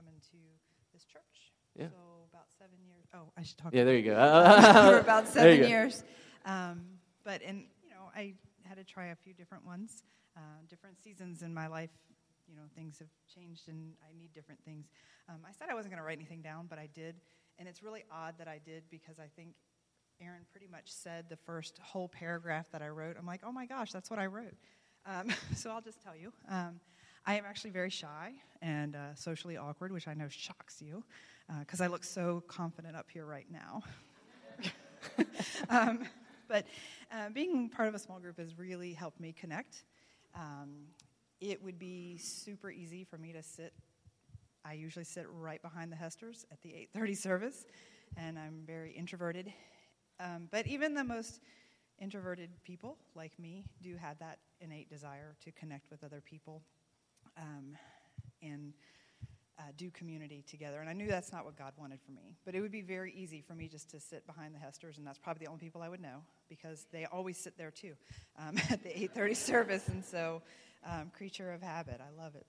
pretty 0.03 0.15
much 0.15 0.31
been 0.31 0.39
coming 0.39 0.55
to 0.85 0.93
this 0.93 1.05
church. 1.05 1.53
Yeah. 1.75 1.87
So 1.87 2.29
about 2.31 2.47
seven 2.57 2.77
years. 2.85 3.05
Oh, 3.13 3.31
I 3.37 3.43
should 3.43 3.57
talk. 3.57 3.73
Yeah, 3.73 3.83
there 3.83 3.95
you 3.95 4.03
go. 4.03 4.15
for 4.91 4.99
about 4.99 5.27
seven 5.27 5.67
years. 5.67 6.03
Um, 6.45 6.99
but 7.23 7.41
in 7.41 7.65
you 7.83 7.89
know 7.89 8.09
I 8.15 8.33
had 8.63 8.77
to 8.77 8.83
try 8.83 9.07
a 9.07 9.15
few 9.15 9.33
different 9.33 9.65
ones. 9.65 10.03
Uh, 10.37 10.41
different 10.69 11.01
seasons 11.03 11.41
in 11.41 11.53
my 11.53 11.67
life, 11.67 11.89
you 12.47 12.55
know, 12.55 12.61
things 12.75 12.99
have 12.99 13.09
changed 13.33 13.67
and 13.67 13.93
I 14.07 14.17
need 14.17 14.33
different 14.33 14.63
things. 14.63 14.87
Um, 15.27 15.37
I 15.45 15.51
said 15.51 15.67
I 15.69 15.73
wasn't 15.73 15.91
going 15.91 16.01
to 16.01 16.05
write 16.05 16.17
anything 16.17 16.41
down, 16.41 16.67
but 16.69 16.79
I 16.79 16.87
did. 16.93 17.15
And 17.57 17.67
it's 17.67 17.83
really 17.83 18.03
odd 18.11 18.35
that 18.37 18.47
I 18.47 18.59
did 18.63 18.83
because 18.89 19.19
I 19.19 19.27
think 19.35 19.55
Aaron 20.21 20.45
pretty 20.51 20.67
much 20.67 20.91
said 20.91 21.25
the 21.29 21.35
first 21.35 21.77
whole 21.79 22.07
paragraph 22.07 22.71
that 22.71 22.81
I 22.81 22.87
wrote. 22.87 23.17
I'm 23.19 23.25
like, 23.25 23.41
oh 23.43 23.51
my 23.51 23.65
gosh, 23.65 23.91
that's 23.91 24.09
what 24.09 24.19
I 24.19 24.27
wrote. 24.27 24.55
Um, 25.05 25.29
so 25.55 25.71
I'll 25.71 25.81
just 25.81 26.01
tell 26.01 26.15
you. 26.15 26.31
Um, 26.49 26.79
I 27.25 27.35
am 27.35 27.45
actually 27.45 27.71
very 27.71 27.89
shy 27.89 28.33
and 28.61 28.95
uh, 28.95 29.15
socially 29.15 29.57
awkward, 29.57 29.91
which 29.91 30.07
I 30.07 30.13
know 30.13 30.27
shocks 30.29 30.81
you 30.81 31.03
because 31.59 31.81
uh, 31.81 31.85
I 31.85 31.87
look 31.87 32.03
so 32.03 32.43
confident 32.47 32.95
up 32.95 33.09
here 33.11 33.25
right 33.25 33.47
now. 33.51 33.83
um, 35.69 36.07
but 36.47 36.65
uh, 37.11 37.29
being 37.29 37.69
part 37.69 37.87
of 37.87 37.95
a 37.95 37.99
small 37.99 38.19
group 38.19 38.37
has 38.37 38.57
really 38.57 38.93
helped 38.93 39.19
me 39.19 39.33
connect. 39.33 39.83
Um, 40.35 40.87
it 41.39 41.63
would 41.63 41.79
be 41.79 42.17
super 42.17 42.69
easy 42.69 43.03
for 43.03 43.17
me 43.17 43.33
to 43.33 43.41
sit. 43.41 43.73
I 44.65 44.73
usually 44.73 45.05
sit 45.05 45.25
right 45.31 45.61
behind 45.61 45.91
the 45.91 45.95
Hesters 45.95 46.45
at 46.51 46.61
the 46.61 46.69
8:30 46.95 47.17
service, 47.17 47.65
and 48.17 48.37
I'm 48.37 48.63
very 48.65 48.91
introverted. 48.91 49.51
Um, 50.19 50.49
but 50.51 50.67
even 50.67 50.93
the 50.93 51.03
most 51.03 51.39
introverted 51.99 52.49
people 52.63 52.97
like 53.15 53.37
me 53.39 53.65
do 53.81 53.95
have 53.95 54.19
that 54.19 54.39
innate 54.61 54.89
desire 54.89 55.35
to 55.43 55.51
connect 55.51 55.89
with 55.89 56.03
other 56.03 56.21
people 56.21 56.61
um, 57.39 57.77
and 58.41 58.73
uh, 59.59 59.63
do 59.77 59.89
community 59.91 60.43
together. 60.47 60.79
And 60.79 60.89
I 60.89 60.93
knew 60.93 61.07
that's 61.07 61.31
not 61.33 61.43
what 61.43 61.57
God 61.57 61.73
wanted 61.77 61.99
for 62.05 62.11
me. 62.11 62.37
But 62.45 62.55
it 62.55 62.61
would 62.61 62.71
be 62.71 62.81
very 62.81 63.13
easy 63.13 63.41
for 63.41 63.53
me 63.53 63.67
just 63.67 63.89
to 63.91 63.99
sit 63.99 64.25
behind 64.25 64.55
the 64.55 64.59
Hesters, 64.59 64.97
and 64.97 65.05
that's 65.05 65.19
probably 65.19 65.45
the 65.45 65.51
only 65.51 65.59
people 65.59 65.81
I 65.81 65.89
would 65.89 66.01
know 66.01 66.21
because 66.47 66.85
they 66.91 67.05
always 67.05 67.37
sit 67.37 67.57
there 67.57 67.71
too 67.71 67.93
um, 68.37 68.57
at 68.69 68.83
the 68.83 68.89
8:30 68.89 69.35
service. 69.35 69.87
And 69.87 70.03
so, 70.05 70.41
um, 70.85 71.11
creature 71.15 71.51
of 71.51 71.61
habit, 71.61 71.99
I 71.99 72.21
love 72.21 72.35
it. 72.35 72.45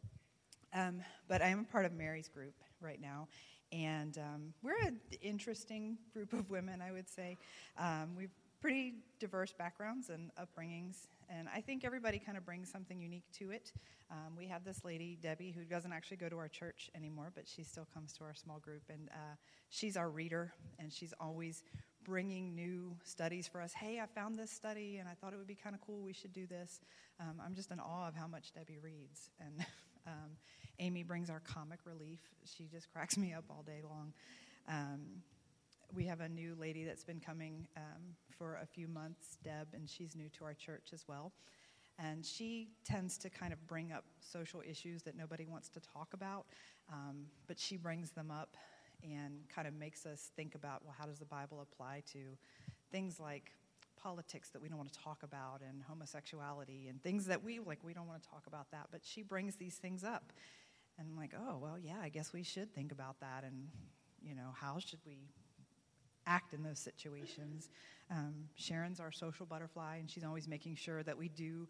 Um, 0.73 1.03
but 1.29 1.43
I 1.43 1.49
am 1.49 1.61
a 1.61 1.73
part 1.73 1.85
of 1.85 1.93
Mary's 1.93 2.29
group 2.29 2.55
right 2.81 3.01
now, 3.01 3.27
and 3.73 4.17
um, 4.19 4.55
we're 4.63 4.79
an 4.87 5.01
interesting 5.21 5.99
group 6.13 6.33
of 6.33 6.49
women, 6.49 6.81
I 6.81 6.93
would 6.93 7.09
say. 7.09 7.39
Um, 7.77 8.15
we've 8.17 8.31
pretty 8.61 8.95
diverse 9.19 9.53
backgrounds 9.53 10.11
and 10.11 10.31
upbringings, 10.39 11.09
and 11.31 11.49
I 11.55 11.61
think 11.61 11.85
everybody 11.85 12.19
kind 12.19 12.37
of 12.37 12.45
brings 12.45 12.71
something 12.71 13.01
unique 13.01 13.31
to 13.39 13.51
it. 13.51 13.73
Um, 14.11 14.37
we 14.37 14.47
have 14.49 14.65
this 14.65 14.85
lady, 14.85 15.17
Debbie, 15.23 15.55
who 15.57 15.65
doesn't 15.65 15.93
actually 15.93 16.17
go 16.17 16.29
to 16.29 16.37
our 16.37 16.49
church 16.49 16.91
anymore, 16.95 17.31
but 17.35 17.45
she 17.47 17.63
still 17.63 17.87
comes 17.95 18.13
to 18.15 18.25
our 18.25 18.35
small 18.35 18.59
group, 18.59 18.83
and 18.89 19.09
uh, 19.13 19.37
she's 19.69 19.97
our 19.97 20.11
reader, 20.11 20.53
and 20.79 20.93
she's 20.93 21.15
always 21.21 21.63
bringing 22.03 22.55
new 22.55 22.97
studies 23.05 23.47
for 23.47 23.61
us. 23.61 23.73
Hey, 23.73 24.01
I 24.01 24.07
found 24.07 24.37
this 24.37 24.51
study, 24.51 24.97
and 24.97 25.09
I 25.09 25.13
thought 25.15 25.33
it 25.33 25.37
would 25.37 25.47
be 25.47 25.55
kind 25.55 25.75
of 25.75 25.81
cool. 25.81 26.03
We 26.03 26.13
should 26.13 26.33
do 26.33 26.47
this. 26.47 26.81
Um, 27.21 27.41
I'm 27.45 27.55
just 27.55 27.71
in 27.71 27.79
awe 27.79 28.09
of 28.09 28.17
how 28.17 28.27
much 28.27 28.53
Debbie 28.53 28.79
reads, 28.83 29.31
and 29.39 29.65
um, 30.07 30.37
Amy 30.81 31.05
brings 31.05 31.31
our 31.31 31.41
comic 31.41 31.79
relief. 31.85 32.21
She 32.45 32.65
just 32.65 32.93
cracks 32.93 33.17
me 33.17 33.33
up 33.33 33.45
all 33.51 33.63
day 33.65 33.81
long. 33.89 34.13
We 35.95 36.05
have 36.07 36.21
a 36.21 36.29
new 36.29 36.55
lady 36.59 36.85
that's 36.85 37.05
been 37.05 37.21
coming 37.21 37.67
um, 37.77 38.15
for 38.39 38.59
a 38.63 38.67
few 38.67 38.87
months, 38.87 39.39
Deb, 39.43 39.69
and 39.75 39.89
she's 39.89 40.15
new 40.15 40.29
to 40.39 40.45
our 40.45 40.55
church 40.55 40.91
as 40.93 41.05
well. 41.09 41.33
And 41.99 42.25
she 42.25 42.69
tends 42.85 43.19
to 43.19 43.31
kind 43.31 43.53
of 43.53 43.67
bring 43.67 43.93
up 43.93 44.05
social 44.21 44.63
issues 44.69 45.03
that 45.03 45.17
nobody 45.17 45.47
wants 45.47 45.69
to 45.71 45.81
talk 45.81 46.15
about, 46.15 46.47
um, 46.93 47.27
but 47.47 47.59
she 47.59 47.77
brings 47.77 48.13
them 48.13 48.31
up 48.31 48.57
and 49.03 49.49
kind 49.55 49.67
of 49.67 49.75
makes 49.75 50.07
us 50.07 50.31
think 50.37 50.55
about 50.55 50.83
well, 50.85 50.95
how 50.99 51.07
does 51.07 51.19
the 51.19 51.25
Bible 51.27 51.61
apply 51.61 52.03
to 52.13 52.21
things 52.93 53.19
like 53.19 53.53
politics 54.01 54.49
that 54.51 54.63
we 54.63 54.69
don't 54.69 54.79
want 54.79 54.93
to 54.93 54.99
talk 54.99 55.23
about 55.23 55.61
and 55.69 55.83
homosexuality 55.87 56.87
and 56.89 57.03
things 57.03 57.27
that 57.27 57.43
we 57.43 57.59
like 57.59 57.79
we 57.85 57.93
don't 57.93 58.07
want 58.07 58.23
to 58.23 58.29
talk 58.29 58.47
about 58.47 58.71
that 58.71 58.87
but 58.91 59.03
she 59.05 59.23
brings 59.23 59.57
these 59.57 59.75
things 59.75 60.03
up 60.05 60.33
and 60.99 61.07
I'm 61.07 61.17
like 61.19 61.33
oh 61.39 61.59
well 61.59 61.79
yeah 61.79 61.99
I 62.03 62.09
guess 62.09 62.33
we 62.33 62.43
should 62.43 62.73
think 62.75 62.93
about 62.93 63.21
that 63.21 63.45
and 63.45 63.69
you 64.23 64.35
know 64.35 64.55
how 64.59 64.79
should 64.79 65.01
we 65.07 65.29
act 66.31 66.55
in 66.55 66.63
those 66.63 66.79
situations. 66.79 67.69
Um, 68.11 68.35
Sharon's 68.55 69.01
our 69.01 69.13
social 69.13 69.47
butterfly, 69.47 69.97
and 69.97 70.09
she's 70.09 70.25
always 70.25 70.47
making 70.47 70.77
sure 70.77 71.03
that 71.03 71.19
we 71.19 71.29
do 71.29 71.69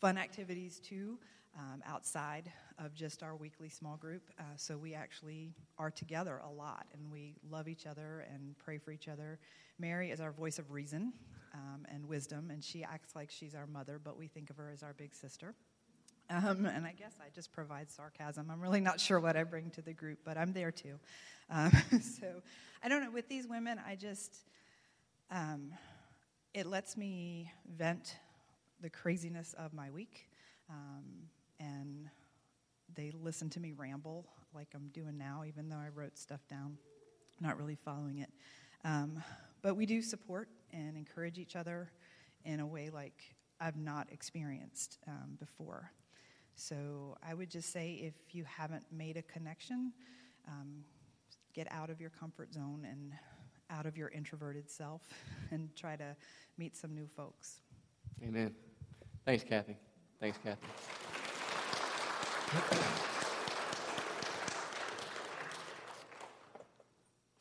fun 0.00 0.16
activities 0.16 0.80
too 0.80 1.18
um, 1.58 1.82
outside 1.86 2.50
of 2.78 2.94
just 2.94 3.22
our 3.22 3.36
weekly 3.36 3.68
small 3.68 3.96
group. 3.96 4.22
Uh, 4.38 4.42
so 4.56 4.76
we 4.76 4.94
actually 4.94 5.54
are 5.78 5.90
together 5.90 6.40
a 6.44 6.50
lot, 6.50 6.86
and 6.94 7.12
we 7.12 7.34
love 7.50 7.68
each 7.68 7.86
other 7.86 8.26
and 8.32 8.56
pray 8.58 8.78
for 8.78 8.92
each 8.92 9.08
other. 9.08 9.38
Mary 9.78 10.10
is 10.10 10.20
our 10.20 10.32
voice 10.32 10.58
of 10.58 10.70
reason 10.70 11.12
um, 11.54 11.86
and 11.92 12.06
wisdom, 12.06 12.50
and 12.50 12.64
she 12.64 12.82
acts 12.84 13.14
like 13.14 13.30
she's 13.30 13.54
our 13.54 13.66
mother, 13.66 14.00
but 14.02 14.16
we 14.16 14.26
think 14.26 14.50
of 14.50 14.56
her 14.56 14.70
as 14.70 14.82
our 14.82 14.94
big 14.94 15.14
sister. 15.14 15.54
Um, 16.30 16.66
and 16.66 16.86
I 16.86 16.92
guess 16.92 17.14
I 17.20 17.30
just 17.34 17.52
provide 17.52 17.90
sarcasm. 17.90 18.50
I'm 18.50 18.60
really 18.60 18.80
not 18.80 19.00
sure 19.00 19.18
what 19.18 19.36
I 19.36 19.44
bring 19.44 19.70
to 19.70 19.82
the 19.82 19.94
group, 19.94 20.18
but 20.24 20.36
I'm 20.36 20.52
there 20.52 20.70
too. 20.70 20.98
Um, 21.50 21.72
so 22.02 22.26
I 22.82 22.88
don't 22.88 23.02
know. 23.02 23.10
With 23.10 23.28
these 23.28 23.46
women, 23.48 23.80
I 23.86 23.96
just, 23.96 24.36
um, 25.30 25.72
it 26.52 26.66
lets 26.66 26.96
me 26.96 27.50
vent 27.76 28.16
the 28.80 28.90
craziness 28.90 29.54
of 29.58 29.72
my 29.72 29.90
week. 29.90 30.28
Um, 30.68 31.04
and 31.58 32.08
they 32.94 33.10
listen 33.10 33.48
to 33.50 33.60
me 33.60 33.72
ramble 33.72 34.26
like 34.54 34.68
I'm 34.74 34.88
doing 34.88 35.16
now, 35.16 35.44
even 35.46 35.68
though 35.68 35.76
I 35.76 35.88
wrote 35.94 36.18
stuff 36.18 36.46
down, 36.48 36.76
not 37.40 37.58
really 37.58 37.74
following 37.74 38.18
it. 38.18 38.30
Um, 38.84 39.22
but 39.62 39.76
we 39.76 39.86
do 39.86 40.02
support 40.02 40.48
and 40.72 40.96
encourage 40.96 41.38
each 41.38 41.56
other 41.56 41.90
in 42.44 42.60
a 42.60 42.66
way 42.66 42.90
like 42.90 43.34
I've 43.60 43.76
not 43.76 44.08
experienced 44.12 44.98
um, 45.06 45.36
before. 45.38 45.90
So 46.58 47.16
I 47.22 47.34
would 47.34 47.50
just 47.50 47.72
say 47.72 47.92
if 48.02 48.34
you 48.34 48.44
haven't 48.44 48.82
made 48.90 49.16
a 49.16 49.22
connection, 49.22 49.92
um, 50.48 50.82
get 51.54 51.68
out 51.70 51.88
of 51.88 52.00
your 52.00 52.10
comfort 52.10 52.52
zone 52.52 52.84
and 52.90 53.12
out 53.70 53.86
of 53.86 53.96
your 53.96 54.08
introverted 54.08 54.68
self 54.68 55.02
and 55.52 55.68
try 55.76 55.94
to 55.94 56.16
meet 56.56 56.76
some 56.76 56.96
new 56.96 57.06
folks. 57.06 57.60
Amen. 58.24 58.52
Thanks, 59.24 59.44
Kathy. 59.44 59.76
Thanks, 60.20 60.38
Kathy. 60.42 60.66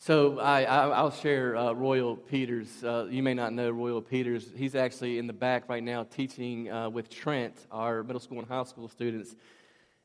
So 0.08 0.40
I, 0.40 1.04
will 1.04 1.12
share 1.12 1.58
uh, 1.58 1.74
Royal 1.74 2.16
Peters. 2.16 2.82
Uh, 2.82 3.08
you 3.10 3.22
may 3.22 3.34
not 3.34 3.52
know 3.52 3.70
Royal 3.70 4.02
Peters. 4.02 4.50
He's 4.56 4.74
actually 4.74 5.18
in 5.18 5.28
the 5.28 5.34
back 5.34 5.68
right 5.68 5.84
now 5.84 6.04
teaching 6.04 6.72
uh, 6.72 6.90
with 6.90 7.10
Trent, 7.10 7.54
our 7.74 8.04
middle 8.04 8.22
school 8.22 8.40
and 8.40 8.48
high 8.48 8.64
school 8.64 8.88
students. 8.88 9.36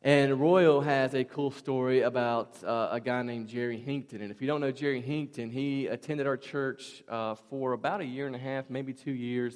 And 0.02 0.40
Royal 0.40 0.80
has 0.80 1.14
a 1.14 1.22
cool 1.22 1.52
story 1.52 2.00
about 2.00 2.64
uh, 2.64 2.88
a 2.90 2.98
guy 2.98 3.22
named 3.22 3.46
Jerry 3.46 3.78
Hinkton. 3.78 4.22
And 4.22 4.32
if 4.32 4.40
you 4.40 4.48
don't 4.48 4.60
know 4.60 4.72
Jerry 4.72 5.00
Hinkton, 5.00 5.50
he 5.50 5.86
attended 5.86 6.26
our 6.26 6.36
church 6.36 7.04
uh, 7.08 7.36
for 7.36 7.72
about 7.72 8.00
a 8.00 8.04
year 8.04 8.26
and 8.26 8.34
a 8.34 8.40
half, 8.40 8.68
maybe 8.68 8.92
two 8.92 9.12
years, 9.12 9.54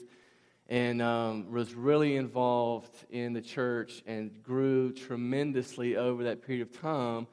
and 0.68 1.02
um, 1.02 1.50
was 1.50 1.74
really 1.74 2.14
involved 2.14 2.94
in 3.10 3.32
the 3.32 3.42
church 3.42 4.00
and 4.06 4.44
grew 4.44 4.92
tremendously 4.92 5.96
over 5.96 6.22
that 6.22 6.46
period 6.46 6.62
of 6.62 6.80
time 6.80 7.26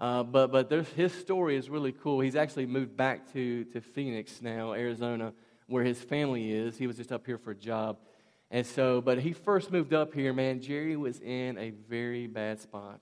uh, 0.00 0.22
but 0.22 0.50
but 0.50 0.70
his 0.96 1.12
story 1.12 1.56
is 1.56 1.68
really 1.68 1.92
cool. 1.92 2.20
He's 2.20 2.36
actually 2.36 2.66
moved 2.66 2.96
back 2.96 3.30
to, 3.34 3.64
to 3.64 3.80
Phoenix 3.80 4.40
now, 4.40 4.72
Arizona, 4.72 5.34
where 5.66 5.84
his 5.84 6.00
family 6.00 6.50
is. 6.52 6.78
He 6.78 6.86
was 6.86 6.96
just 6.96 7.12
up 7.12 7.26
here 7.26 7.36
for 7.36 7.50
a 7.50 7.54
job. 7.56 7.98
And 8.50 8.66
so, 8.66 9.00
but 9.00 9.20
he 9.20 9.32
first 9.32 9.70
moved 9.70 9.92
up 9.92 10.12
here, 10.12 10.32
man, 10.32 10.60
Jerry 10.60 10.96
was 10.96 11.20
in 11.20 11.56
a 11.58 11.70
very 11.70 12.26
bad 12.26 12.60
spot. 12.60 13.00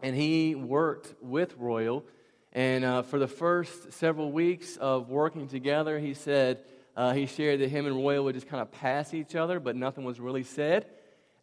And 0.00 0.16
he 0.16 0.54
worked 0.54 1.14
with 1.20 1.54
Royal. 1.56 2.04
And 2.52 2.84
uh, 2.84 3.02
for 3.02 3.18
the 3.18 3.28
first 3.28 3.92
several 3.92 4.32
weeks 4.32 4.76
of 4.78 5.10
working 5.10 5.46
together, 5.46 5.98
he 5.98 6.14
said, 6.14 6.60
uh, 6.96 7.12
he 7.12 7.26
shared 7.26 7.60
that 7.60 7.68
him 7.68 7.86
and 7.86 7.94
Royal 7.94 8.24
would 8.24 8.34
just 8.34 8.48
kind 8.48 8.62
of 8.62 8.72
pass 8.72 9.12
each 9.12 9.36
other, 9.36 9.60
but 9.60 9.76
nothing 9.76 10.04
was 10.04 10.18
really 10.18 10.42
said. 10.42 10.86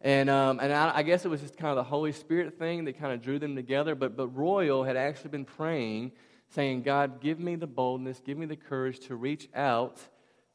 And, 0.04 0.28
um, 0.28 0.60
and 0.60 0.70
I, 0.70 0.96
I, 0.96 1.02
guess 1.02 1.24
it 1.24 1.28
was 1.28 1.40
just 1.40 1.56
kind 1.56 1.70
of 1.70 1.76
the 1.76 1.88
Holy 1.88 2.12
Spirit 2.12 2.58
thing 2.58 2.84
that 2.84 3.00
kind 3.00 3.14
of 3.14 3.22
drew 3.22 3.38
them 3.38 3.56
together. 3.56 3.94
But, 3.94 4.18
but 4.18 4.28
Royal 4.28 4.84
had 4.84 4.98
actually 4.98 5.30
been 5.30 5.46
praying, 5.46 6.12
saying, 6.50 6.82
God, 6.82 7.22
give 7.22 7.40
me 7.40 7.56
the 7.56 7.66
boldness, 7.66 8.20
give 8.20 8.36
me 8.36 8.44
the 8.44 8.54
courage 8.54 9.00
to 9.06 9.16
reach 9.16 9.48
out 9.54 9.96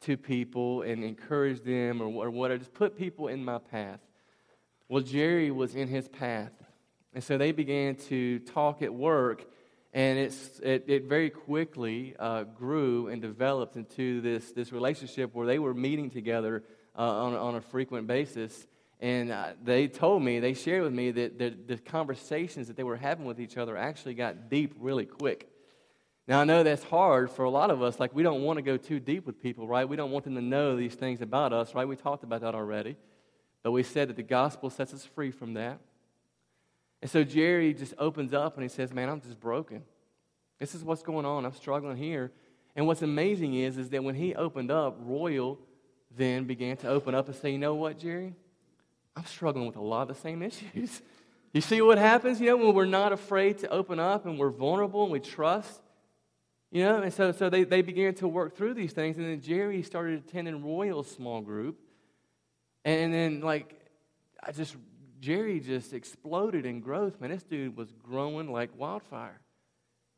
to 0.02 0.18
people 0.18 0.84
and 0.84 1.04
encourage 1.04 1.64
them 1.64 2.00
or, 2.00 2.28
or 2.28 2.30
whatever. 2.30 2.60
Just 2.60 2.76
put 2.76 2.96
people 2.96 3.28
in 3.28 3.44
my 3.44 3.58
path. 3.58 4.00
Well, 4.88 5.02
Jerry 5.02 5.50
was 5.50 5.74
in 5.74 5.88
his 5.88 6.08
path. 6.08 6.52
And 7.16 7.24
so 7.24 7.40
they 7.40 7.52
began 7.52 7.96
to 7.96 8.38
talk 8.38 8.84
at 8.84 8.94
work. 8.94 9.44
And 9.96 10.20
it's, 10.20 10.60
it, 10.60 10.86
it 10.88 11.06
very 11.06 11.32
quickly 11.32 12.16
uh, 12.20 12.44
grew 12.44 13.08
and 13.08 13.20
developed 13.20 13.78
into 13.78 14.22
this, 14.22 14.52
this 14.52 14.72
relationship 14.72 15.34
where 15.34 15.48
they 15.48 15.58
were 15.58 15.74
meeting 15.74 16.12
together 16.12 16.64
uh, 16.96 17.02
on, 17.02 17.34
on 17.34 17.56
a 17.56 17.62
frequent 17.62 18.06
basis. 18.06 18.68
And 19.00 19.32
uh, 19.32 19.54
they 19.64 19.88
told 19.88 20.22
me, 20.22 20.40
they 20.40 20.54
shared 20.54 20.84
with 20.84 20.94
me 20.94 21.12
that 21.12 21.40
the, 21.40 21.56
the 21.68 21.78
conversations 21.78 22.68
that 22.68 22.76
they 22.76 22.84
were 22.84 22.98
having 22.98 23.26
with 23.26 23.40
each 23.40 23.58
other 23.58 23.78
actually 23.78 24.14
got 24.14 24.50
deep 24.50 24.74
really 24.78 25.06
quick. 25.06 25.50
Now, 26.28 26.42
I 26.42 26.44
know 26.44 26.64
that's 26.64 26.84
hard 26.84 27.32
for 27.32 27.44
a 27.44 27.50
lot 27.50 27.72
of 27.72 27.82
us. 27.82 28.00
Like, 28.00 28.14
we 28.14 28.24
don't 28.24 28.44
want 28.44 28.58
to 28.58 28.62
go 28.62 28.78
too 28.78 29.00
deep 29.00 29.26
with 29.26 29.42
people, 29.42 29.68
right? 29.68 29.88
We 29.88 29.96
don't 29.96 30.12
want 30.12 30.26
them 30.26 30.36
to 30.36 30.42
know 30.42 30.76
these 30.76 30.94
things 30.94 31.22
about 31.22 31.54
us, 31.54 31.74
right? 31.74 31.88
We 31.88 31.96
talked 31.96 32.24
about 32.24 32.42
that 32.42 32.54
already. 32.54 32.98
But 33.64 33.72
we 33.72 33.84
said 33.84 34.10
that 34.10 34.16
the 34.16 34.24
gospel 34.24 34.70
sets 34.70 34.94
us 34.94 35.06
free 35.06 35.32
from 35.32 35.54
that. 35.56 35.80
And 37.02 37.10
so 37.10 37.24
Jerry 37.24 37.74
just 37.74 37.94
opens 37.98 38.34
up 38.34 38.56
and 38.56 38.64
he 38.64 38.70
says, 38.70 38.94
Man, 38.94 39.10
I'm 39.10 39.22
just 39.22 39.40
broken. 39.40 39.84
This 40.60 40.76
is 40.76 40.84
what's 40.84 41.02
going 41.02 41.26
on. 41.26 41.46
I'm 41.46 41.54
struggling 41.54 41.98
here. 41.98 42.32
And 42.76 42.86
what's 42.86 43.02
amazing 43.02 43.56
is, 43.56 43.78
is 43.78 43.90
that 43.90 44.04
when 44.04 44.16
he 44.16 44.36
opened 44.36 44.72
up, 44.72 44.98
Royal 45.00 45.58
then 46.16 46.46
began 46.46 46.76
to 46.78 46.90
open 46.90 47.16
up 47.16 47.28
and 47.28 47.36
say, 47.36 47.52
You 47.52 47.58
know 47.58 47.76
what, 47.76 47.98
Jerry? 47.98 48.36
I'm 49.16 49.26
struggling 49.26 49.68
with 49.68 49.76
a 49.76 49.82
lot 49.82 50.10
of 50.10 50.16
the 50.16 50.22
same 50.22 50.42
issues. 50.44 51.02
You 51.54 51.62
see 51.62 51.82
what 51.82 51.98
happens, 51.98 52.40
you 52.40 52.48
know, 52.48 52.58
when 52.58 52.76
we're 52.76 52.86
not 52.86 53.12
afraid 53.12 53.60
to 53.60 53.70
open 53.70 54.00
up 54.00 54.26
and 54.26 54.38
we're 54.38 54.52
vulnerable 54.52 55.04
and 55.04 55.12
we 55.12 55.20
trust? 55.20 55.82
You 56.72 56.84
know, 56.84 57.02
and 57.02 57.12
so, 57.12 57.32
so 57.32 57.50
they, 57.50 57.64
they 57.64 57.82
began 57.82 58.14
to 58.16 58.28
work 58.28 58.56
through 58.56 58.76
these 58.76 58.94
things. 58.94 59.18
And 59.18 59.26
then 59.26 59.42
Jerry 59.42 59.82
started 59.82 60.24
attending 60.28 60.64
Royal's 60.64 61.10
small 61.10 61.42
group. 61.42 61.80
And 62.86 63.12
then, 63.12 63.42
like, 63.42 63.76
I 64.44 64.52
just, 64.52 64.76
Jerry 65.20 65.60
just 65.60 65.94
exploded 65.94 66.68
in 66.68 66.80
growth, 66.80 67.20
man. 67.20 67.32
This 67.32 67.44
dude 67.44 67.76
was 67.76 67.92
growing 67.92 68.52
like 68.52 68.70
wildfire. 68.78 69.40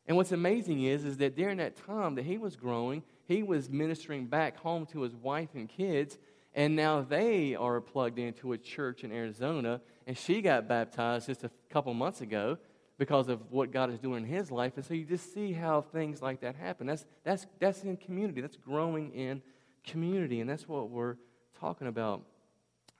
And 0.06 0.18
what's 0.18 0.34
amazing 0.34 0.84
is, 0.84 1.06
is 1.06 1.18
that 1.18 1.38
during 1.38 1.58
that 1.58 1.78
time 1.86 2.16
that 2.16 2.26
he 2.26 2.38
was 2.38 2.58
growing, 2.58 3.04
he 3.28 3.44
was 3.44 3.70
ministering 3.70 4.26
back 4.26 4.58
home 4.58 4.86
to 4.88 5.02
his 5.02 5.16
wife 5.16 5.50
and 5.54 5.70
kids. 5.70 6.18
And 6.54 6.76
now 6.76 7.02
they 7.02 7.56
are 7.56 7.80
plugged 7.80 8.20
into 8.20 8.54
a 8.54 8.58
church 8.58 9.04
in 9.04 9.12
Arizona. 9.12 9.82
And 10.06 10.18
she 10.18 10.42
got 10.42 10.68
baptized 10.68 11.28
just 11.28 11.44
a 11.44 11.52
couple 11.70 11.94
months 11.94 12.22
ago 12.22 12.58
because 12.98 13.30
of 13.30 13.40
what 13.50 13.72
God 13.72 13.92
is 13.92 14.00
doing 14.00 14.24
in 14.24 14.30
his 14.30 14.52
life. 14.52 14.74
And 14.76 14.86
so 14.86 14.94
you 14.94 15.06
just 15.06 15.34
see 15.34 15.54
how 15.54 15.82
things 15.82 16.22
like 16.22 16.42
that 16.42 16.56
happen. 16.56 16.88
That's, 16.88 17.06
that's, 17.24 17.48
that's 17.60 17.84
in 17.84 17.98
community, 17.98 18.42
that's 18.42 18.58
growing 18.58 19.12
in 19.14 19.42
community. 19.86 20.42
And 20.42 20.50
that's 20.50 20.68
what 20.68 20.90
we're 20.90 21.16
talking 21.60 21.88
about 21.88 22.22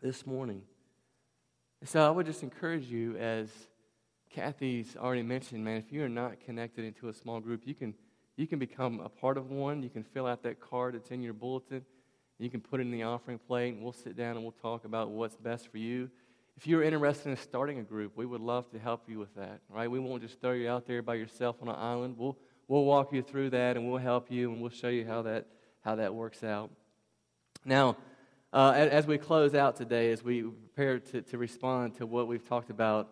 this 0.02 0.26
morning. 0.26 0.64
so 1.84 2.06
I 2.06 2.10
would 2.10 2.26
just 2.26 2.42
encourage 2.42 2.86
you, 2.86 3.18
as 3.18 3.50
Kathy's 4.32 4.96
already 4.96 5.24
mentioned, 5.24 5.64
man, 5.64 5.78
if 5.78 5.92
you 5.92 6.04
are 6.04 6.10
not 6.10 6.40
connected 6.40 6.86
into 6.86 7.10
a 7.10 7.14
small 7.14 7.40
group, 7.40 7.64
you 7.66 7.76
can, 7.76 7.94
you 8.38 8.48
can 8.48 8.60
become 8.60 9.02
a 9.02 9.10
part 9.10 9.38
of 9.38 9.52
one. 9.52 9.84
You 9.84 9.90
can 9.90 10.04
fill 10.04 10.26
out 10.26 10.42
that 10.44 10.60
card 10.60 10.96
that's 10.96 11.12
in 11.12 11.22
your 11.22 11.34
bulletin. 11.34 11.86
You 12.42 12.50
can 12.50 12.60
put 12.60 12.80
it 12.80 12.84
in 12.84 12.92
the 12.92 13.04
offering 13.04 13.38
plate, 13.38 13.76
and 13.76 13.84
we'll 13.84 13.94
sit 13.94 14.18
down 14.18 14.36
and 14.36 14.42
we'll 14.42 14.52
talk 14.52 14.84
about 14.84 15.12
what's 15.12 15.36
best 15.36 15.72
for 15.72 15.78
you. 15.78 16.10
If 16.58 16.66
you're 16.66 16.82
interested 16.82 17.30
in 17.30 17.38
starting 17.38 17.78
a 17.78 17.84
group, 17.84 18.14
we 18.16 18.26
would 18.26 18.42
love 18.42 18.70
to 18.72 18.80
help 18.80 19.04
you 19.08 19.20
with 19.20 19.34
that, 19.36 19.62
right? 19.70 19.90
We 19.90 20.00
won't 20.00 20.24
just 20.24 20.42
throw 20.42 20.54
you 20.54 20.68
out 20.68 20.88
there 20.88 21.04
by 21.04 21.16
yourself 21.16 21.58
on 21.62 21.70
an 21.70 21.76
island. 21.76 22.16
We'll, 22.18 22.38
we'll 22.68 22.84
walk 22.84 23.14
you 23.14 23.22
through 23.22 23.52
that 23.52 23.78
and 23.78 23.88
we'll 23.90 24.00
help 24.00 24.32
you 24.32 24.52
and 24.52 24.60
we'll 24.60 24.72
show 24.72 24.90
you 24.90 25.06
how 25.06 25.22
that, 25.24 25.46
how 25.84 25.96
that 25.96 26.14
works 26.14 26.44
out. 26.44 26.72
Now, 27.64 27.98
uh, 28.52 28.74
as 28.76 29.08
we 29.08 29.18
close 29.18 29.56
out 29.56 29.76
today, 29.76 30.12
as 30.12 30.24
we 30.24 30.42
prepare 30.42 31.00
to, 31.00 31.22
to 31.22 31.38
respond 31.38 31.96
to 31.98 32.06
what 32.06 32.28
we've 32.28 32.48
talked 32.48 32.70
about, 32.70 33.10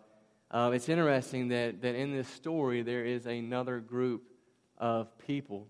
uh, 0.50 0.72
it's 0.74 0.88
interesting 0.88 1.48
that, 1.48 1.80
that 1.82 1.94
in 1.94 2.12
this 2.12 2.28
story 2.28 2.82
there 2.82 3.04
is 3.04 3.26
another 3.26 3.80
group 3.80 4.24
of 4.76 5.16
people, 5.18 5.66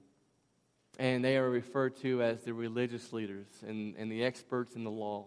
and 0.98 1.24
they 1.24 1.36
are 1.36 1.48
referred 1.48 1.96
to 1.96 2.22
as 2.22 2.42
the 2.42 2.52
religious 2.52 3.12
leaders 3.12 3.46
and, 3.66 3.94
and 3.96 4.10
the 4.10 4.24
experts 4.24 4.76
in 4.76 4.84
the 4.84 4.90
law. 4.90 5.26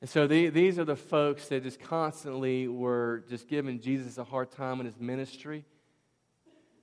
And 0.00 0.10
so 0.10 0.26
the, 0.26 0.48
these 0.48 0.78
are 0.78 0.84
the 0.84 0.96
folks 0.96 1.46
that 1.48 1.62
just 1.62 1.80
constantly 1.80 2.66
were 2.66 3.24
just 3.28 3.48
giving 3.48 3.80
Jesus 3.80 4.18
a 4.18 4.24
hard 4.24 4.50
time 4.50 4.80
in 4.80 4.86
his 4.86 4.98
ministry. 4.98 5.64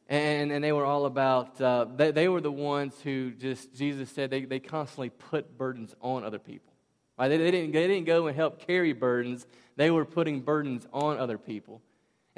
And, 0.08 0.52
and 0.52 0.64
they 0.64 0.72
were 0.72 0.86
all 0.86 1.06
about, 1.06 1.60
uh, 1.62 1.86
they, 1.96 2.12
they 2.12 2.28
were 2.30 2.42
the 2.42 2.52
ones 2.52 2.96
who 3.04 3.32
just, 3.32 3.76
Jesus 3.76 4.10
said, 4.10 4.32
they, 4.32 4.46
they 4.46 4.60
constantly 4.60 5.10
put 5.10 5.58
burdens 5.58 5.94
on 6.02 6.24
other 6.24 6.40
people. 6.40 6.74
Right? 7.18 7.28
They, 7.28 7.38
they, 7.38 7.52
didn't, 7.52 7.74
they 7.74 7.88
didn't 7.88 8.06
go 8.06 8.28
and 8.28 8.36
help 8.36 8.66
carry 8.66 8.94
burdens, 8.94 9.46
they 9.76 9.92
were 9.92 10.06
putting 10.06 10.40
burdens 10.40 10.88
on 10.92 11.20
other 11.20 11.38
people. 11.38 11.82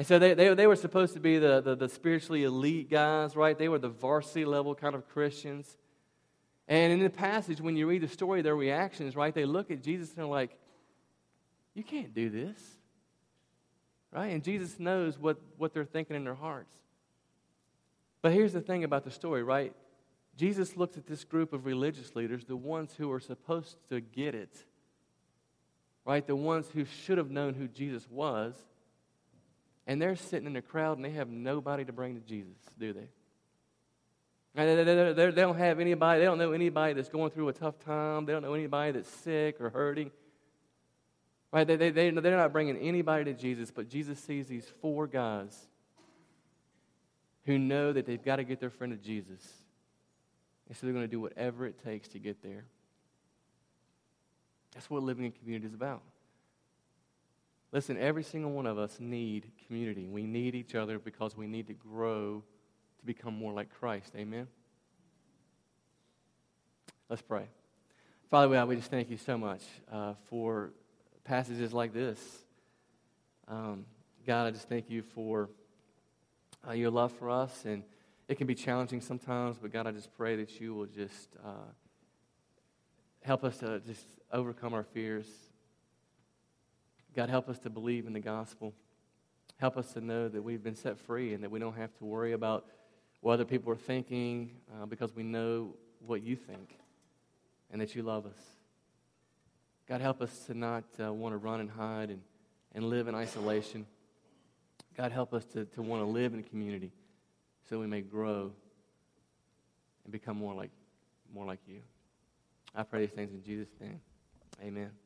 And 0.02 0.08
so 0.08 0.18
they, 0.18 0.34
they, 0.34 0.52
they 0.56 0.66
were 0.66 0.76
supposed 0.76 1.14
to 1.14 1.20
be 1.20 1.38
the, 1.38 1.62
the, 1.62 1.76
the 1.76 1.88
spiritually 1.88 2.43
elite 2.43 2.89
guys, 2.89 3.36
right? 3.36 3.56
They 3.56 3.70
were 3.70 3.78
the 3.78 3.89
varsity 3.89 4.45
level 4.45 4.74
kind 4.74 4.95
of 4.95 5.08
Christians. 5.08 5.78
And 6.68 6.91
in 6.91 7.02
the 7.02 7.10
passage, 7.12 7.62
when 7.62 7.78
you 7.78 7.86
read 7.86 8.02
the 8.02 8.08
story, 8.08 8.41
their 8.41 8.56
reactions, 8.56 9.16
right? 9.16 9.32
They 9.32 9.45
look 9.45 9.70
at 9.70 9.84
Jesus 9.84 10.10
and 10.10 10.18
they're 10.18 10.26
like, 10.26 10.58
you 11.76 11.84
can't 11.84 12.16
do 12.16 12.32
this. 12.32 12.60
Right? 14.12 14.34
And 14.34 14.43
Jesus 14.43 14.80
knows 14.80 15.20
what, 15.20 15.39
what 15.60 15.72
they're 15.72 15.86
thinking 15.86 16.16
in 16.16 16.24
their 16.24 16.34
hearts. 16.34 16.74
But 18.24 18.32
here's 18.32 18.54
the 18.54 18.62
thing 18.62 18.84
about 18.84 19.04
the 19.04 19.12
story, 19.12 19.43
right? 19.43 19.72
Jesus 20.36 20.76
looks 20.76 20.97
at 20.97 21.06
this 21.06 21.24
group 21.24 21.54
of 21.54 21.68
religious 21.68 22.16
leaders, 22.16 22.43
the 22.45 22.56
ones 22.56 22.95
who 22.97 23.12
are 23.12 23.20
supposed 23.20 23.78
to 23.89 24.02
get 24.02 24.34
it, 24.34 24.66
right? 26.08 26.26
The 26.26 26.36
ones 26.36 26.70
who 26.74 26.86
should 26.86 27.20
have 27.20 27.30
known 27.30 27.54
who 27.54 27.68
Jesus 27.68 28.10
was, 28.10 28.56
and 29.91 30.01
they're 30.01 30.15
sitting 30.15 30.47
in 30.47 30.55
a 30.55 30.61
crowd 30.61 30.95
and 30.95 31.03
they 31.03 31.09
have 31.11 31.27
nobody 31.29 31.83
to 31.83 31.91
bring 31.91 32.15
to 32.15 32.21
Jesus, 32.21 32.55
do 32.79 32.93
they? 32.93 33.09
They, 34.55 35.31
don't 35.35 35.57
have 35.57 35.81
anybody, 35.81 36.19
they 36.19 36.25
don't 36.25 36.37
know 36.37 36.53
anybody 36.53 36.93
that's 36.93 37.09
going 37.09 37.31
through 37.31 37.49
a 37.49 37.53
tough 37.53 37.77
time, 37.79 38.25
they 38.25 38.31
don't 38.31 38.41
know 38.41 38.53
anybody 38.53 38.93
that's 38.93 39.09
sick 39.09 39.59
or 39.59 39.69
hurting. 39.69 40.09
Right? 41.51 41.67
They, 41.67 41.75
they, 41.75 41.89
they, 41.89 42.09
they're 42.09 42.37
not 42.37 42.53
bringing 42.53 42.77
anybody 42.77 43.25
to 43.25 43.33
Jesus, 43.33 43.69
but 43.69 43.89
Jesus 43.89 44.17
sees 44.17 44.47
these 44.47 44.65
four 44.81 45.07
guys 45.07 45.67
who 47.45 47.59
know 47.59 47.91
that 47.91 48.05
they've 48.05 48.23
got 48.23 48.37
to 48.37 48.45
get 48.45 48.61
their 48.61 48.69
friend 48.69 48.93
to 48.93 49.05
Jesus. 49.05 49.45
And 50.69 50.77
so 50.77 50.87
they're 50.87 50.93
going 50.93 51.03
to 51.03 51.11
do 51.11 51.19
whatever 51.19 51.67
it 51.67 51.83
takes 51.83 52.07
to 52.09 52.19
get 52.19 52.41
there. 52.41 52.63
That's 54.73 54.89
what 54.89 55.03
living 55.03 55.25
in 55.25 55.33
community 55.33 55.67
is 55.67 55.73
about. 55.73 56.01
Listen, 57.72 57.97
every 57.97 58.24
single 58.24 58.51
one 58.51 58.65
of 58.65 58.78
us 58.78 58.97
need 58.99 59.49
community. 59.65 60.07
We 60.07 60.24
need 60.24 60.55
each 60.55 60.76
other 60.76 60.99
because 60.99 61.38
we 61.38 61.47
need 61.47 61.67
to 61.67 61.74
grow 61.74 62.43
to 62.99 63.05
become 63.05 63.34
more 63.34 63.53
like 63.53 63.69
Christ. 63.80 64.11
Amen? 64.15 64.47
Let's 67.09 67.22
pray. 67.22 67.45
Father, 68.30 68.53
God, 68.53 68.67
we 68.67 68.76
just 68.76 68.89
thank 68.89 69.09
you 69.09 69.17
so 69.17 69.38
much 69.38 69.63
uh, 69.91 70.13
for 70.30 70.72
passages 71.24 71.74
like 71.74 71.93
this. 71.93 72.19
Um, 73.47 73.86
God, 74.26 74.47
I 74.47 74.51
just 74.51 74.67
thank 74.67 74.89
you 74.89 75.01
for 75.01 75.49
uh, 76.67 76.74
your 76.74 76.89
love 76.89 77.11
for 77.13 77.30
us. 77.30 77.63
And 77.65 77.84
it 78.28 78.38
can 78.38 78.47
be 78.47 78.55
challenging 78.55 79.01
sometimes, 79.01 79.57
but 79.57 79.72
God, 79.74 79.88
I 79.88 79.91
just 79.91 80.13
pray 80.15 80.36
that 80.38 80.59
you 80.59 80.74
will 80.74 80.86
just 80.86 81.30
uh, 81.43 81.69
help 83.24 83.43
us 83.43 83.57
to 83.57 83.80
just 83.80 84.05
overcome 84.32 84.74
our 84.74 84.84
fears. 84.84 85.28
God, 87.16 87.30
help 87.30 87.49
us 87.49 87.59
to 87.59 87.70
believe 87.70 88.07
in 88.07 88.14
the 88.14 88.20
gospel. 88.20 88.74
Help 89.57 89.78
us 89.78 89.93
to 89.93 90.01
know 90.01 90.28
that 90.28 90.41
we've 90.41 90.64
been 90.64 90.76
set 90.76 90.97
free 90.97 91.34
and 91.34 91.43
that 91.43 91.51
we 91.51 91.59
don't 91.59 91.78
have 91.78 91.95
to 91.97 92.05
worry 92.05 92.32
about 92.32 92.66
what 93.20 93.34
other 93.34 93.45
people 93.45 93.72
are 93.72 93.78
thinking 93.78 94.51
uh, 94.74 94.86
because 94.86 95.16
we 95.16 95.24
know 95.24 95.76
what 96.05 96.24
you 96.24 96.36
think 96.36 96.80
and 97.72 97.82
that 97.82 97.95
you 97.95 98.01
love 98.01 98.26
us. 98.26 98.41
God, 99.88 100.01
help 100.01 100.22
us 100.22 100.45
to 100.45 100.53
not 100.53 100.84
uh, 100.99 101.14
want 101.14 101.34
to 101.34 101.38
run 101.38 101.59
and 101.59 101.70
hide 101.70 102.09
and, 102.09 102.22
and 102.74 102.86
live 102.86 103.07
in 103.07 103.16
isolation. 103.16 103.86
God, 104.97 105.12
help 105.12 105.34
us 105.34 105.45
to, 105.47 105.66
to 105.66 105.82
want 105.82 106.01
to 106.01 106.07
live 106.07 106.34
in 106.34 106.43
community 106.43 106.91
so 107.70 107.80
we 107.80 107.88
may 107.88 108.01
grow 108.01 108.51
and 110.03 110.12
become 110.12 110.38
more 110.38 110.53
like, 110.53 110.72
more 111.34 111.45
like 111.45 111.59
you. 111.68 111.82
I 112.74 112.84
pray 112.84 113.01
these 113.01 113.16
things 113.16 113.32
in 113.32 113.43
Jesus' 113.43 113.70
name. 113.80 113.99
Amen. 114.62 115.01